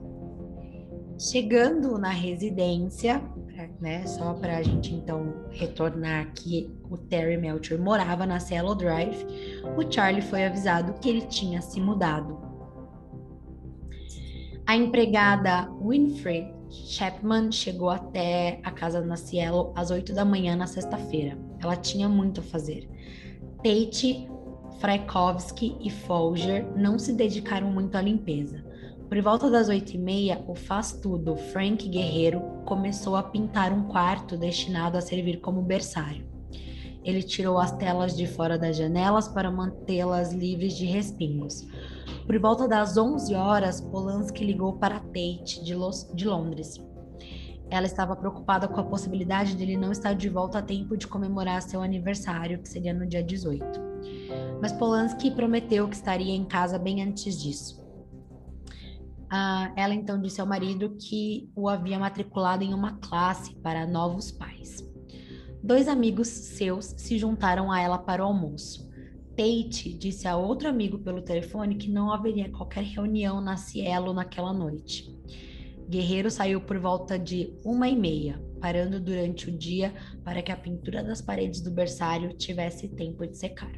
Chegando 1.18 1.99
na 1.99 2.11
residência, 2.11 3.22
né? 3.81 4.07
Só 4.07 4.35
para 4.35 4.59
a 4.59 4.63
gente 4.63 4.95
então 4.95 5.47
retornar 5.51 6.33
que 6.35 6.71
o 6.91 6.97
Terry 6.97 7.37
Melcher 7.37 7.81
morava 7.81 8.27
na 8.27 8.39
Cielo 8.39 8.75
Drive, 8.75 9.27
o 9.77 9.93
Charlie 9.93 10.23
foi 10.23 10.45
avisado 10.45 10.95
que 11.01 11.09
ele 11.09 11.23
tinha 11.23 11.61
se 11.61 11.81
mudado. 11.81 12.39
A 14.67 14.77
empregada 14.77 15.71
Winfrey 15.81 16.55
Chapman 16.71 17.51
chegou 17.51 17.89
até 17.89 18.61
a 18.63 18.71
casa 18.71 19.01
na 19.01 19.17
Cielo 19.17 19.73
às 19.75 19.91
8 19.91 20.13
da 20.13 20.25
manhã 20.25 20.55
na 20.55 20.67
sexta-feira. 20.67 21.39
Ela 21.61 21.77
tinha 21.77 22.09
muito 22.09 22.41
a 22.41 22.45
fazer. 22.45 22.89
Tate, 23.57 24.29
Fraikovsky 24.79 25.77
e 25.81 25.91
Folger 25.91 26.67
não 26.77 26.99
se 26.99 27.13
dedicaram 27.13 27.71
muito 27.71 27.97
à 27.97 28.03
limpeza. 28.03 28.68
Por 29.09 29.23
volta 29.23 29.49
das 29.49 29.71
oito 29.71 29.95
e 29.95 29.99
meia, 29.99 30.45
o 30.47 30.55
faz-tudo 30.55 31.35
Frank 31.35 31.89
Guerreiro 31.89 32.43
começou 32.67 33.17
a 33.17 33.23
pintar 33.23 33.73
um 33.73 33.85
quarto 33.85 34.37
destinado 34.37 34.99
a 34.99 35.01
servir 35.01 35.41
como 35.41 35.63
berçário. 35.63 36.27
Ele 37.03 37.23
tirou 37.23 37.57
as 37.57 37.73
telas 37.73 38.15
de 38.15 38.27
fora 38.27 38.59
das 38.59 38.77
janelas 38.77 39.27
para 39.27 39.51
mantê-las 39.51 40.35
livres 40.35 40.77
de 40.77 40.85
respingos. 40.85 41.67
Por 42.27 42.39
volta 42.39 42.69
das 42.69 42.99
11 42.99 43.35
horas, 43.35 43.81
Polanski 43.81 44.45
ligou 44.45 44.75
para 44.75 45.01
Tate, 45.01 45.65
de, 45.65 45.75
Los, 45.75 46.07
de 46.15 46.29
Londres. 46.29 46.79
Ela 47.71 47.87
estava 47.87 48.15
preocupada 48.15 48.69
com 48.69 48.79
a 48.79 48.85
possibilidade 48.85 49.55
de 49.55 49.63
ele 49.63 49.79
não 49.79 49.91
estar 49.91 50.13
de 50.13 50.29
volta 50.29 50.59
a 50.59 50.63
tempo 50.63 50.99
de 50.99 51.07
comemorar 51.07 51.63
seu 51.63 51.81
aniversário, 51.81 52.59
que 52.59 52.69
seria 52.69 52.93
no 52.93 53.07
dia 53.07 53.23
18. 53.23 53.65
Mas 54.61 54.73
Polanski 54.73 55.31
prometeu 55.31 55.89
que 55.89 55.97
estaria 55.97 56.35
em 56.35 56.45
casa 56.45 56.79
bem 56.79 57.03
antes 57.03 57.41
disso. 57.41 57.88
Ah, 59.31 59.72
ela 59.76 59.95
então 59.95 60.20
disse 60.20 60.41
ao 60.41 60.47
marido 60.47 60.97
que 60.99 61.51
o 61.55 61.68
havia 61.68 61.99
matriculado 61.99 62.64
em 62.64 62.72
uma 62.72 62.99
classe 62.99 63.55
para 63.57 63.87
novos 63.87 64.31
pais. 64.31 64.83
Dois 65.62 65.89
amigos 65.89 66.29
seus 66.29 66.95
se 66.97 67.18
juntaram 67.18 67.70
a 67.70 67.81
ela 67.81 67.99
para 67.99 68.22
o 68.22 68.26
almoço. 68.26 68.89
Tate 69.37 69.93
disse 69.93 70.26
a 70.26 70.37
outro 70.37 70.68
amigo 70.68 70.99
pelo 70.99 71.22
telefone 71.22 71.76
que 71.76 71.91
não 71.91 72.11
haveria 72.11 72.51
qualquer 72.51 72.85
reunião 72.85 73.41
na 73.41 73.57
Cielo 73.57 74.12
naquela 74.14 74.53
noite. 74.53 75.14
Guerreiro 75.89 76.31
saiu 76.31 76.61
por 76.61 76.79
volta 76.79 77.18
de 77.18 77.55
uma 77.64 77.89
e 77.89 77.97
meia, 77.97 78.43
parando 78.61 79.01
durante 79.01 79.49
o 79.49 79.57
dia 79.57 79.95
para 80.24 80.43
que 80.43 80.51
a 80.51 80.57
pintura 80.57 81.05
das 81.05 81.20
paredes 81.20 81.61
do 81.61 81.70
berçário 81.70 82.37
tivesse 82.37 82.89
tempo 82.89 83.26
de 83.26 83.37
secar. 83.37 83.72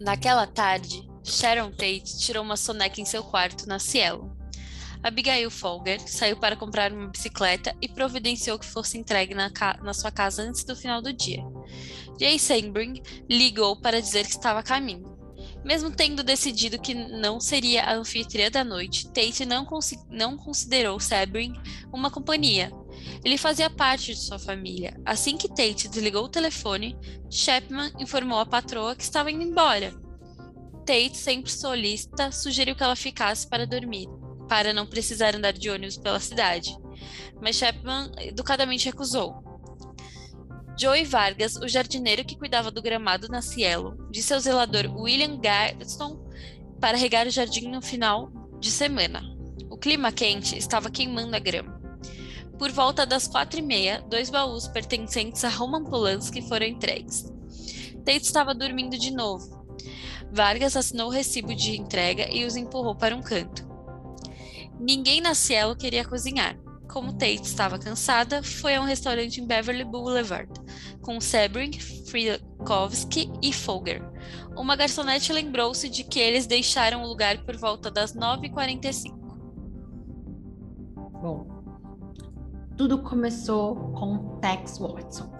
Naquela 0.00 0.46
tarde, 0.46 1.09
Sharon 1.24 1.70
Tate 1.70 2.18
tirou 2.18 2.42
uma 2.42 2.56
soneca 2.56 3.00
em 3.00 3.04
seu 3.04 3.22
quarto 3.22 3.66
na 3.66 3.78
Cielo. 3.78 4.36
Abigail 5.02 5.50
Folger 5.50 6.00
saiu 6.06 6.36
para 6.36 6.56
comprar 6.56 6.92
uma 6.92 7.08
bicicleta 7.08 7.74
e 7.80 7.88
providenciou 7.88 8.58
que 8.58 8.66
fosse 8.66 8.98
entregue 8.98 9.34
na, 9.34 9.50
na 9.82 9.94
sua 9.94 10.10
casa 10.10 10.42
antes 10.42 10.62
do 10.64 10.76
final 10.76 11.00
do 11.00 11.12
dia. 11.12 11.42
Jay 12.18 12.38
Sandbring 12.38 13.02
ligou 13.28 13.76
para 13.76 14.00
dizer 14.00 14.26
que 14.26 14.32
estava 14.32 14.60
a 14.60 14.62
caminho. 14.62 15.18
Mesmo 15.64 15.90
tendo 15.90 16.22
decidido 16.22 16.80
que 16.80 16.94
não 16.94 17.40
seria 17.40 17.84
a 17.84 17.94
anfitriã 17.94 18.50
da 18.50 18.64
noite, 18.64 19.08
Tate 19.08 19.44
não, 19.44 19.66
não 20.10 20.36
considerou 20.36 21.00
Sebring 21.00 21.52
uma 21.92 22.10
companhia. 22.10 22.70
Ele 23.24 23.38
fazia 23.38 23.70
parte 23.70 24.14
de 24.14 24.20
sua 24.20 24.38
família. 24.38 24.98
Assim 25.04 25.36
que 25.36 25.48
Tate 25.48 25.88
desligou 25.88 26.24
o 26.24 26.28
telefone, 26.28 26.96
Chapman 27.30 27.90
informou 27.98 28.38
a 28.38 28.46
patroa 28.46 28.94
que 28.94 29.02
estava 29.02 29.30
indo 29.30 29.42
embora. 29.42 29.94
Tate, 30.84 31.16
sempre 31.16 31.50
solista, 31.50 32.32
sugeriu 32.32 32.74
que 32.74 32.82
ela 32.82 32.96
ficasse 32.96 33.48
para 33.48 33.66
dormir, 33.66 34.08
para 34.48 34.72
não 34.72 34.86
precisar 34.86 35.36
andar 35.36 35.52
de 35.52 35.70
ônibus 35.70 35.96
pela 35.96 36.20
cidade. 36.20 36.76
Mas 37.40 37.56
Chapman 37.56 38.10
educadamente 38.18 38.86
recusou. 38.86 39.42
Joey 40.78 41.04
Vargas, 41.04 41.56
o 41.56 41.68
jardineiro 41.68 42.24
que 42.24 42.38
cuidava 42.38 42.70
do 42.70 42.80
gramado 42.80 43.28
na 43.28 43.42
Cielo, 43.42 43.96
disse 44.10 44.32
ao 44.32 44.40
zelador 44.40 44.86
William 44.96 45.38
Garston 45.38 46.18
para 46.80 46.96
regar 46.96 47.26
o 47.26 47.30
jardim 47.30 47.68
no 47.68 47.82
final 47.82 48.30
de 48.58 48.70
semana. 48.70 49.22
O 49.70 49.76
clima 49.76 50.10
quente 50.10 50.56
estava 50.56 50.90
queimando 50.90 51.36
a 51.36 51.38
grama. 51.38 51.78
Por 52.58 52.70
volta 52.72 53.04
das 53.04 53.28
quatro 53.28 53.58
e 53.58 53.62
meia, 53.62 54.02
dois 54.08 54.30
baús 54.30 54.68
pertencentes 54.68 55.44
a 55.44 55.48
Roman 55.48 55.84
Polanski 55.84 56.42
foram 56.48 56.66
entregues. 56.66 57.24
Tate 58.04 58.22
estava 58.22 58.54
dormindo 58.54 58.98
de 58.98 59.10
novo. 59.10 59.59
Vargas 60.32 60.76
assinou 60.76 61.08
o 61.08 61.12
recibo 61.12 61.54
de 61.54 61.80
entrega 61.80 62.28
e 62.30 62.44
os 62.44 62.56
empurrou 62.56 62.94
para 62.94 63.16
um 63.16 63.22
canto. 63.22 63.68
Ninguém 64.78 65.20
na 65.20 65.34
Cielo 65.34 65.76
queria 65.76 66.04
cozinhar. 66.04 66.56
Como 66.88 67.12
Tate 67.12 67.42
estava 67.42 67.78
cansada, 67.78 68.42
foi 68.42 68.74
a 68.74 68.80
um 68.80 68.84
restaurante 68.84 69.40
em 69.40 69.46
Beverly 69.46 69.84
Boulevard, 69.84 70.50
com 71.02 71.20
Sebring, 71.20 71.78
Frikovsky 71.78 73.30
e 73.40 73.52
Folger. 73.52 74.02
Uma 74.56 74.74
garçonete 74.74 75.32
lembrou-se 75.32 75.88
de 75.88 76.02
que 76.02 76.18
eles 76.18 76.46
deixaram 76.46 77.02
o 77.02 77.06
lugar 77.06 77.44
por 77.44 77.56
volta 77.56 77.90
das 77.90 78.14
9h45. 78.14 79.20
Bom, 81.22 81.46
tudo 82.76 83.02
começou 83.02 83.76
com 83.92 84.40
Tex 84.40 84.78
Watson. 84.78 85.39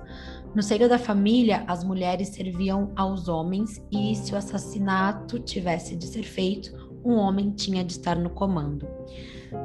No 0.54 0.62
seio 0.64 0.88
da 0.88 0.98
família, 0.98 1.62
as 1.68 1.84
mulheres 1.84 2.30
serviam 2.30 2.92
aos 2.96 3.28
homens 3.28 3.80
e, 3.90 4.16
se 4.16 4.34
o 4.34 4.36
assassinato 4.36 5.38
tivesse 5.38 5.94
de 5.94 6.06
ser 6.06 6.24
feito, 6.24 6.90
um 7.04 7.14
homem 7.14 7.52
tinha 7.52 7.84
de 7.84 7.92
estar 7.92 8.16
no 8.16 8.30
comando. 8.30 8.86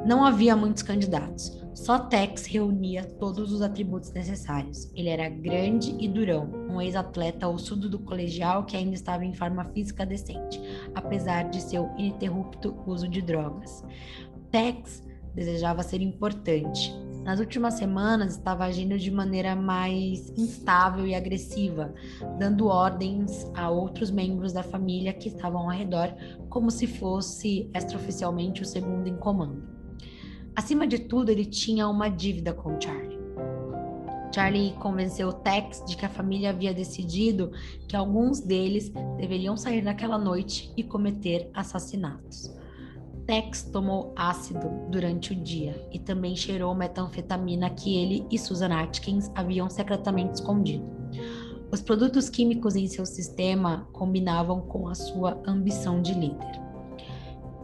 Não 0.06 0.24
havia 0.24 0.54
muitos 0.54 0.82
candidatos. 0.84 1.60
Só 1.74 1.98
Tex 1.98 2.46
reunia 2.46 3.04
todos 3.04 3.52
os 3.52 3.62
atributos 3.62 4.12
necessários. 4.12 4.90
Ele 4.94 5.08
era 5.08 5.28
grande 5.28 5.94
e 5.98 6.08
durão, 6.08 6.50
um 6.70 6.80
ex-atleta 6.80 7.48
ossudo 7.48 7.88
do 7.88 7.98
colegial 7.98 8.64
que 8.64 8.76
ainda 8.76 8.94
estava 8.94 9.24
em 9.24 9.34
forma 9.34 9.64
física 9.66 10.06
decente, 10.06 10.60
apesar 10.94 11.50
de 11.50 11.60
seu 11.60 11.90
ininterrupto 11.98 12.76
uso 12.86 13.08
de 13.08 13.20
drogas. 13.20 13.84
Tex 14.50 15.02
desejava 15.34 15.82
ser 15.82 16.00
importante. 16.00 16.94
Nas 17.26 17.40
últimas 17.40 17.74
semanas 17.74 18.34
estava 18.34 18.64
agindo 18.64 18.96
de 18.96 19.10
maneira 19.10 19.56
mais 19.56 20.30
instável 20.38 21.04
e 21.04 21.12
agressiva, 21.12 21.92
dando 22.38 22.68
ordens 22.68 23.50
a 23.52 23.68
outros 23.68 24.12
membros 24.12 24.52
da 24.52 24.62
família 24.62 25.12
que 25.12 25.28
estavam 25.28 25.62
ao 25.62 25.76
redor, 25.76 26.14
como 26.48 26.70
se 26.70 26.86
fosse 26.86 27.68
extraoficialmente 27.74 28.62
o 28.62 28.64
segundo 28.64 29.08
em 29.08 29.16
comando. 29.16 29.60
Acima 30.54 30.86
de 30.86 31.00
tudo, 31.00 31.30
ele 31.30 31.44
tinha 31.44 31.88
uma 31.88 32.08
dívida 32.08 32.54
com 32.54 32.80
Charlie. 32.80 33.18
Charlie 34.32 34.74
convenceu 34.74 35.32
Tex 35.32 35.82
de 35.84 35.96
que 35.96 36.06
a 36.06 36.08
família 36.08 36.50
havia 36.50 36.72
decidido 36.72 37.50
que 37.88 37.96
alguns 37.96 38.38
deles 38.38 38.88
deveriam 39.16 39.56
sair 39.56 39.82
naquela 39.82 40.16
noite 40.16 40.72
e 40.76 40.84
cometer 40.84 41.50
assassinatos. 41.52 42.54
Tex 43.26 43.64
tomou 43.64 44.12
ácido 44.14 44.70
durante 44.88 45.32
o 45.32 45.36
dia 45.36 45.84
e 45.90 45.98
também 45.98 46.36
cheirou 46.36 46.72
metanfetamina 46.74 47.68
que 47.70 47.96
ele 47.96 48.24
e 48.30 48.38
Susan 48.38 48.72
Atkins 48.72 49.30
haviam 49.34 49.68
secretamente 49.68 50.34
escondido. 50.34 50.86
Os 51.72 51.82
produtos 51.82 52.30
químicos 52.30 52.76
em 52.76 52.86
seu 52.86 53.04
sistema 53.04 53.88
combinavam 53.92 54.60
com 54.60 54.86
a 54.86 54.94
sua 54.94 55.42
ambição 55.44 56.00
de 56.00 56.14
líder. 56.14 56.66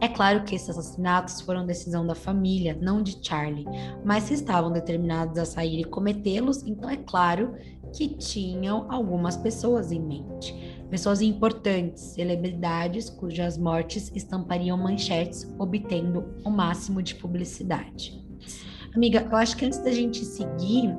É 0.01 0.09
claro 0.09 0.43
que 0.43 0.53
esses 0.53 0.69
assassinatos 0.69 1.39
foram 1.39 1.65
decisão 1.65 2.05
da 2.05 2.13
família, 2.13 2.77
não 2.81 3.01
de 3.01 3.17
Charlie, 3.25 3.65
mas 4.03 4.23
se 4.23 4.33
estavam 4.33 4.69
determinados 4.69 5.37
a 5.37 5.45
sair 5.45 5.79
e 5.79 5.85
cometê-los, 5.85 6.61
então 6.63 6.89
é 6.89 6.97
claro 6.97 7.55
que 7.93 8.09
tinham 8.09 8.91
algumas 8.91 9.37
pessoas 9.37 9.93
em 9.93 10.01
mente 10.01 10.72
pessoas 10.89 11.21
importantes, 11.21 12.01
celebridades 12.01 13.09
cujas 13.09 13.57
mortes 13.57 14.11
estampariam 14.15 14.77
manchetes, 14.77 15.47
obtendo 15.57 16.25
o 16.43 16.49
máximo 16.49 17.01
de 17.01 17.15
publicidade. 17.15 18.21
Amiga, 18.95 19.27
eu 19.29 19.35
acho 19.37 19.57
que 19.57 19.65
antes 19.65 19.79
da 19.79 19.91
gente 19.91 20.23
seguir, 20.23 20.95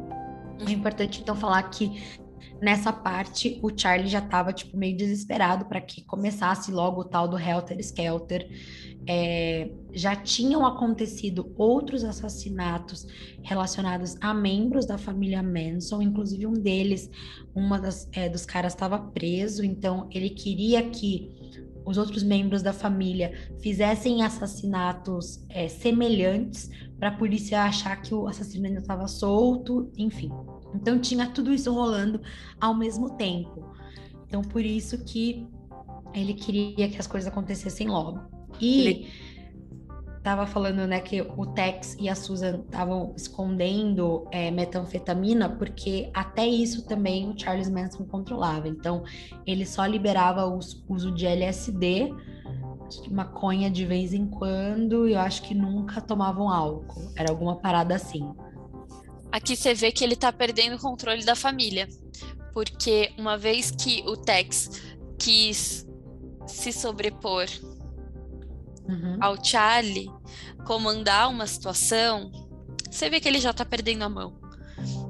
é 0.66 0.72
importante 0.72 1.20
então 1.20 1.36
falar 1.36 1.62
que 1.64 2.02
nessa 2.64 2.92
parte 2.92 3.60
o 3.62 3.70
Charlie 3.76 4.08
já 4.08 4.20
estava 4.20 4.52
tipo 4.52 4.76
meio 4.76 4.96
desesperado 4.96 5.66
para 5.66 5.80
que 5.80 6.02
começasse 6.04 6.72
logo 6.72 7.02
o 7.02 7.04
tal 7.04 7.28
do 7.28 7.38
Helter 7.38 7.78
Skelter 7.78 8.48
é, 9.06 9.70
já 9.92 10.16
tinham 10.16 10.64
acontecido 10.64 11.52
outros 11.58 12.02
assassinatos 12.04 13.06
relacionados 13.42 14.16
a 14.20 14.32
membros 14.32 14.86
da 14.86 14.96
família 14.96 15.42
Manson, 15.42 16.00
inclusive 16.00 16.46
um 16.46 16.54
deles, 16.54 17.10
uma 17.54 17.78
das, 17.78 18.08
é, 18.12 18.30
dos 18.30 18.46
caras 18.46 18.72
estava 18.72 18.98
preso, 18.98 19.62
então 19.62 20.08
ele 20.10 20.30
queria 20.30 20.88
que 20.88 21.28
os 21.84 21.98
outros 21.98 22.22
membros 22.22 22.62
da 22.62 22.72
família 22.72 23.32
fizessem 23.60 24.22
assassinatos 24.22 25.44
é, 25.50 25.68
semelhantes 25.68 26.70
para 26.98 27.08
a 27.08 27.16
polícia 27.16 27.62
achar 27.62 28.00
que 28.00 28.14
o 28.14 28.26
assassino 28.26 28.66
ainda 28.66 28.80
estava 28.80 29.06
solto, 29.06 29.92
enfim. 29.98 30.30
Então 30.74 30.98
tinha 30.98 31.28
tudo 31.28 31.52
isso 31.52 31.72
rolando 31.72 32.20
ao 32.60 32.74
mesmo 32.74 33.16
tempo. 33.16 33.72
Então 34.26 34.42
por 34.42 34.64
isso 34.64 35.04
que 35.04 35.48
ele 36.14 36.32
queria 36.34 36.88
que 36.88 36.98
as 36.98 37.06
coisas 37.06 37.30
acontecessem 37.30 37.88
logo. 37.88 38.20
E 38.60 38.80
Ele... 38.80 39.12
tava 40.22 40.46
falando, 40.46 40.86
né, 40.86 41.00
que 41.00 41.20
o 41.20 41.46
Tex 41.46 41.96
e 41.98 42.08
a 42.08 42.14
Susan 42.14 42.60
estavam 42.60 43.12
escondendo 43.16 44.26
é, 44.30 44.50
metanfetamina, 44.50 45.48
porque 45.48 46.10
até 46.14 46.46
isso 46.46 46.86
também 46.86 47.28
o 47.28 47.38
Charles 47.38 47.68
Manson 47.68 48.04
controlava. 48.04 48.68
Então, 48.68 49.02
ele 49.44 49.66
só 49.66 49.84
liberava 49.84 50.46
o 50.46 50.58
uso 50.88 51.12
de 51.12 51.26
LSD, 51.26 52.14
maconha 53.10 53.70
de 53.70 53.84
vez 53.84 54.14
em 54.14 54.26
quando, 54.26 55.08
e 55.08 55.14
eu 55.14 55.18
acho 55.18 55.42
que 55.42 55.54
nunca 55.54 56.00
tomavam 56.00 56.48
álcool. 56.48 57.12
Era 57.16 57.30
alguma 57.30 57.56
parada 57.56 57.96
assim. 57.96 58.32
Aqui 59.34 59.56
você 59.56 59.74
vê 59.74 59.90
que 59.90 60.04
ele 60.04 60.14
tá 60.14 60.32
perdendo 60.32 60.76
o 60.76 60.78
controle 60.78 61.24
da 61.24 61.34
família. 61.34 61.88
Porque 62.52 63.12
uma 63.18 63.36
vez 63.36 63.68
que 63.68 64.00
o 64.06 64.16
Tex 64.16 64.80
quis 65.18 65.84
se 66.46 66.70
sobrepor 66.70 67.46
uhum. 68.88 69.18
ao 69.20 69.44
Charlie 69.44 70.08
comandar 70.64 71.28
uma 71.28 71.48
situação, 71.48 72.30
você 72.88 73.10
vê 73.10 73.18
que 73.18 73.26
ele 73.26 73.40
já 73.40 73.52
tá 73.52 73.64
perdendo 73.64 74.04
a 74.04 74.08
mão. 74.08 74.38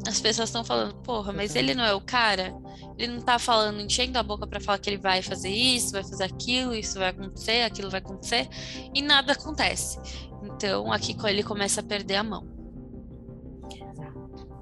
As 0.09 0.23
pessoas 0.23 0.49
estão 0.49 0.65
falando, 0.65 0.95
porra, 1.03 1.31
mas 1.31 1.55
ele 1.55 1.75
não 1.75 1.85
é 1.85 1.93
o 1.93 2.01
cara? 2.01 2.55
Ele 2.97 3.13
não 3.13 3.21
tá 3.21 3.39
falando, 3.39 3.83
enchendo 3.83 4.19
a 4.19 4.23
boca 4.23 4.47
para 4.47 4.59
falar 4.59 4.79
que 4.79 4.89
ele 4.89 4.97
vai 4.97 5.21
fazer 5.21 5.51
isso, 5.51 5.93
vai 5.93 6.03
fazer 6.03 6.25
aquilo, 6.25 6.75
isso 6.75 6.99
vai 6.99 7.11
acontecer, 7.11 7.61
aquilo 7.61 7.91
vai 7.91 8.01
acontecer, 8.01 8.49
e 8.95 9.03
nada 9.03 9.35
acontece. 9.35 9.99
Então, 10.43 10.91
aqui 10.91 11.15
ele 11.25 11.43
começa 11.43 11.83
a 11.83 11.85
perder 11.85 12.17
a 12.17 12.25
mão. 12.25 12.54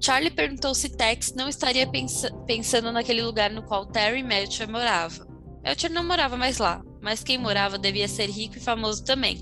Charlie 0.04 0.32
perguntou 0.32 0.74
se 0.74 0.88
Tex 0.88 1.32
não 1.32 1.48
estaria 1.48 1.86
pens 1.86 2.24
pensando 2.44 2.90
naquele 2.90 3.22
lugar 3.22 3.50
no 3.50 3.62
qual 3.62 3.86
Terry 3.86 4.20
Melcher 4.20 4.68
morava. 4.68 5.24
Melcher 5.62 5.92
não 5.92 6.02
morava 6.02 6.36
mais 6.36 6.58
lá, 6.58 6.82
mas 7.00 7.22
quem 7.22 7.38
morava 7.38 7.78
devia 7.78 8.08
ser 8.08 8.28
rico 8.28 8.56
e 8.56 8.60
famoso 8.60 9.04
também. 9.04 9.38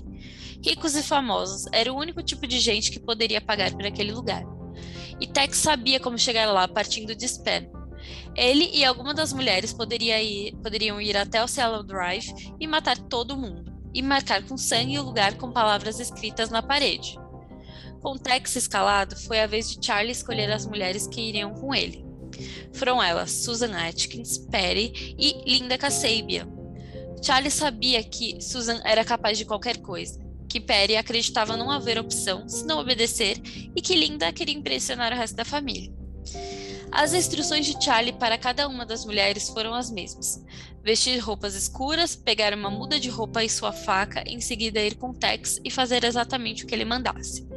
Ricos 0.63 0.95
e 0.95 1.01
famosos 1.01 1.65
era 1.73 1.91
o 1.91 1.97
único 1.97 2.21
tipo 2.21 2.45
de 2.45 2.59
gente 2.59 2.91
que 2.91 2.99
poderia 2.99 3.41
pagar 3.41 3.71
por 3.71 3.83
aquele 3.87 4.11
lugar. 4.11 4.43
E 5.19 5.25
Tex 5.25 5.57
sabia 5.57 5.99
como 5.99 6.19
chegar 6.19 6.45
lá 6.51 6.67
partindo 6.67 7.15
de 7.15 7.25
Span. 7.25 7.65
Ele 8.35 8.69
e 8.71 8.85
algumas 8.85 9.15
das 9.15 9.33
mulheres 9.33 9.73
ir, 9.73 10.55
poderiam 10.61 11.01
ir 11.01 11.17
até 11.17 11.43
o 11.43 11.47
Cielo 11.47 11.81
Drive 11.81 12.31
e 12.59 12.67
matar 12.67 12.99
todo 12.99 13.35
mundo, 13.35 13.73
e 13.95 14.01
marcar 14.03 14.43
com 14.43 14.55
sangue 14.55 14.99
o 14.99 15.03
lugar 15.03 15.37
com 15.37 15.51
palavras 15.51 15.99
escritas 15.99 16.51
na 16.51 16.61
parede. 16.61 17.20
Com 18.01 18.17
Tex 18.17 18.55
escalado, 18.55 19.15
foi 19.15 19.39
a 19.39 19.47
vez 19.47 19.69
de 19.69 19.85
Charlie 19.85 20.11
escolher 20.11 20.51
as 20.51 20.65
mulheres 20.65 21.07
que 21.07 21.21
iriam 21.21 21.53
com 21.53 21.73
ele. 21.73 22.03
Foram 22.73 23.01
elas 23.01 23.31
Susan 23.31 23.71
Atkins, 23.77 24.37
Perry 24.37 25.15
e 25.17 25.43
Linda 25.45 25.77
Kasabian, 25.77 26.47
Charlie 27.23 27.51
sabia 27.51 28.03
que 28.03 28.41
Susan 28.41 28.81
era 28.83 29.05
capaz 29.05 29.37
de 29.37 29.45
qualquer 29.45 29.77
coisa, 29.77 30.19
que 30.49 30.59
Perry 30.59 30.97
acreditava 30.97 31.55
não 31.55 31.69
haver 31.69 31.99
opção 31.99 32.49
se 32.49 32.65
não 32.65 32.79
obedecer 32.79 33.39
e 33.75 33.81
que 33.81 33.95
Linda 33.95 34.33
queria 34.33 34.55
impressionar 34.55 35.13
o 35.13 35.15
resto 35.15 35.35
da 35.35 35.45
família. 35.45 35.93
As 36.91 37.13
instruções 37.13 37.65
de 37.67 37.81
Charlie 37.81 38.11
para 38.11 38.39
cada 38.39 38.67
uma 38.67 38.85
das 38.85 39.05
mulheres 39.05 39.49
foram 39.49 39.73
as 39.73 39.91
mesmas: 39.91 40.43
vestir 40.83 41.19
roupas 41.19 41.53
escuras, 41.53 42.15
pegar 42.15 42.55
uma 42.55 42.71
muda 42.71 42.99
de 42.99 43.07
roupa 43.07 43.43
e 43.43 43.49
sua 43.49 43.71
faca, 43.71 44.23
em 44.25 44.41
seguida 44.41 44.81
ir 44.81 44.95
com 44.95 45.13
Tex 45.13 45.59
e 45.63 45.69
fazer 45.69 46.03
exatamente 46.03 46.63
o 46.63 46.67
que 46.67 46.73
ele 46.73 46.85
mandasse. 46.85 47.47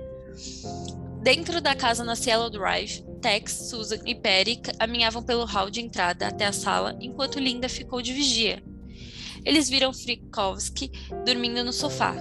Dentro 1.22 1.60
da 1.60 1.74
casa 1.74 2.04
na 2.04 2.16
Cielo 2.16 2.50
Drive, 2.50 3.02
Tex, 3.20 3.52
Susan 3.70 3.98
e 4.04 4.14
Perry 4.14 4.56
caminhavam 4.56 5.22
pelo 5.22 5.44
hall 5.44 5.70
de 5.70 5.80
entrada 5.80 6.28
até 6.28 6.46
a 6.46 6.52
sala, 6.52 6.96
enquanto 7.00 7.38
Linda 7.38 7.68
ficou 7.68 8.02
de 8.02 8.12
vigia, 8.12 8.62
eles 9.44 9.68
viram 9.68 9.92
Frikovski 9.92 10.90
dormindo 11.24 11.62
no 11.62 11.72
sofá. 11.72 12.14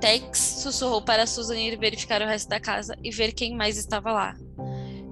Tex 0.00 0.38
sussurrou 0.62 1.02
para 1.02 1.26
Susan 1.26 1.56
ir 1.56 1.78
verificar 1.78 2.22
o 2.22 2.26
resto 2.26 2.48
da 2.48 2.58
casa 2.58 2.96
e 3.02 3.10
ver 3.10 3.32
quem 3.32 3.54
mais 3.54 3.76
estava 3.76 4.12
lá. 4.12 4.36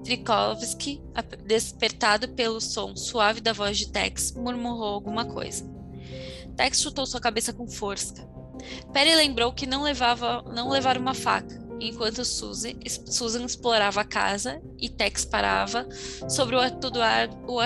Frikovski, 0.03 1.01
despertado 1.45 2.29
pelo 2.29 2.59
som 2.59 2.95
suave 2.95 3.39
da 3.39 3.53
voz 3.53 3.77
de 3.77 3.91
Tex, 3.91 4.33
murmurou 4.33 4.95
alguma 4.95 5.25
coisa. 5.25 5.63
Tex 6.57 6.81
chutou 6.81 7.05
sua 7.05 7.21
cabeça 7.21 7.53
com 7.53 7.67
força. 7.67 8.27
Perry 8.91 9.15
lembrou 9.15 9.53
que 9.53 9.65
não 9.65 9.83
levava 9.83 10.43
não 10.53 10.69
levar 10.69 10.97
uma 10.97 11.13
faca, 11.13 11.62
enquanto 11.79 12.23
Susan, 12.25 12.71
Susan 13.05 13.45
explorava 13.45 14.01
a 14.01 14.05
casa 14.05 14.61
e 14.79 14.89
Tex 14.89 15.25
parava 15.25 15.87
sobre 16.29 16.55
o 16.55 16.59
atordoado, 16.59 17.37
o. 17.47 17.59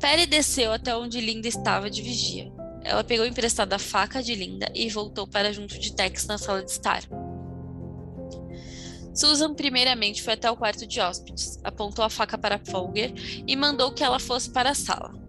Perry 0.00 0.26
desceu 0.26 0.72
até 0.72 0.94
onde 0.96 1.20
Linda 1.20 1.48
estava 1.48 1.88
de 1.88 2.02
vigia. 2.02 2.52
Ela 2.82 3.02
pegou 3.02 3.26
emprestada 3.26 3.76
a 3.76 3.78
faca 3.78 4.22
de 4.22 4.34
Linda 4.34 4.70
e 4.74 4.88
voltou 4.88 5.26
para 5.26 5.52
junto 5.52 5.78
de 5.78 5.92
Tex 5.92 6.26
na 6.26 6.38
sala 6.38 6.62
de 6.62 6.70
estar. 6.70 7.02
Susan 9.14 9.54
primeiramente 9.54 10.22
foi 10.22 10.34
até 10.34 10.50
o 10.50 10.56
quarto 10.56 10.86
de 10.86 11.00
hóspedes, 11.00 11.58
apontou 11.64 12.04
a 12.04 12.10
faca 12.10 12.36
para 12.36 12.58
Folger 12.58 13.12
e 13.46 13.56
mandou 13.56 13.92
que 13.92 14.04
ela 14.04 14.18
fosse 14.18 14.50
para 14.50 14.70
a 14.70 14.74
sala. 14.74 15.25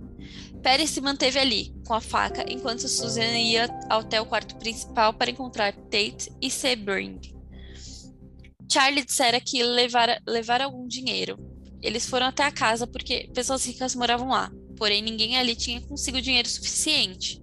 Perry 0.67 0.85
se 0.85 0.99
manteve 0.99 1.39
ali, 1.39 1.73
com 1.85 1.93
a 1.93 2.01
faca, 2.01 2.43
enquanto 2.45 2.89
Susan 2.89 3.37
ia 3.37 3.69
até 3.89 4.19
o 4.19 4.25
quarto 4.25 4.57
principal 4.57 5.13
para 5.13 5.31
encontrar 5.31 5.71
Tate 5.73 6.29
e 6.41 6.51
Sebring. 6.51 7.21
Charlie 8.69 9.05
dissera 9.05 9.39
que 9.39 9.63
levar, 9.63 10.21
levar 10.27 10.61
algum 10.61 10.85
dinheiro, 10.85 11.39
eles 11.81 12.09
foram 12.09 12.25
até 12.25 12.43
a 12.43 12.51
casa 12.51 12.85
porque 12.85 13.29
pessoas 13.33 13.63
ricas 13.63 13.95
moravam 13.95 14.27
lá, 14.27 14.51
porém 14.75 15.01
ninguém 15.01 15.37
ali 15.37 15.55
tinha 15.55 15.79
consigo 15.79 16.21
dinheiro 16.21 16.49
suficiente. 16.49 17.41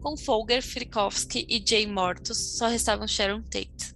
Com 0.00 0.16
Folger, 0.16 0.64
Frikovski 0.64 1.46
e 1.48 1.62
Jay 1.64 1.86
mortos, 1.86 2.56
só 2.58 2.66
restavam 2.66 3.06
Sharon 3.06 3.42
Tate. 3.42 3.94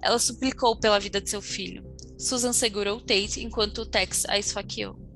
Ela 0.00 0.20
suplicou 0.20 0.78
pela 0.78 1.00
vida 1.00 1.20
de 1.20 1.28
seu 1.28 1.42
filho. 1.42 1.82
Susan 2.16 2.52
segurou 2.52 3.00
Tate 3.00 3.42
enquanto 3.42 3.84
Tex 3.84 4.24
a 4.28 4.38
esfaqueou. 4.38 5.07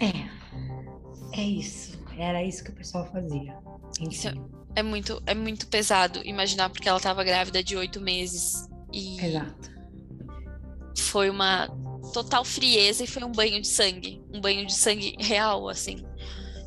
É, 0.00 1.40
é 1.40 1.42
isso. 1.42 1.98
Era 2.16 2.42
isso 2.42 2.64
que 2.64 2.70
o 2.70 2.74
pessoal 2.74 3.06
fazia. 3.10 3.56
Isso 4.10 4.28
é 4.74 4.82
muito, 4.82 5.22
é 5.26 5.34
muito 5.34 5.66
pesado 5.68 6.20
imaginar 6.24 6.70
porque 6.70 6.88
ela 6.88 6.98
estava 6.98 7.22
grávida 7.24 7.62
de 7.62 7.76
oito 7.76 8.00
meses 8.00 8.68
e 8.92 9.20
exato. 9.24 9.70
foi 10.96 11.30
uma 11.30 11.68
total 12.12 12.44
frieza 12.44 13.04
e 13.04 13.06
foi 13.06 13.22
um 13.24 13.32
banho 13.32 13.60
de 13.60 13.68
sangue, 13.68 14.22
um 14.32 14.40
banho 14.40 14.66
de 14.66 14.74
sangue 14.74 15.16
real, 15.18 15.68
assim. 15.68 16.04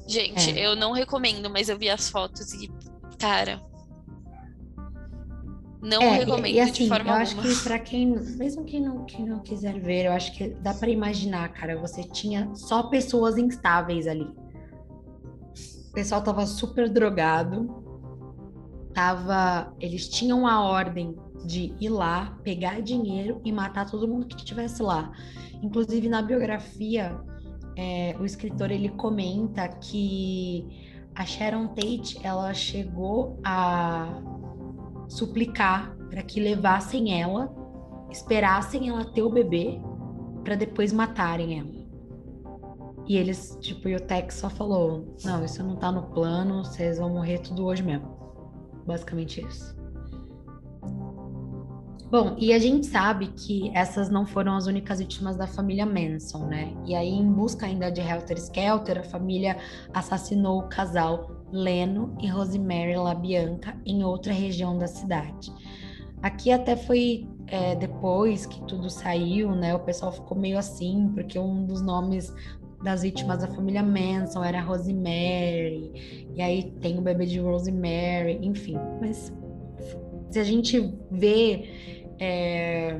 Gente, 0.08 0.52
É. 0.58 0.66
eu 0.68 0.76
não 0.76 0.92
recomendo, 0.92 1.50
mas 1.50 1.70
eu 1.70 1.78
vi 1.78 1.90
as 1.90 2.10
fotos 2.10 2.54
e, 2.54 2.70
cara, 3.18 3.62
não 5.82 6.02
É, 6.02 6.16
e- 6.16 6.20
recomendo 6.20 6.54
e, 6.56 6.60
assim, 6.60 6.84
de 6.84 6.90
forma 6.90 7.10
eu 7.10 7.16
acho 7.16 7.36
alguma. 7.38 7.54
que 7.56 7.64
pra 7.64 7.80
quem, 7.80 8.08
mesmo 8.38 8.64
quem 8.66 8.82
não, 8.82 9.06
quem 9.06 9.26
não 9.26 9.40
quiser 9.40 9.80
ver, 9.80 10.06
eu 10.06 10.12
acho 10.14 10.32
que 10.34 10.50
dá 10.50 10.74
pra 10.74 10.90
imaginar, 10.90 11.50
cara, 11.50 11.78
você 11.80 12.04
tinha 12.04 12.54
só 12.54 12.84
pessoas 12.84 13.38
instáveis 13.38 14.08
ali. 14.08 14.28
O 15.90 15.94
pessoal 15.94 16.22
tava 16.24 16.46
super 16.46 16.88
drogado, 16.90 17.84
tava, 18.94 19.74
eles 19.80 20.08
tinham 20.08 20.46
a 20.48 20.62
ordem 20.62 21.16
de 21.46 21.74
ir 21.82 21.90
lá, 21.90 22.38
pegar 22.44 22.82
dinheiro 22.82 23.42
e 23.44 23.52
matar 23.52 23.90
todo 23.90 24.08
mundo 24.08 24.28
que 24.28 24.36
estivesse 24.36 24.82
lá. 24.84 25.12
Inclusive 25.62 26.08
na 26.08 26.22
biografia, 26.22 27.20
é, 27.76 28.16
o 28.20 28.26
escritor 28.26 28.72
ele 28.72 28.90
comenta 28.90 29.68
que 29.68 30.68
a 31.16 31.26
Sharon 31.26 31.68
Tate 31.68 32.20
ela 32.24 32.54
chegou 32.54 33.40
a 33.44 34.22
suplicar 35.12 35.95
para 36.09 36.24
que 36.24 36.39
levassem 36.39 37.22
ela, 37.22 37.53
esperassem 38.09 38.89
ela 38.89 39.05
ter 39.05 39.22
o 39.22 39.30
bebê 39.30 39.80
para 40.43 40.55
depois 40.55 40.91
matarem 40.93 41.59
ela. 41.59 41.82
E 43.07 43.18
eles, 43.18 43.57
tipo, 43.59 43.89
e 43.89 43.95
o 43.95 43.99
Tex 43.99 44.36
só 44.36 44.49
falou: 44.49 45.16
"Não, 45.24 45.43
isso 45.43 45.62
não 45.64 45.76
tá 45.76 45.91
no 45.91 46.03
plano, 46.03 46.64
vocês 46.64 46.97
vão 46.97 47.09
morrer 47.09 47.39
tudo 47.39 47.66
hoje 47.66 47.84
mesmo". 47.84 48.07
Basicamente 48.86 49.45
isso. 49.45 49.80
Bom, 52.09 52.36
e 52.38 52.51
a 52.51 52.59
gente 52.59 52.88
sabe 52.88 53.28
que 53.28 53.72
essas 53.74 54.09
não 54.09 54.26
foram 54.26 54.55
as 54.55 54.68
únicas 54.68 54.99
vítimas 54.99 55.38
da 55.38 55.47
família 55.47 55.86
Manson, 55.86 56.45
né? 56.45 56.74
E 56.86 56.93
aí, 56.93 57.07
em 57.07 57.32
busca 57.32 57.66
ainda 57.66 57.89
de 57.89 58.01
Helter 58.01 58.38
Skelter, 58.38 58.99
a 58.99 59.03
família 59.03 59.57
assassinou 59.93 60.59
o 60.59 60.68
casal 60.68 61.31
Leno 61.52 62.16
e 62.22 62.28
Rosemary 62.28 62.95
LaBianca 62.95 63.76
em 63.86 64.04
outra 64.04 64.34
região 64.34 64.78
da 64.78 64.88
cidade. 64.88 65.52
Aqui 66.22 66.52
até 66.52 66.76
foi 66.76 67.28
é, 67.47 67.76
depois 67.76 68.45
que 68.45 68.64
tudo 68.66 68.89
saiu, 68.89 69.52
né? 69.56 69.74
O 69.74 69.80
pessoal 69.80 70.12
ficou 70.12 70.38
meio 70.38 70.58
assim, 70.58 71.12
porque 71.14 71.38
um 71.38 71.66
dos 71.66 71.82
nomes 71.82 72.34
das 72.84 73.02
vítimas 73.04 73.41
da 73.41 73.47
família 73.47 73.84
Manson 73.84 74.43
era 74.43 74.62
Rosemary, 74.62 76.28
e 76.36 76.41
aí 76.41 76.72
tem 76.80 76.97
o 76.97 77.02
bebê 77.02 77.26
de 77.26 77.39
Rosemary, 77.39 78.39
enfim. 78.41 78.78
Mas 78.99 79.32
se 80.30 80.39
a 80.39 80.43
gente 80.43 80.93
vê 81.12 81.70
é, 82.20 82.99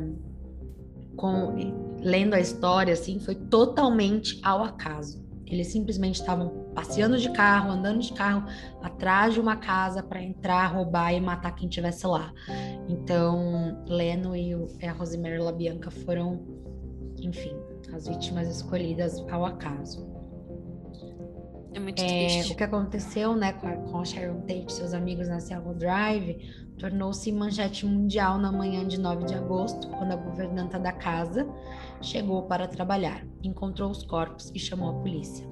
com, 1.16 1.56
lendo 2.00 2.34
a 2.34 2.40
história, 2.40 2.94
assim, 2.94 3.20
foi 3.20 3.36
totalmente 3.36 4.40
ao 4.44 4.64
acaso. 4.64 5.24
Eles 5.52 5.68
simplesmente 5.68 6.16
estavam 6.16 6.72
passeando 6.74 7.18
de 7.18 7.30
carro, 7.32 7.70
andando 7.72 8.00
de 8.00 8.14
carro 8.14 8.48
atrás 8.82 9.34
de 9.34 9.40
uma 9.42 9.58
casa 9.58 10.02
para 10.02 10.22
entrar, 10.24 10.68
roubar 10.68 11.14
e 11.14 11.20
matar 11.20 11.52
quem 11.54 11.68
estivesse 11.68 12.08
lá. 12.08 12.34
Então, 12.88 13.84
Leno 13.86 14.36
e 14.36 14.54
a 14.88 14.92
Rosemary 14.94 15.40
LaBianca 15.40 15.92
foram, 15.92 16.42
enfim, 17.22 17.54
as 17.94 18.08
vítimas 18.08 18.48
escolhidas 18.48 19.20
ao 19.30 19.46
acaso. 19.46 20.10
É 21.74 21.80
muito 21.80 22.02
É, 22.02 22.06
triste. 22.06 22.54
o 22.54 22.56
que 22.58 22.64
aconteceu 22.64 23.36
né, 23.36 23.54
com 23.54 23.68
a, 23.68 23.72
com 23.78 24.00
a 24.00 24.06
Sharon 24.06 24.42
Tate 24.42 24.66
e 24.68 24.72
seus 24.72 24.94
amigos 24.94 25.28
na 25.30 25.40
Cielo 25.40 25.74
Drive 25.74 26.38
tornou-se 26.82 27.32
manchete 27.32 27.86
mundial 27.86 28.40
na 28.40 28.52
manhã 28.52 28.88
de 28.88 29.00
9 29.00 29.26
de 29.26 29.36
agosto, 29.36 29.88
quando 29.90 30.14
a 30.14 30.16
governanta 30.16 30.80
da 30.80 30.92
casa 30.92 31.48
chegou 32.02 32.42
para 32.42 32.68
trabalhar, 32.68 33.24
encontrou 33.44 33.92
os 33.92 34.04
corpos 34.04 34.52
e 34.56 34.58
chamou 34.58 34.90
a 34.90 34.94
polícia. 34.94 35.48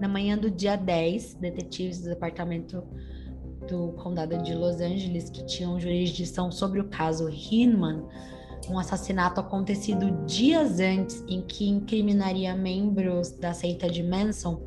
Na 0.00 0.08
manhã 0.08 0.36
do 0.36 0.50
dia 0.50 0.74
10, 0.74 1.34
detetives 1.34 2.00
do 2.00 2.08
departamento 2.08 2.82
do 3.68 3.92
condado 3.92 4.36
de 4.42 4.52
Los 4.52 4.80
Angeles, 4.80 5.30
que 5.30 5.46
tinham 5.46 5.78
jurisdição 5.78 6.50
sobre 6.50 6.80
o 6.80 6.88
caso 6.88 7.30
Hinman, 7.30 8.04
um 8.68 8.76
assassinato 8.76 9.40
acontecido 9.40 10.26
dias 10.26 10.80
antes 10.80 11.22
em 11.28 11.40
que 11.40 11.68
incriminaria 11.68 12.52
membros 12.52 13.30
da 13.30 13.54
seita 13.54 13.88
de 13.88 14.02
Manson, 14.02 14.60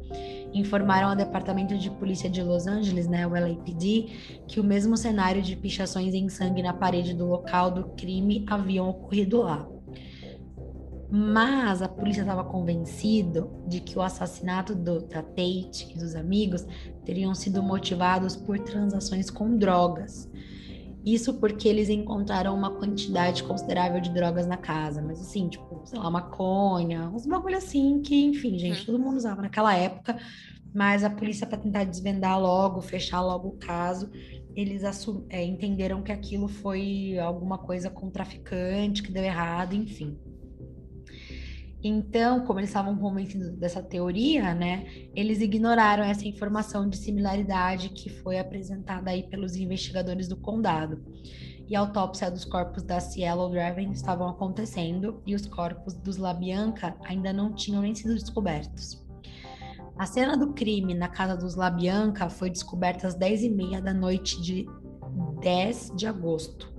informaram 0.54 1.10
ao 1.10 1.16
Departamento 1.16 1.78
de 1.78 1.90
Polícia 1.92 2.30
de 2.30 2.42
Los 2.42 2.68
Angeles, 2.68 3.08
né, 3.08 3.26
o 3.28 3.32
LAPD, 3.32 4.44
que 4.48 4.60
o 4.60 4.64
mesmo 4.64 4.96
cenário 4.98 5.42
de 5.42 5.56
pichações 5.56 6.14
em 6.14 6.30
sangue 6.30 6.64
na 6.64 6.74
parede 6.74 7.14
do 7.14 7.26
local 7.26 7.72
do 7.72 7.90
crime 7.90 8.46
haviam 8.48 8.90
ocorrido 8.90 9.42
lá. 9.42 9.68
Mas 11.10 11.82
a 11.82 11.88
polícia 11.88 12.22
estava 12.22 12.44
convencido 12.44 13.50
de 13.66 13.80
que 13.80 13.98
o 13.98 14.02
assassinato 14.02 14.76
do, 14.76 15.00
da 15.08 15.22
Tate 15.22 15.90
e 15.90 15.98
dos 15.98 16.16
amigos 16.16 16.66
teriam 17.06 17.34
sido 17.34 17.64
motivados 17.64 18.36
por 18.36 18.60
transações 18.60 19.30
com 19.30 19.58
drogas. 19.58 20.30
Isso 21.08 21.40
porque 21.40 21.70
eles 21.70 21.88
encontraram 21.88 22.54
uma 22.54 22.70
quantidade 22.70 23.42
considerável 23.42 24.02
de 24.02 24.10
drogas 24.10 24.46
na 24.46 24.58
casa, 24.58 25.02
mas 25.02 25.22
assim, 25.22 25.48
tipo, 25.48 25.82
sei 25.86 25.98
lá, 25.98 26.12
maconha, 26.12 27.10
uns 27.10 27.26
bagulho 27.26 27.56
assim 27.56 28.02
que, 28.02 28.26
enfim, 28.26 28.60
gente, 28.60 28.82
Uhum. 28.82 28.86
todo 28.88 29.00
mundo 29.00 29.16
usava 29.16 29.42
naquela 29.42 29.74
época, 29.74 30.18
mas 30.76 31.06
a 31.06 31.10
polícia, 31.10 31.48
para 31.48 31.60
tentar 31.60 31.86
desvendar 31.86 32.38
logo, 32.38 32.82
fechar 32.82 33.22
logo 33.22 33.48
o 33.48 33.58
caso, 33.58 34.10
eles 34.54 34.84
é, 35.30 35.46
entenderam 35.46 36.04
que 36.04 36.12
aquilo 36.12 36.50
foi 36.50 37.18
alguma 37.18 37.58
coisa 37.58 37.90
com 37.90 38.10
traficante, 38.10 39.02
que 39.02 39.12
deu 39.12 39.24
errado, 39.24 39.76
enfim. 39.76 40.18
Então, 41.88 42.42
como 42.42 42.60
eles 42.60 42.70
estavam 42.70 42.98
convencidos 42.98 43.50
dessa 43.52 43.82
teoria, 43.82 44.54
né, 44.54 44.86
eles 45.16 45.40
ignoraram 45.40 46.04
essa 46.04 46.28
informação 46.28 46.90
de 46.90 46.98
similaridade 46.98 47.88
que 47.88 48.10
foi 48.10 48.38
apresentada 48.38 49.10
aí 49.10 49.24
pelos 49.24 49.56
investigadores 49.56 50.28
do 50.28 50.36
condado. 50.36 51.02
E 51.66 51.78
a 51.78 51.80
autópsia 51.80 52.30
dos 52.30 52.44
corpos 52.44 52.84
da 52.84 53.00
Cielo 53.00 53.48
Draven 53.48 53.92
estavam 53.92 54.28
acontecendo 54.28 55.22
e 55.26 55.34
os 55.34 55.46
corpos 55.46 55.94
dos 55.94 56.18
LaBianca 56.18 56.94
ainda 57.06 57.32
não 57.32 57.54
tinham 57.54 57.82
nem 57.82 57.96
sido 57.96 58.14
descobertos. 58.16 59.02
A 59.98 60.06
cena 60.06 60.36
do 60.36 60.52
crime 60.52 60.94
na 60.94 61.08
casa 61.08 61.38
dos 61.38 61.56
LaBianca 61.56 62.30
foi 62.30 62.50
descoberta 62.50 63.08
às 63.08 63.18
10h30 63.18 63.80
da 63.80 63.94
noite 63.94 64.42
de 64.42 64.66
10 65.40 65.94
de 65.96 66.06
agosto, 66.06 66.70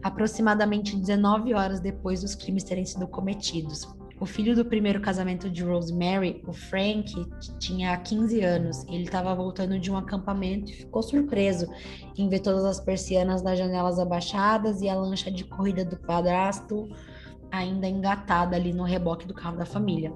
aproximadamente 0.00 0.96
19 0.96 1.54
horas 1.54 1.80
depois 1.80 2.20
dos 2.22 2.36
crimes 2.36 2.62
terem 2.62 2.84
sido 2.84 3.08
cometidos. 3.08 4.00
O 4.22 4.24
filho 4.24 4.54
do 4.54 4.64
primeiro 4.64 5.00
casamento 5.00 5.50
de 5.50 5.64
Rosemary, 5.64 6.40
o 6.46 6.52
Frank, 6.52 7.12
tinha 7.58 7.96
15 7.96 8.40
anos. 8.40 8.84
Ele 8.84 9.02
estava 9.02 9.34
voltando 9.34 9.80
de 9.80 9.90
um 9.90 9.96
acampamento 9.96 10.70
e 10.70 10.74
ficou 10.74 11.02
surpreso 11.02 11.66
em 12.16 12.28
ver 12.28 12.38
todas 12.38 12.64
as 12.64 12.78
persianas 12.78 13.42
das 13.42 13.58
janelas 13.58 13.98
abaixadas 13.98 14.80
e 14.80 14.88
a 14.88 14.94
lancha 14.94 15.28
de 15.28 15.42
corrida 15.42 15.84
do 15.84 15.96
padrasto 15.96 16.88
ainda 17.50 17.88
engatada 17.88 18.54
ali 18.54 18.72
no 18.72 18.84
reboque 18.84 19.26
do 19.26 19.34
carro 19.34 19.56
da 19.56 19.66
família. 19.66 20.12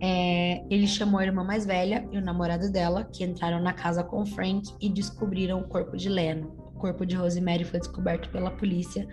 É, 0.00 0.64
ele 0.70 0.86
chamou 0.86 1.20
a 1.20 1.26
irmã 1.26 1.44
mais 1.44 1.66
velha 1.66 2.08
e 2.10 2.16
o 2.16 2.22
namorado 2.22 2.72
dela, 2.72 3.04
que 3.04 3.22
entraram 3.22 3.60
na 3.60 3.74
casa 3.74 4.02
com 4.02 4.24
Frank 4.24 4.74
e 4.80 4.88
descobriram 4.88 5.60
o 5.60 5.68
corpo 5.68 5.94
de 5.94 6.08
Leno. 6.08 6.56
O 6.74 6.78
corpo 6.78 7.04
de 7.04 7.16
Rosemary 7.16 7.64
foi 7.64 7.80
descoberto 7.80 8.30
pela 8.30 8.50
polícia, 8.50 9.06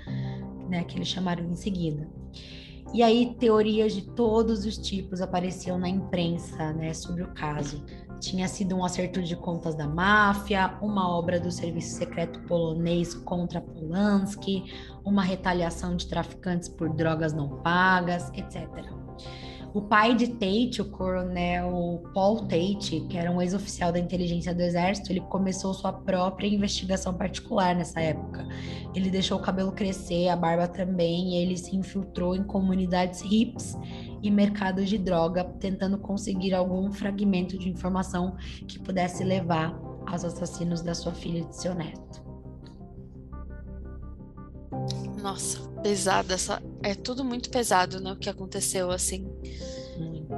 né, 0.70 0.86
que 0.86 0.96
eles 0.96 1.10
chamaram 1.10 1.44
em 1.44 1.58
seguida. 1.58 2.08
E 2.94 3.02
aí, 3.02 3.34
teorias 3.40 3.94
de 3.94 4.04
todos 4.04 4.66
os 4.68 4.78
tipos 4.78 5.20
apareciam 5.20 5.80
na 5.80 5.90
imprensa, 5.90 6.72
né, 6.74 6.94
sobre 6.94 7.24
o 7.24 7.34
caso. 7.34 7.84
Tinha 8.20 8.48
sido 8.48 8.76
um 8.76 8.86
acerto 8.86 9.20
de 9.22 9.36
contas 9.36 9.74
da 9.74 9.88
máfia, 9.88 10.78
uma 10.80 11.10
obra 11.10 11.40
do 11.40 11.52
serviço 11.52 11.98
secreto 11.98 12.40
polonês 12.42 13.16
contra 13.16 13.60
Polanski, 13.60 14.72
uma 15.04 15.24
retaliação 15.24 15.96
de 15.96 16.06
traficantes 16.08 16.70
por 16.70 16.88
drogas 16.94 17.34
não 17.34 17.50
pagas, 17.64 18.30
etc. 18.36 18.70
O 19.74 19.82
pai 19.82 20.14
de 20.14 20.28
Tate, 20.28 20.84
o 20.84 20.86
coronel 20.86 22.04
Paul 22.14 22.42
Tate, 22.42 23.02
que 23.10 23.18
era 23.18 23.32
um 23.32 23.42
ex-oficial 23.42 23.92
da 23.92 23.98
inteligência 23.98 24.54
do 24.54 24.62
exército, 24.62 25.12
ele 25.12 25.22
começou 25.22 25.74
sua 25.74 25.92
própria 25.92 26.48
investigação 26.48 27.12
particular 27.12 27.76
nessa 27.76 28.00
época. 28.00 28.48
Ele 28.94 29.10
deixou 29.10 29.40
o 29.40 29.42
cabelo 29.42 29.72
crescer, 29.72 30.30
a 30.30 30.36
barba 30.36 30.68
também, 30.68 31.34
e 31.34 31.38
ele 31.38 31.58
se 31.58 31.76
infiltrou 31.76 32.36
em 32.36 32.44
comunidades 32.44 33.24
hips 33.24 33.76
e 34.22 34.30
mercados 34.30 34.88
de 34.88 35.00
droga, 35.00 35.44
tentando 35.44 35.98
conseguir 35.98 36.54
algum 36.54 36.92
fragmento 36.92 37.58
de 37.58 37.68
informação 37.68 38.36
que 38.68 38.78
pudesse 38.78 39.24
levar 39.24 39.76
aos 40.06 40.24
assassinos 40.24 40.82
da 40.82 40.94
sua 40.94 41.14
filha 41.14 41.40
e 41.40 41.46
de 41.46 41.56
seu 41.56 41.74
neto. 41.74 42.22
Nossa, 45.24 45.58
pesada 45.82 46.34
essa. 46.34 46.62
É 46.84 46.94
tudo 46.94 47.24
muito 47.24 47.50
pesado, 47.50 48.02
né? 48.02 48.12
O 48.12 48.18
que 48.18 48.30
aconteceu, 48.30 48.92
assim. 48.92 49.26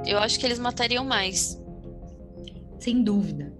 Eu 0.06 0.18
acho 0.18 0.38
que 0.38 0.46
eles 0.46 0.60
matariam 0.60 1.04
mais. 1.04 1.60
Sem 2.78 3.02
dúvida. 3.02 3.52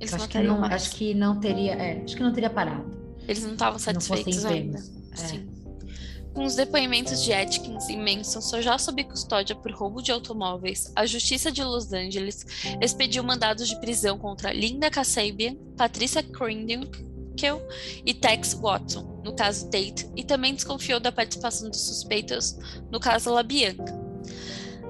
Eles 0.00 0.12
acho 0.12 0.28
que, 0.28 0.34
matariam 0.34 0.54
não, 0.54 0.60
mais. 0.60 0.72
acho 0.74 0.96
que 0.96 1.14
não 1.14 1.38
teria. 1.38 1.74
é, 1.74 2.02
acho 2.02 2.16
que 2.16 2.22
não 2.22 2.32
teria 2.32 2.50
parado. 2.50 2.90
Eles 3.28 3.44
não 3.44 3.52
estavam 3.52 3.78
Se 3.78 3.92
não 3.92 4.00
satisfeitos 4.00 4.44
ainda. 4.44 4.80
É. 5.12 5.16
Sim. 5.16 5.48
Com 6.34 6.44
os 6.44 6.56
depoimentos 6.56 7.22
de 7.22 7.32
Atkins 7.32 7.88
e 7.88 7.96
Manson 7.96 8.40
só 8.40 8.60
já 8.60 8.76
sob 8.76 9.04
custódia 9.04 9.54
por 9.54 9.70
roubo 9.70 10.02
de 10.02 10.10
automóveis, 10.10 10.90
a 10.96 11.06
Justiça 11.06 11.52
de 11.52 11.62
Los 11.62 11.92
Angeles 11.92 12.44
expediu 12.80 13.22
mandados 13.22 13.68
de 13.68 13.78
prisão 13.78 14.18
contra 14.18 14.52
Linda 14.52 14.90
Kasabian, 14.90 15.54
Patricia 15.76 16.22
Krenwinkel 17.32 17.60
e 18.04 18.14
Tex 18.14 18.54
Watson, 18.54 19.20
no 19.24 19.34
caso 19.34 19.66
Tate, 19.70 20.08
e 20.16 20.24
também 20.24 20.54
desconfiou 20.54 21.00
da 21.00 21.12
participação 21.12 21.68
dos 21.68 21.80
suspeitos 21.80 22.56
no 22.90 23.00
caso 23.00 23.32
LaBianca. 23.32 24.00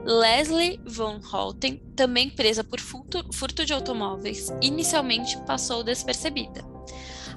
Leslie 0.04 0.80
Von 0.84 1.20
Holten, 1.20 1.76
também 1.94 2.28
presa 2.28 2.64
por 2.64 2.80
furto, 2.80 3.24
furto 3.32 3.64
de 3.64 3.72
automóveis, 3.72 4.52
inicialmente 4.60 5.38
passou 5.46 5.84
despercebida. 5.84 6.64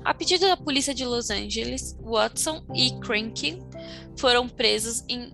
A 0.03 0.13
pedido 0.13 0.47
da 0.47 0.57
polícia 0.57 0.93
de 0.93 1.05
Los 1.05 1.29
Angeles, 1.29 1.95
Watson 2.01 2.65
e 2.73 2.91
Cranky 2.99 3.59
foram 4.17 4.47
presos 4.47 5.03
em 5.07 5.31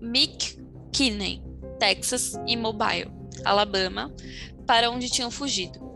McKinney, 0.00 1.42
Texas 1.78 2.34
e 2.46 2.56
Mobile, 2.56 3.10
Alabama, 3.44 4.12
para 4.66 4.90
onde 4.90 5.10
tinham 5.10 5.30
fugido. 5.30 5.90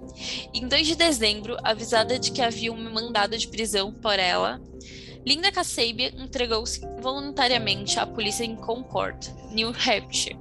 Em 0.52 0.66
2 0.66 0.86
de 0.86 0.94
dezembro, 0.94 1.56
avisada 1.62 2.18
de 2.18 2.30
que 2.30 2.42
havia 2.42 2.72
um 2.72 2.92
mandado 2.92 3.36
de 3.36 3.48
prisão 3.48 3.92
por 3.92 4.18
ela, 4.18 4.60
Linda 5.26 5.50
Kasabian 5.50 6.12
entregou-se 6.18 6.80
voluntariamente 7.00 7.98
à 7.98 8.06
polícia 8.06 8.44
em 8.44 8.54
Concord, 8.54 9.32
New 9.50 9.70
Hampshire, 9.70 10.38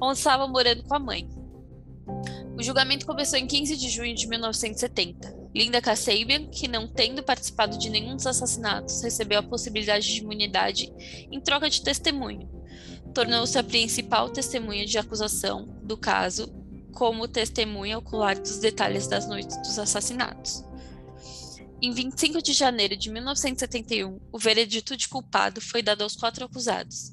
onde 0.00 0.18
estava 0.18 0.46
morando 0.46 0.82
com 0.82 0.94
a 0.94 0.98
mãe. 0.98 1.28
O 2.56 2.62
julgamento 2.62 3.06
começou 3.06 3.38
em 3.38 3.46
15 3.46 3.76
de 3.76 3.88
junho 3.88 4.14
de 4.14 4.28
1970. 4.28 5.40
Linda 5.54 5.80
Kasabian, 5.80 6.46
que 6.48 6.68
não 6.68 6.86
tendo 6.86 7.22
participado 7.22 7.78
de 7.78 7.88
nenhum 7.88 8.14
dos 8.14 8.26
assassinatos, 8.26 9.02
recebeu 9.02 9.38
a 9.38 9.42
possibilidade 9.42 10.06
de 10.06 10.20
imunidade 10.20 10.92
em 11.30 11.40
troca 11.40 11.70
de 11.70 11.82
testemunho. 11.82 12.48
Tornou-se 13.14 13.58
a 13.58 13.64
principal 13.64 14.28
testemunha 14.28 14.84
de 14.84 14.98
acusação 14.98 15.66
do 15.82 15.96
caso, 15.96 16.46
como 16.90 17.28
testemunha 17.28 17.98
ocular 17.98 18.38
dos 18.38 18.58
detalhes 18.58 19.06
das 19.06 19.26
noites 19.26 19.56
dos 19.58 19.78
assassinatos. 19.78 20.64
Em 21.82 21.92
25 21.92 22.42
de 22.42 22.52
janeiro 22.52 22.94
de 22.94 23.10
1971, 23.10 24.20
o 24.30 24.38
veredito 24.38 24.96
de 24.96 25.08
culpado 25.08 25.60
foi 25.62 25.82
dado 25.82 26.02
aos 26.02 26.14
quatro 26.14 26.44
acusados, 26.44 27.12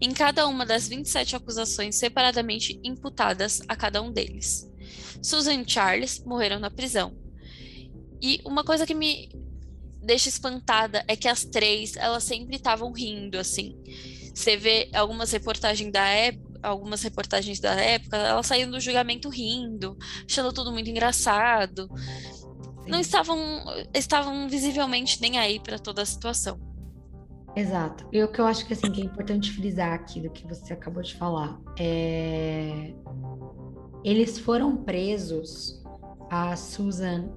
em 0.00 0.10
cada 0.12 0.46
uma 0.46 0.64
das 0.64 0.88
27 0.88 1.36
acusações 1.36 1.96
separadamente 1.96 2.80
imputadas 2.82 3.60
a 3.68 3.76
cada 3.76 4.00
um 4.00 4.10
deles. 4.10 4.66
Susan 5.22 5.60
e 5.60 5.68
Charles 5.68 6.24
morreram 6.24 6.58
na 6.58 6.70
prisão. 6.70 7.14
E 8.22 8.40
uma 8.46 8.64
coisa 8.64 8.86
que 8.86 8.94
me 8.94 9.28
deixa 10.02 10.28
espantada 10.28 11.04
é 11.06 11.16
que 11.16 11.28
as 11.28 11.44
três, 11.44 11.96
elas 11.96 12.24
sempre 12.24 12.56
estavam 12.56 12.92
rindo, 12.92 13.38
assim. 13.38 13.76
Você 14.34 14.56
vê 14.56 14.88
algumas 14.94 15.32
reportagens 15.32 15.92
da 15.92 16.06
época, 16.06 16.45
algumas 16.66 17.02
reportagens 17.02 17.60
da 17.60 17.72
época, 17.72 18.16
elas 18.16 18.46
saíram 18.46 18.70
do 18.70 18.80
julgamento 18.80 19.28
rindo, 19.28 19.96
achando 20.28 20.52
tudo 20.52 20.72
muito 20.72 20.90
engraçado. 20.90 21.88
Não 22.86 23.00
estavam, 23.00 23.38
estavam 23.94 24.48
visivelmente 24.48 25.20
nem 25.20 25.38
aí 25.38 25.58
para 25.58 25.78
toda 25.78 26.02
a 26.02 26.06
situação. 26.06 26.58
Exato. 27.56 28.06
E 28.12 28.22
o 28.22 28.28
que 28.30 28.38
eu 28.38 28.46
acho 28.46 28.66
que 28.66 28.74
assim 28.74 28.92
que 28.92 29.00
é 29.00 29.04
importante 29.04 29.50
frisar 29.50 29.94
aqui 29.94 30.20
do 30.20 30.30
que 30.30 30.46
você 30.46 30.74
acabou 30.74 31.02
de 31.02 31.14
falar 31.14 31.58
é 31.78 32.92
eles 34.04 34.38
foram 34.38 34.76
presos 34.76 35.82
a 36.30 36.54
Susan 36.54 37.28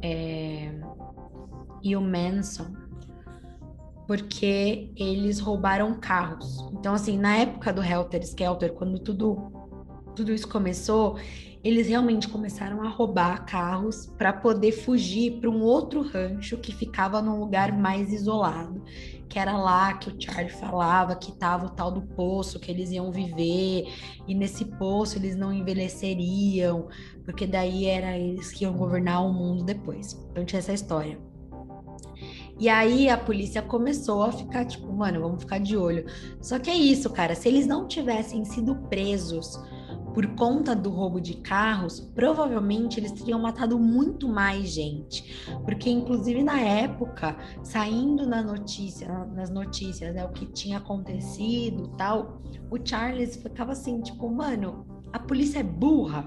é, 0.00 0.72
e 1.82 1.94
o 1.94 2.00
Manson 2.00 2.72
porque 4.06 4.92
eles 4.96 5.40
roubaram 5.40 5.98
carros. 5.98 6.58
Então 6.72 6.94
assim 6.94 7.18
na 7.18 7.36
época 7.36 7.72
do 7.72 7.82
Helter 7.82 8.22
Skelter 8.22 8.72
quando 8.72 8.98
tudo 8.98 9.52
tudo 10.14 10.32
isso 10.32 10.48
começou 10.48 11.16
eles 11.64 11.88
realmente 11.88 12.28
começaram 12.28 12.82
a 12.82 12.88
roubar 12.90 13.46
carros 13.46 14.04
para 14.18 14.34
poder 14.34 14.70
fugir 14.70 15.40
para 15.40 15.48
um 15.48 15.62
outro 15.62 16.02
rancho 16.02 16.58
que 16.58 16.74
ficava 16.74 17.22
num 17.22 17.40
lugar 17.40 17.72
mais 17.72 18.12
isolado, 18.12 18.82
que 19.30 19.38
era 19.38 19.56
lá 19.56 19.94
que 19.94 20.10
o 20.10 20.20
Charlie 20.20 20.52
falava 20.52 21.16
que 21.16 21.30
estava 21.30 21.64
o 21.64 21.70
tal 21.70 21.90
do 21.90 22.02
poço 22.02 22.60
que 22.60 22.70
eles 22.70 22.90
iam 22.90 23.10
viver 23.10 23.86
e 24.28 24.34
nesse 24.34 24.66
poço 24.66 25.16
eles 25.16 25.34
não 25.34 25.50
envelheceriam, 25.50 26.86
porque 27.24 27.46
daí 27.46 27.86
era 27.86 28.18
eles 28.18 28.52
que 28.52 28.64
iam 28.64 28.76
governar 28.76 29.24
o 29.24 29.32
mundo 29.32 29.64
depois. 29.64 30.12
Então 30.30 30.44
tinha 30.44 30.58
essa 30.58 30.74
história. 30.74 31.18
E 32.58 32.68
aí 32.68 33.08
a 33.08 33.18
polícia 33.18 33.60
começou 33.60 34.22
a 34.22 34.32
ficar 34.32 34.64
tipo, 34.64 34.92
mano, 34.92 35.20
vamos 35.20 35.40
ficar 35.40 35.58
de 35.58 35.76
olho. 35.76 36.06
Só 36.40 36.58
que 36.58 36.70
é 36.70 36.76
isso, 36.76 37.10
cara, 37.10 37.34
se 37.34 37.48
eles 37.48 37.66
não 37.66 37.86
tivessem 37.86 38.44
sido 38.44 38.76
presos 38.88 39.58
por 40.14 40.26
conta 40.36 40.76
do 40.76 40.90
roubo 40.90 41.20
de 41.20 41.34
carros, 41.34 41.98
provavelmente 41.98 43.00
eles 43.00 43.10
teriam 43.10 43.40
matado 43.40 43.76
muito 43.80 44.28
mais 44.28 44.68
gente, 44.68 45.44
porque 45.64 45.90
inclusive 45.90 46.40
na 46.44 46.60
época, 46.60 47.36
saindo 47.64 48.24
na 48.24 48.40
notícia, 48.40 49.08
nas 49.34 49.50
notícias, 49.50 50.14
né, 50.14 50.24
o 50.24 50.28
que 50.28 50.46
tinha 50.46 50.78
acontecido, 50.78 51.88
tal, 51.98 52.40
o 52.70 52.78
Charles 52.82 53.34
ficava 53.34 53.72
assim, 53.72 54.00
tipo, 54.00 54.30
mano, 54.30 54.86
a 55.12 55.18
polícia 55.18 55.58
é 55.58 55.64
burra. 55.64 56.24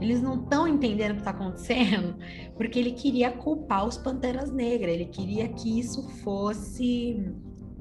Eles 0.00 0.22
não 0.22 0.42
estão 0.42 0.66
entendendo 0.66 1.10
o 1.10 1.14
que 1.14 1.20
está 1.20 1.30
acontecendo, 1.30 2.16
porque 2.56 2.78
ele 2.78 2.92
queria 2.92 3.30
culpar 3.30 3.86
os 3.86 3.98
Panteras 3.98 4.50
Negras, 4.50 4.94
ele 4.94 5.06
queria 5.06 5.48
que 5.48 5.78
isso 5.78 6.08
fosse 6.22 7.22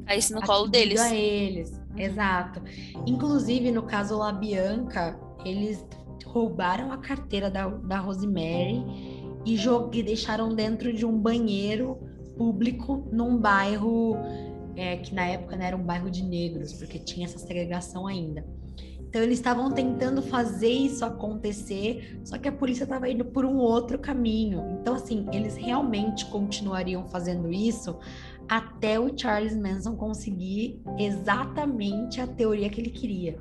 Caísse 0.06 0.34
no 0.34 0.42
colo 0.42 0.68
deles. 0.68 1.00
a 1.00 1.16
eles. 1.16 1.80
Exato. 1.96 2.62
Inclusive, 3.06 3.72
no 3.72 3.84
caso 3.84 4.18
La 4.18 4.32
Bianca, 4.32 5.20
eles 5.46 5.86
roubaram 6.26 6.92
a 6.92 6.98
carteira 6.98 7.50
da, 7.50 7.68
da 7.68 8.00
Rosemary 8.00 8.84
e, 9.46 9.56
e 9.56 10.04
deixaram 10.04 10.54
dentro 10.54 10.92
de 10.94 11.06
um 11.06 11.18
banheiro 11.18 11.98
público 12.38 13.08
num 13.12 13.38
bairro 13.38 14.16
é, 14.76 14.98
que 14.98 15.14
na 15.14 15.26
época 15.26 15.58
né, 15.58 15.68
era 15.68 15.78
um 15.78 15.84
bairro 15.84 16.10
de 16.10 16.24
negros, 16.24 16.74
porque 16.74 16.98
tinha 16.98 17.26
essa 17.26 17.38
segregação 17.38 18.08
ainda. 18.08 18.46
Então 19.10 19.22
eles 19.24 19.40
estavam 19.40 19.72
tentando 19.72 20.22
fazer 20.22 20.70
isso 20.70 21.04
acontecer, 21.04 22.20
só 22.24 22.38
que 22.38 22.48
a 22.48 22.52
polícia 22.52 22.84
estava 22.84 23.10
indo 23.10 23.26
por 23.26 23.44
um 23.44 23.58
outro 23.58 23.98
caminho. 23.98 24.78
Então 24.80 24.94
assim, 24.94 25.26
eles 25.34 25.56
realmente 25.58 26.26
continuariam 26.28 27.08
fazendo 27.08 27.52
isso 27.52 27.98
até 28.48 29.00
o 29.00 29.12
Charles 29.18 29.56
Manson 29.56 29.96
conseguir 29.96 30.80
exatamente 30.98 32.22
a 32.22 32.28
teoria 32.28 32.70
que 32.70 32.80
ele 32.82 32.90
queria. 32.92 33.38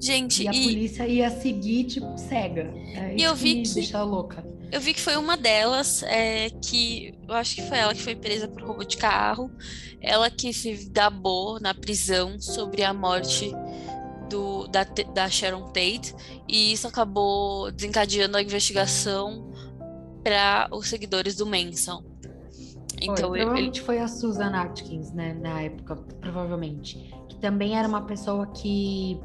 Gente, 0.00 0.42
E 0.42 0.48
a 0.48 0.52
e, 0.52 0.62
polícia 0.62 1.06
ia 1.08 1.30
seguir, 1.30 1.84
tipo, 1.84 2.18
cega. 2.18 2.72
É 2.94 3.14
E 3.16 3.22
eu 3.22 3.34
vi 3.34 3.62
que- 3.62 3.74
deixa 3.74 4.02
louca. 4.02 4.44
eu 4.70 4.78
vi 4.80 4.92
que 4.92 5.00
foi 5.00 5.16
uma 5.16 5.36
delas 5.38 6.02
é, 6.02 6.50
que 6.50 7.14
eu 7.26 7.34
acho 7.34 7.54
que 7.56 7.62
foi 7.62 7.78
ela 7.78 7.94
que 7.94 8.02
foi 8.02 8.14
presa 8.14 8.46
por 8.46 8.62
roubo 8.62 8.84
de 8.84 8.96
carro. 8.98 9.50
Ela 10.00 10.28
que 10.30 10.52
se 10.52 10.90
gabou 10.92 11.58
na 11.60 11.72
prisão 11.72 12.38
sobre 12.38 12.82
a 12.84 12.92
morte 12.92 13.50
do, 14.28 14.66
da, 14.68 14.84
da 14.84 15.28
Sharon 15.28 15.64
Tate, 15.68 16.14
e 16.48 16.72
isso 16.72 16.86
acabou 16.86 17.70
desencadeando 17.70 18.36
a 18.36 18.42
investigação 18.42 19.50
para 20.22 20.68
os 20.72 20.88
seguidores 20.88 21.36
do 21.36 21.46
Manson. 21.46 22.02
Então, 23.00 23.28
foi. 23.28 23.38
ele- 23.38 23.44
Provavelmente 23.44 23.80
foi 23.82 23.98
a 23.98 24.08
Susan 24.08 24.50
Atkins, 24.54 25.12
né, 25.12 25.34
na 25.34 25.62
época, 25.62 25.96
provavelmente. 26.20 27.14
Que 27.28 27.36
também 27.36 27.76
era 27.78 27.86
uma 27.86 28.02
pessoa 28.02 28.46
que 28.48 29.20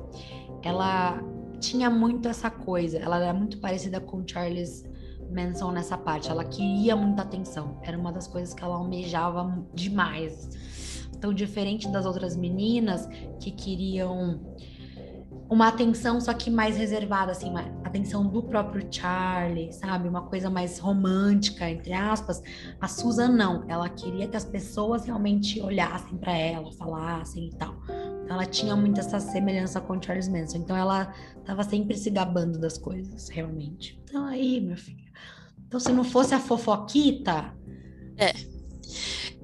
ela 0.62 1.22
tinha 1.60 1.90
muito 1.90 2.28
essa 2.28 2.50
coisa. 2.52 2.98
Ela 2.98 3.20
era 3.20 3.34
muito 3.34 3.60
parecida 3.60 4.00
com 4.02 4.18
o 4.18 4.24
Charles 4.28 4.84
Manson 5.34 5.72
nessa 5.72 5.98
parte. 5.98 6.30
Ela 6.30 6.44
queria 6.44 6.96
muita 6.96 7.22
atenção. 7.22 7.80
Era 7.84 7.98
uma 7.98 8.12
das 8.12 8.28
coisas 8.28 8.54
que 8.54 8.62
ela 8.64 8.76
almejava 8.76 9.66
demais. 9.74 10.50
Então, 11.16 11.34
diferente 11.34 11.88
das 11.90 12.06
outras 12.06 12.36
meninas 12.36 13.08
que 13.40 13.52
queriam 13.52 14.40
uma 15.52 15.68
atenção 15.68 16.22
só 16.22 16.34
que 16.34 16.50
mais 16.50 16.78
reservada, 16.78 17.34
assim, 17.34 17.50
uma 17.50 17.66
atenção 17.84 18.26
do 18.26 18.42
próprio 18.42 18.88
Charlie, 18.90 19.74
sabe? 19.74 20.08
Uma 20.08 20.22
coisa 20.22 20.50
mais 20.50 20.80
romântica, 20.80 21.70
entre 21.70 21.92
aspas. 21.92 22.42
A 22.80 22.88
Susan 22.88 23.28
não, 23.28 23.66
ela 23.68 23.90
queria 23.90 24.30
que 24.30 24.38
as 24.38 24.46
pessoas 24.46 25.04
realmente 25.04 25.60
olhassem 25.60 26.18
para 26.18 26.32
ela, 26.32 26.72
falassem 26.72 27.48
e 27.48 27.56
tal. 27.58 27.76
Então 27.84 28.30
ela 28.30 28.46
tinha 28.46 28.78
muito 28.78 29.02
essa 29.02 29.20
semelhança 29.20 29.82
com 29.82 29.98
o 29.98 30.02
Charles 30.02 30.30
Manson. 30.30 30.60
Então 30.60 30.78
ela 30.78 31.14
tava 31.44 31.66
sempre 31.66 31.98
se 31.98 32.10
gabando 32.10 32.58
das 32.58 32.78
coisas, 32.78 33.28
realmente. 33.28 34.00
Então 34.06 34.26
aí, 34.26 34.62
meu 34.62 34.78
filho. 34.78 35.12
Então 35.68 35.82
se 35.82 35.92
não 35.92 36.06
fosse 36.06 36.34
a 36.34 36.40
fofoquita, 36.40 37.54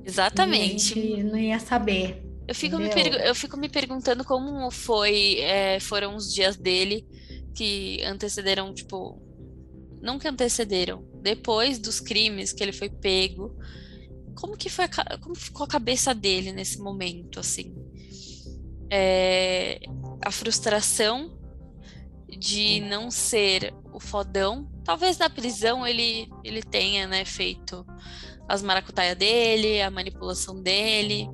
Exatamente. 0.06 0.98
E 0.98 1.02
a 1.02 1.18
gente 1.18 1.24
não 1.24 1.38
ia 1.38 1.60
saber. 1.60 2.27
Eu 2.48 2.56
fico, 2.56 2.78
me, 2.78 2.90
pergu- 2.90 3.18
eu 3.18 3.36
fico 3.36 3.58
me 3.58 3.68
perguntando 3.70 4.24
como 4.24 4.72
foi, 4.72 5.40
é, 5.40 5.80
foram 5.80 6.16
os 6.16 6.34
dias 6.34 6.56
dele 6.56 7.06
que 7.54 8.02
antecederam, 8.06 8.74
tipo, 8.74 9.22
não 10.02 10.18
que 10.18 10.28
antecederam, 10.28 11.04
depois 11.22 11.78
dos 11.78 12.00
crimes 12.00 12.54
que 12.54 12.64
ele 12.64 12.72
foi 12.72 12.90
pego. 12.90 13.54
Como 14.36 14.56
que 14.56 14.70
foi, 14.70 14.86
a 14.86 15.18
como 15.18 15.36
ficou 15.36 15.66
a 15.66 15.70
cabeça 15.70 16.14
dele 16.14 16.52
nesse 16.54 16.80
momento, 16.80 17.40
assim? 17.40 17.76
É, 18.90 19.80
a 20.24 20.32
frustração 20.32 21.38
de 22.30 22.80
não 22.82 23.10
ser 23.10 23.74
o 23.92 24.00
fodão. 24.00 24.70
Talvez 24.86 25.18
na 25.18 25.30
prisão 25.30 25.86
ele, 25.86 26.30
ele 26.44 26.62
tenha, 26.62 27.08
né, 27.08 27.26
feito 27.26 27.86
as 28.48 28.62
maracutaia 28.62 29.16
dele, 29.16 29.82
a 29.82 29.90
manipulação 29.92 30.62
dele, 30.62 31.28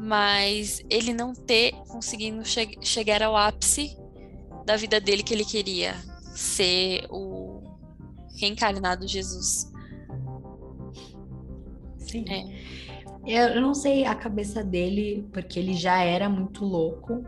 mas 0.00 0.80
ele 0.88 1.12
não 1.12 1.34
ter 1.34 1.72
conseguido 1.88 2.44
che- 2.44 2.78
chegar 2.80 3.20
ao 3.20 3.36
ápice 3.36 3.96
da 4.64 4.76
vida 4.76 5.00
dele 5.00 5.24
que 5.24 5.34
ele 5.34 5.44
queria, 5.44 5.94
ser 6.34 7.04
o 7.10 7.60
reencarnado 8.40 9.08
Jesus. 9.08 9.72
Sim. 11.96 12.24
É. 12.28 13.54
Eu 13.54 13.60
não 13.60 13.74
sei 13.74 14.04
a 14.04 14.14
cabeça 14.14 14.62
dele, 14.62 15.28
porque 15.32 15.58
ele 15.58 15.74
já 15.74 16.02
era 16.02 16.28
muito 16.28 16.64
louco, 16.64 17.24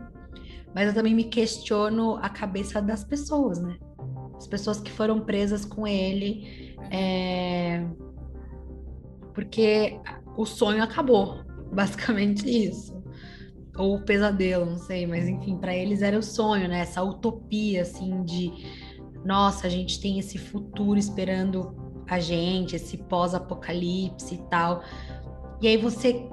mas 0.73 0.87
eu 0.87 0.93
também 0.93 1.13
me 1.13 1.25
questiono 1.25 2.15
a 2.21 2.29
cabeça 2.29 2.81
das 2.81 3.03
pessoas, 3.03 3.59
né? 3.61 3.77
As 4.37 4.47
pessoas 4.47 4.79
que 4.79 4.89
foram 4.89 5.19
presas 5.19 5.65
com 5.65 5.85
ele, 5.85 6.75
é, 6.89 7.85
porque 9.33 9.99
o 10.35 10.45
sonho 10.45 10.81
acabou, 10.81 11.41
basicamente 11.71 12.45
isso. 12.49 13.01
Ou 13.77 13.95
o 13.95 14.01
pesadelo, 14.01 14.65
não 14.65 14.77
sei, 14.77 15.07
mas 15.07 15.27
enfim, 15.27 15.57
para 15.57 15.75
eles 15.75 16.01
era 16.01 16.17
o 16.17 16.23
sonho, 16.23 16.67
né? 16.67 16.81
Essa 16.81 17.01
utopia, 17.01 17.83
assim, 17.83 18.23
de 18.23 18.51
nossa, 19.23 19.67
a 19.67 19.69
gente 19.69 19.99
tem 20.01 20.19
esse 20.19 20.37
futuro 20.37 20.99
esperando 20.99 21.75
a 22.07 22.19
gente, 22.19 22.75
esse 22.75 22.97
pós-apocalipse 22.97 24.35
e 24.35 24.37
tal. 24.49 24.83
E 25.61 25.67
aí 25.67 25.77
você 25.77 26.27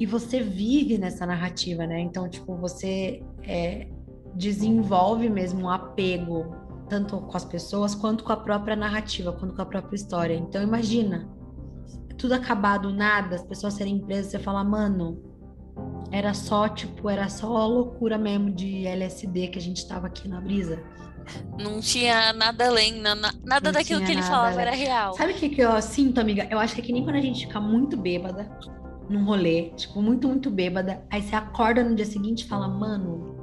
e 0.00 0.06
você 0.06 0.40
vive 0.40 0.98
nessa 0.98 1.24
narrativa, 1.24 1.86
né? 1.86 2.00
Então, 2.00 2.28
tipo, 2.28 2.56
você 2.56 3.22
é, 3.44 3.86
desenvolve 4.34 5.28
mesmo 5.28 5.66
um 5.66 5.70
apego 5.70 6.56
tanto 6.88 7.18
com 7.20 7.36
as 7.36 7.44
pessoas 7.44 7.94
quanto 7.94 8.24
com 8.24 8.32
a 8.32 8.36
própria 8.36 8.74
narrativa, 8.74 9.32
quanto 9.32 9.54
com 9.54 9.62
a 9.62 9.66
própria 9.66 9.94
história. 9.94 10.34
Então, 10.34 10.62
imagina 10.62 11.30
tudo 12.16 12.32
acabar 12.34 12.78
do 12.78 12.92
nada, 12.92 13.36
as 13.36 13.44
pessoas 13.44 13.74
serem 13.74 13.98
presas, 14.00 14.30
você 14.32 14.38
fala, 14.38 14.62
mano, 14.64 15.22
era 16.10 16.34
só 16.34 16.68
tipo, 16.68 17.08
era 17.08 17.28
só 17.28 17.56
a 17.56 17.66
loucura 17.66 18.18
mesmo 18.18 18.50
de 18.50 18.86
LSD 18.86 19.48
que 19.48 19.58
a 19.58 19.62
gente 19.62 19.86
tava 19.86 20.06
aqui 20.06 20.28
na 20.28 20.40
brisa. 20.40 20.82
Não 21.58 21.80
tinha 21.80 22.32
nada 22.32 22.66
além, 22.66 23.00
na- 23.00 23.14
na- 23.14 23.32
nada 23.44 23.66
Não 23.70 23.72
daquilo 23.72 24.00
que 24.04 24.10
ele 24.10 24.20
nada 24.20 24.30
falava 24.32 24.60
era 24.60 24.72
real. 24.72 25.14
Sabe 25.14 25.32
o 25.32 25.36
que, 25.36 25.48
que 25.50 25.60
eu 25.60 25.80
sinto, 25.80 26.20
amiga? 26.20 26.46
Eu 26.50 26.58
acho 26.58 26.74
que 26.74 26.80
é 26.80 26.84
que 26.84 26.92
nem 26.92 27.04
quando 27.04 27.16
a 27.16 27.20
gente 27.20 27.46
fica 27.46 27.60
muito 27.60 27.96
bêbada 27.96 28.50
num 29.08 29.24
rolê, 29.24 29.70
tipo, 29.76 30.02
muito, 30.02 30.26
muito 30.28 30.50
bêbada, 30.50 31.04
aí 31.10 31.22
você 31.22 31.34
acorda 31.36 31.82
no 31.84 31.94
dia 31.94 32.04
seguinte 32.06 32.42
e 32.44 32.48
fala, 32.48 32.66
mano, 32.68 33.36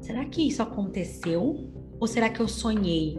será 0.00 0.24
que 0.24 0.46
isso 0.46 0.62
aconteceu? 0.62 1.70
Ou 2.00 2.06
será 2.06 2.28
que 2.28 2.40
eu 2.40 2.48
sonhei? 2.48 3.18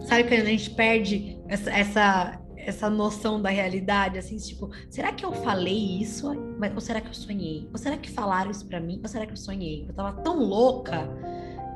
Sabe 0.00 0.24
quando 0.24 0.42
a 0.42 0.44
gente 0.50 0.70
perde 0.70 1.38
essa, 1.48 1.70
essa, 1.70 2.40
essa 2.66 2.88
noção 2.88 3.40
da 3.40 3.50
realidade, 3.50 4.18
assim, 4.18 4.36
tipo, 4.36 4.70
será 4.88 5.12
que 5.12 5.24
eu 5.24 5.32
falei 5.32 6.00
isso? 6.00 6.28
Ou 6.74 6.80
será 6.80 7.00
que 7.00 7.08
eu 7.08 7.14
sonhei? 7.14 7.68
Ou 7.72 7.78
será 7.78 7.96
que 7.96 8.10
falaram 8.10 8.50
isso 8.50 8.66
pra 8.66 8.80
mim? 8.80 9.00
Ou 9.02 9.08
será 9.08 9.26
que 9.26 9.32
eu 9.32 9.36
sonhei? 9.36 9.86
Eu 9.88 9.94
tava 9.94 10.12
tão 10.22 10.38
louca 10.38 11.08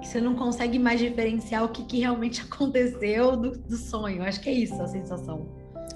que 0.00 0.08
você 0.08 0.20
não 0.20 0.34
consegue 0.34 0.78
mais 0.78 1.00
diferenciar 1.00 1.64
o 1.64 1.68
que, 1.68 1.84
que 1.84 1.98
realmente 1.98 2.40
aconteceu 2.50 3.36
do, 3.36 3.58
do 3.58 3.76
sonho. 3.76 4.22
Acho 4.22 4.40
que 4.40 4.48
é 4.48 4.52
isso 4.52 4.80
a 4.80 4.86
sensação. 4.86 5.48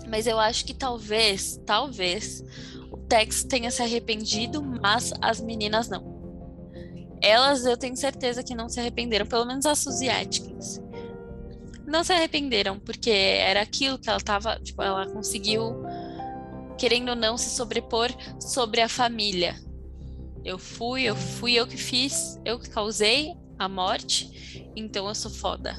Mas 0.08 0.26
eu 0.26 0.38
acho 0.38 0.64
que 0.64 0.74
talvez, 0.74 1.60
talvez, 1.64 2.44
o 2.90 2.96
Tex 2.96 3.44
tenha 3.44 3.70
se 3.70 3.82
arrependido, 3.82 4.62
mas 4.62 5.12
as 5.20 5.40
meninas 5.40 5.88
não. 5.88 6.12
Elas 7.20 7.64
eu 7.64 7.76
tenho 7.76 7.96
certeza 7.96 8.42
que 8.42 8.54
não 8.54 8.68
se 8.68 8.80
arrependeram, 8.80 9.24
pelo 9.24 9.46
menos 9.46 9.64
a 9.64 9.74
Suzy 9.74 10.08
Atkins. 10.08 10.80
Não 11.86 12.04
se 12.04 12.12
arrependeram, 12.12 12.78
porque 12.78 13.10
era 13.10 13.60
aquilo 13.60 13.98
que 13.98 14.08
ela 14.08 14.20
tava, 14.20 14.58
tipo, 14.60 14.82
ela 14.82 15.06
conseguiu, 15.06 15.82
querendo 16.78 17.10
ou 17.10 17.16
não, 17.16 17.36
se 17.36 17.50
sobrepor 17.50 18.10
sobre 18.40 18.80
a 18.80 18.88
família. 18.88 19.54
Eu 20.44 20.58
fui, 20.58 21.02
eu 21.02 21.14
fui 21.14 21.54
eu 21.54 21.66
que 21.66 21.76
fiz, 21.76 22.40
eu 22.44 22.58
que 22.58 22.70
causei 22.70 23.34
a 23.58 23.68
morte, 23.68 24.70
então 24.74 25.08
eu 25.08 25.14
sou 25.14 25.30
foda. 25.30 25.74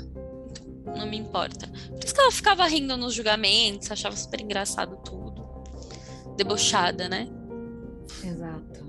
Não 0.98 1.10
me 1.10 1.18
importa. 1.18 1.68
Por 1.68 2.04
isso 2.04 2.14
que 2.14 2.22
ela 2.22 2.32
ficava 2.32 2.66
rindo 2.66 2.96
nos 2.96 3.14
julgamentos, 3.14 3.92
achava 3.92 4.16
super 4.16 4.42
engraçado 4.42 4.98
tudo. 4.98 5.44
Debochada, 6.38 7.10
né? 7.10 7.28
Exato. 8.24 8.84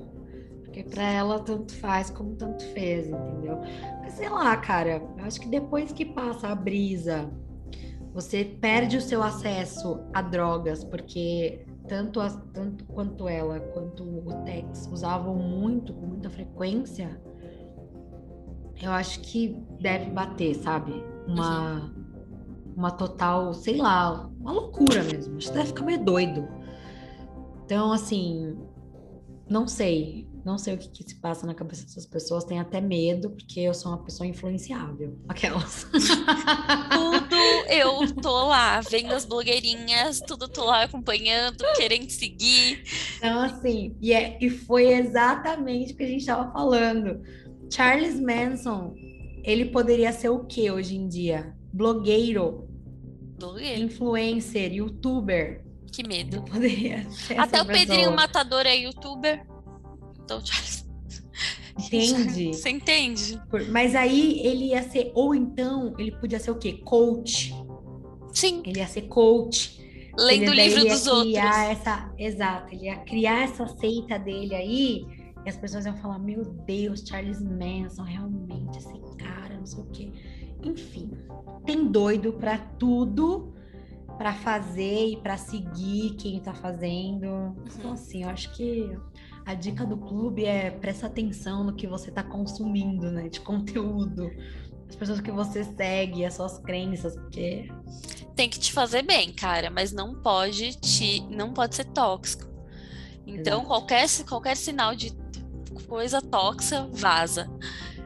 Porque 0.65 0.83
pra 0.83 1.09
ela 1.11 1.39
tanto 1.41 1.73
faz 1.75 2.11
como 2.11 2.35
tanto 2.37 2.65
fez, 2.73 3.07
entendeu? 3.07 3.61
Sei 4.11 4.29
lá, 4.29 4.57
cara, 4.57 5.03
eu 5.19 5.25
acho 5.25 5.41
que 5.41 5.49
depois 5.49 5.93
que 5.93 6.05
passa 6.05 6.49
a 6.49 6.55
brisa, 6.55 7.31
você 8.13 8.45
perde 8.45 8.97
o 8.97 9.01
seu 9.01 9.23
acesso 9.23 10.01
a 10.13 10.23
drogas, 10.23 10.85
porque 10.85 11.67
tanto, 11.89 12.21
as, 12.21 12.37
tanto 12.53 12.85
quanto 12.85 13.29
ela 13.29 13.61
quanto 13.61 14.05
o 14.05 14.43
Tex 14.45 14.89
usavam 14.93 15.35
muito, 15.35 15.93
com 15.93 16.07
muita 16.07 16.31
frequência, 16.31 17.21
eu 18.83 18.91
acho 18.93 19.21
que 19.21 19.63
deve 19.81 20.11
bater, 20.11 20.55
sabe? 20.55 20.93
Uma, 21.27 21.93
uma 22.77 22.91
total, 22.91 23.53
sei 23.55 23.77
lá, 23.77 24.29
uma 24.41 24.53
loucura 24.53 25.03
mesmo. 25.03 25.37
Acho 25.37 25.49
que 25.49 25.55
deve 25.55 25.67
ficar 25.69 25.85
meio 25.85 26.05
doido. 26.05 26.49
Então, 27.65 27.93
assim, 27.93 28.57
não 29.49 29.67
sei. 29.67 30.29
Não 30.45 30.59
sei 30.59 30.75
o 30.75 30.79
que, 30.79 30.89
que 30.89 31.03
se 31.03 31.15
passa 31.17 31.47
na 31.47 31.55
cabeça 31.55 31.85
dessas 31.85 32.05
pessoas. 32.05 32.45
Tenho 32.45 32.61
até 32.61 32.79
medo, 32.79 33.31
porque 33.31 33.61
eu 33.61 33.73
sou 33.73 33.93
uma 33.93 34.05
pessoa 34.05 34.27
influenciável. 34.27 35.19
Aquelas. 35.27 35.85
Tudo 35.85 37.37
eu 37.71 38.15
tô 38.21 38.49
lá, 38.49 38.81
vendo 38.83 39.15
as 39.15 39.25
blogueirinhas, 39.25 40.21
tudo 40.21 40.47
tô 40.47 40.65
lá 40.65 40.83
acompanhando, 40.83 41.65
querendo 41.77 42.11
seguir. 42.11 42.85
Então, 43.17 43.41
assim, 43.41 43.97
e, 44.03 44.13
é, 44.13 44.37
e 44.39 44.51
foi 44.51 44.93
exatamente 44.93 45.95
o 45.95 45.97
que 45.97 46.03
a 46.03 46.09
gente 46.09 46.21
estava 46.21 46.53
falando. 46.53 47.23
Charles 47.73 48.21
Manson, 48.21 48.95
ele 49.43 49.65
poderia 49.67 50.13
ser 50.13 50.29
o 50.29 50.45
que 50.45 50.71
hoje 50.71 50.95
em 50.95 51.09
dia? 51.09 51.57
Blogueiro, 51.73 52.69
Blogueiro. 53.39 53.83
influencer, 53.83 54.75
youtuber. 54.75 55.65
Que 55.91 56.07
medo. 56.07 56.43
Poderia 56.43 57.09
ser 57.11 57.39
Até 57.39 57.63
o 57.63 57.67
Pedrinho. 57.67 58.13
Matador 58.13 58.67
é 58.67 58.77
youtuber. 58.77 59.47
Então, 60.25 60.41
Charles. 60.45 60.85
Entende? 61.79 62.49
Você 62.55 62.71
entende? 62.71 63.41
Mas 63.71 63.95
aí 63.95 64.41
ele 64.47 64.67
ia 64.67 64.83
ser, 64.83 65.11
ou 65.15 65.35
então 65.35 65.95
ele 65.99 66.13
podia 66.13 66.39
ser 66.39 66.51
o 66.51 66.57
quê? 66.57 66.75
Coach. 66.85 67.55
Sim, 68.33 68.63
Ele 68.67 68.79
ia 68.81 68.87
ser 68.87 69.03
coach. 69.03 69.79
lendo 70.19 70.51
o 70.51 70.55
livro 70.55 70.81
ele 70.81 70.89
ia 70.89 70.95
dos 70.95 71.07
outros. 71.07 71.35
Essa, 71.37 72.13
exato, 72.19 72.75
ele 72.75 72.87
ia 72.87 72.97
criar 72.99 73.45
essa 73.45 73.67
seita 73.67 74.19
dele 74.19 74.55
aí, 74.55 75.07
e 75.45 75.49
as 75.49 75.57
pessoas 75.57 75.87
iam 75.87 75.97
falar: 75.97 76.19
Meu 76.19 76.45
Deus, 76.45 77.05
Charles 77.07 77.41
Manson, 77.41 78.03
realmente 78.03 78.79
esse 78.79 78.99
cara, 79.17 79.57
não 79.57 79.67
sei 79.67 79.83
o 79.83 79.87
quê. 79.87 80.13
Enfim, 80.65 81.11
tem 81.65 81.87
doido 81.87 82.33
pra 82.33 82.59
tudo, 82.59 83.53
pra 84.19 84.33
fazer 84.33 85.11
e 85.11 85.17
pra 85.17 85.37
seguir 85.37 86.15
quem 86.17 86.41
tá 86.41 86.55
fazendo. 86.55 87.55
Então, 87.79 87.93
assim, 87.93 88.23
eu 88.25 88.31
acho 88.31 88.53
que 88.57 88.97
a 89.45 89.55
dica 89.55 89.85
do 89.85 89.97
clube 89.97 90.45
é 90.45 90.71
presta 90.71 91.07
atenção 91.07 91.65
no 91.65 91.75
que 91.75 91.87
você 91.87 92.11
tá 92.11 92.23
consumindo, 92.23 93.11
né, 93.11 93.29
de 93.29 93.41
conteúdo. 93.41 94.31
As 94.89 94.97
pessoas 94.97 95.21
que 95.21 95.31
você 95.31 95.65
segue, 95.65 96.25
as 96.25 96.35
suas 96.35 96.59
crenças, 96.59 97.15
porque 97.15 97.71
Tem 98.35 98.49
que 98.49 98.59
te 98.59 98.73
fazer 98.73 99.03
bem, 99.03 99.33
cara, 99.33 99.71
mas 99.71 99.93
não 99.93 100.15
pode 100.15 100.77
te, 100.77 101.21
não 101.31 101.53
pode 101.53 101.75
ser 101.75 101.85
tóxico. 101.85 102.45
Então, 103.27 103.61
Exato. 103.61 103.67
qualquer, 103.67 104.07
qualquer 104.29 104.57
sinal 104.57 104.95
de 104.95 105.13
coisa 105.89 106.21
tóxica, 106.21 106.89
vaza. 106.93 107.51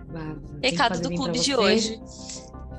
vaza. 0.06 0.40
Recado 0.62 1.00
do 1.00 1.10
clube 1.10 1.38
de 1.38 1.54
hoje. 1.54 2.00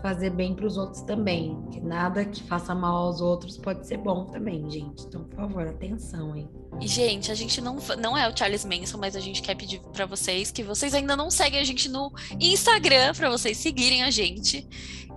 Fazer 0.01 0.29
bem 0.29 0.55
para 0.55 0.65
os 0.65 0.77
outros 0.77 1.01
também. 1.01 1.61
Que 1.71 1.81
nada 1.81 2.23
que 2.23 2.41
faça 2.43 2.73
mal 2.73 3.07
aos 3.07 3.21
outros 3.21 3.57
pode 3.57 3.85
ser 3.85 3.97
bom 3.97 4.25
também, 4.25 4.69
gente. 4.69 5.03
Então, 5.05 5.23
por 5.23 5.35
favor, 5.35 5.67
atenção, 5.67 6.35
hein? 6.35 6.49
E, 6.79 6.87
gente, 6.87 7.31
a 7.31 7.35
gente 7.35 7.59
não, 7.59 7.77
não 7.97 8.17
é 8.17 8.29
o 8.29 8.35
Charles 8.35 8.63
Manson, 8.63 8.97
mas 8.97 9.15
a 9.15 9.19
gente 9.19 9.41
quer 9.41 9.55
pedir 9.55 9.81
pra 9.93 10.05
vocês 10.05 10.51
que 10.51 10.63
vocês 10.63 10.93
ainda 10.93 11.15
não 11.15 11.29
seguem 11.29 11.59
a 11.59 11.63
gente 11.63 11.89
no 11.89 12.11
Instagram, 12.39 13.13
pra 13.13 13.29
vocês 13.29 13.57
seguirem 13.57 14.03
a 14.03 14.09
gente. 14.09 14.67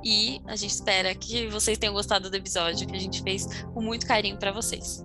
E 0.05 0.41
a 0.47 0.57
gente 0.57 0.71
espera 0.71 1.15
que 1.15 1.47
vocês 1.47 1.79
tenham 1.79 1.95
gostado 1.95 2.29
do 2.29 2.37
episódio 2.37 2.87
que 2.89 2.97
a 2.97 3.01
gente 3.01 3.23
fez 3.23 3.47
com 3.73 3.81
muito 3.81 4.07
carinho 4.07 4.37
pra 4.37 4.51
vocês. 4.51 5.05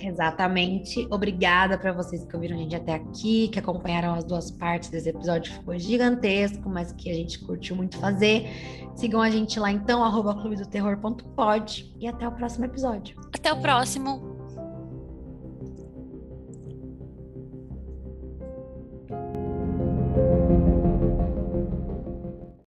Exatamente. 0.00 1.06
Obrigada 1.10 1.76
para 1.78 1.92
vocês 1.92 2.24
que 2.24 2.34
ouviram 2.34 2.56
a 2.56 2.58
gente 2.58 2.76
até 2.76 2.94
aqui, 2.94 3.48
que 3.48 3.58
acompanharam 3.58 4.14
as 4.14 4.24
duas 4.24 4.50
partes 4.50 4.90
desse 4.90 5.08
episódio, 5.08 5.52
ficou 5.52 5.78
gigantesco, 5.78 6.68
mas 6.68 6.92
que 6.92 7.10
a 7.10 7.14
gente 7.14 7.38
curtiu 7.40 7.76
muito 7.76 7.98
fazer. 7.98 8.48
Sigam 8.94 9.20
a 9.20 9.30
gente 9.30 9.58
lá 9.58 9.70
então, 9.70 10.02
arroba 10.02 10.34
clubedoterror.pod 10.34 11.94
e 11.98 12.06
até 12.06 12.26
o 12.26 12.32
próximo 12.32 12.64
episódio. 12.64 13.16
Até 13.32 13.52
o 13.52 13.60
próximo. 13.60 14.37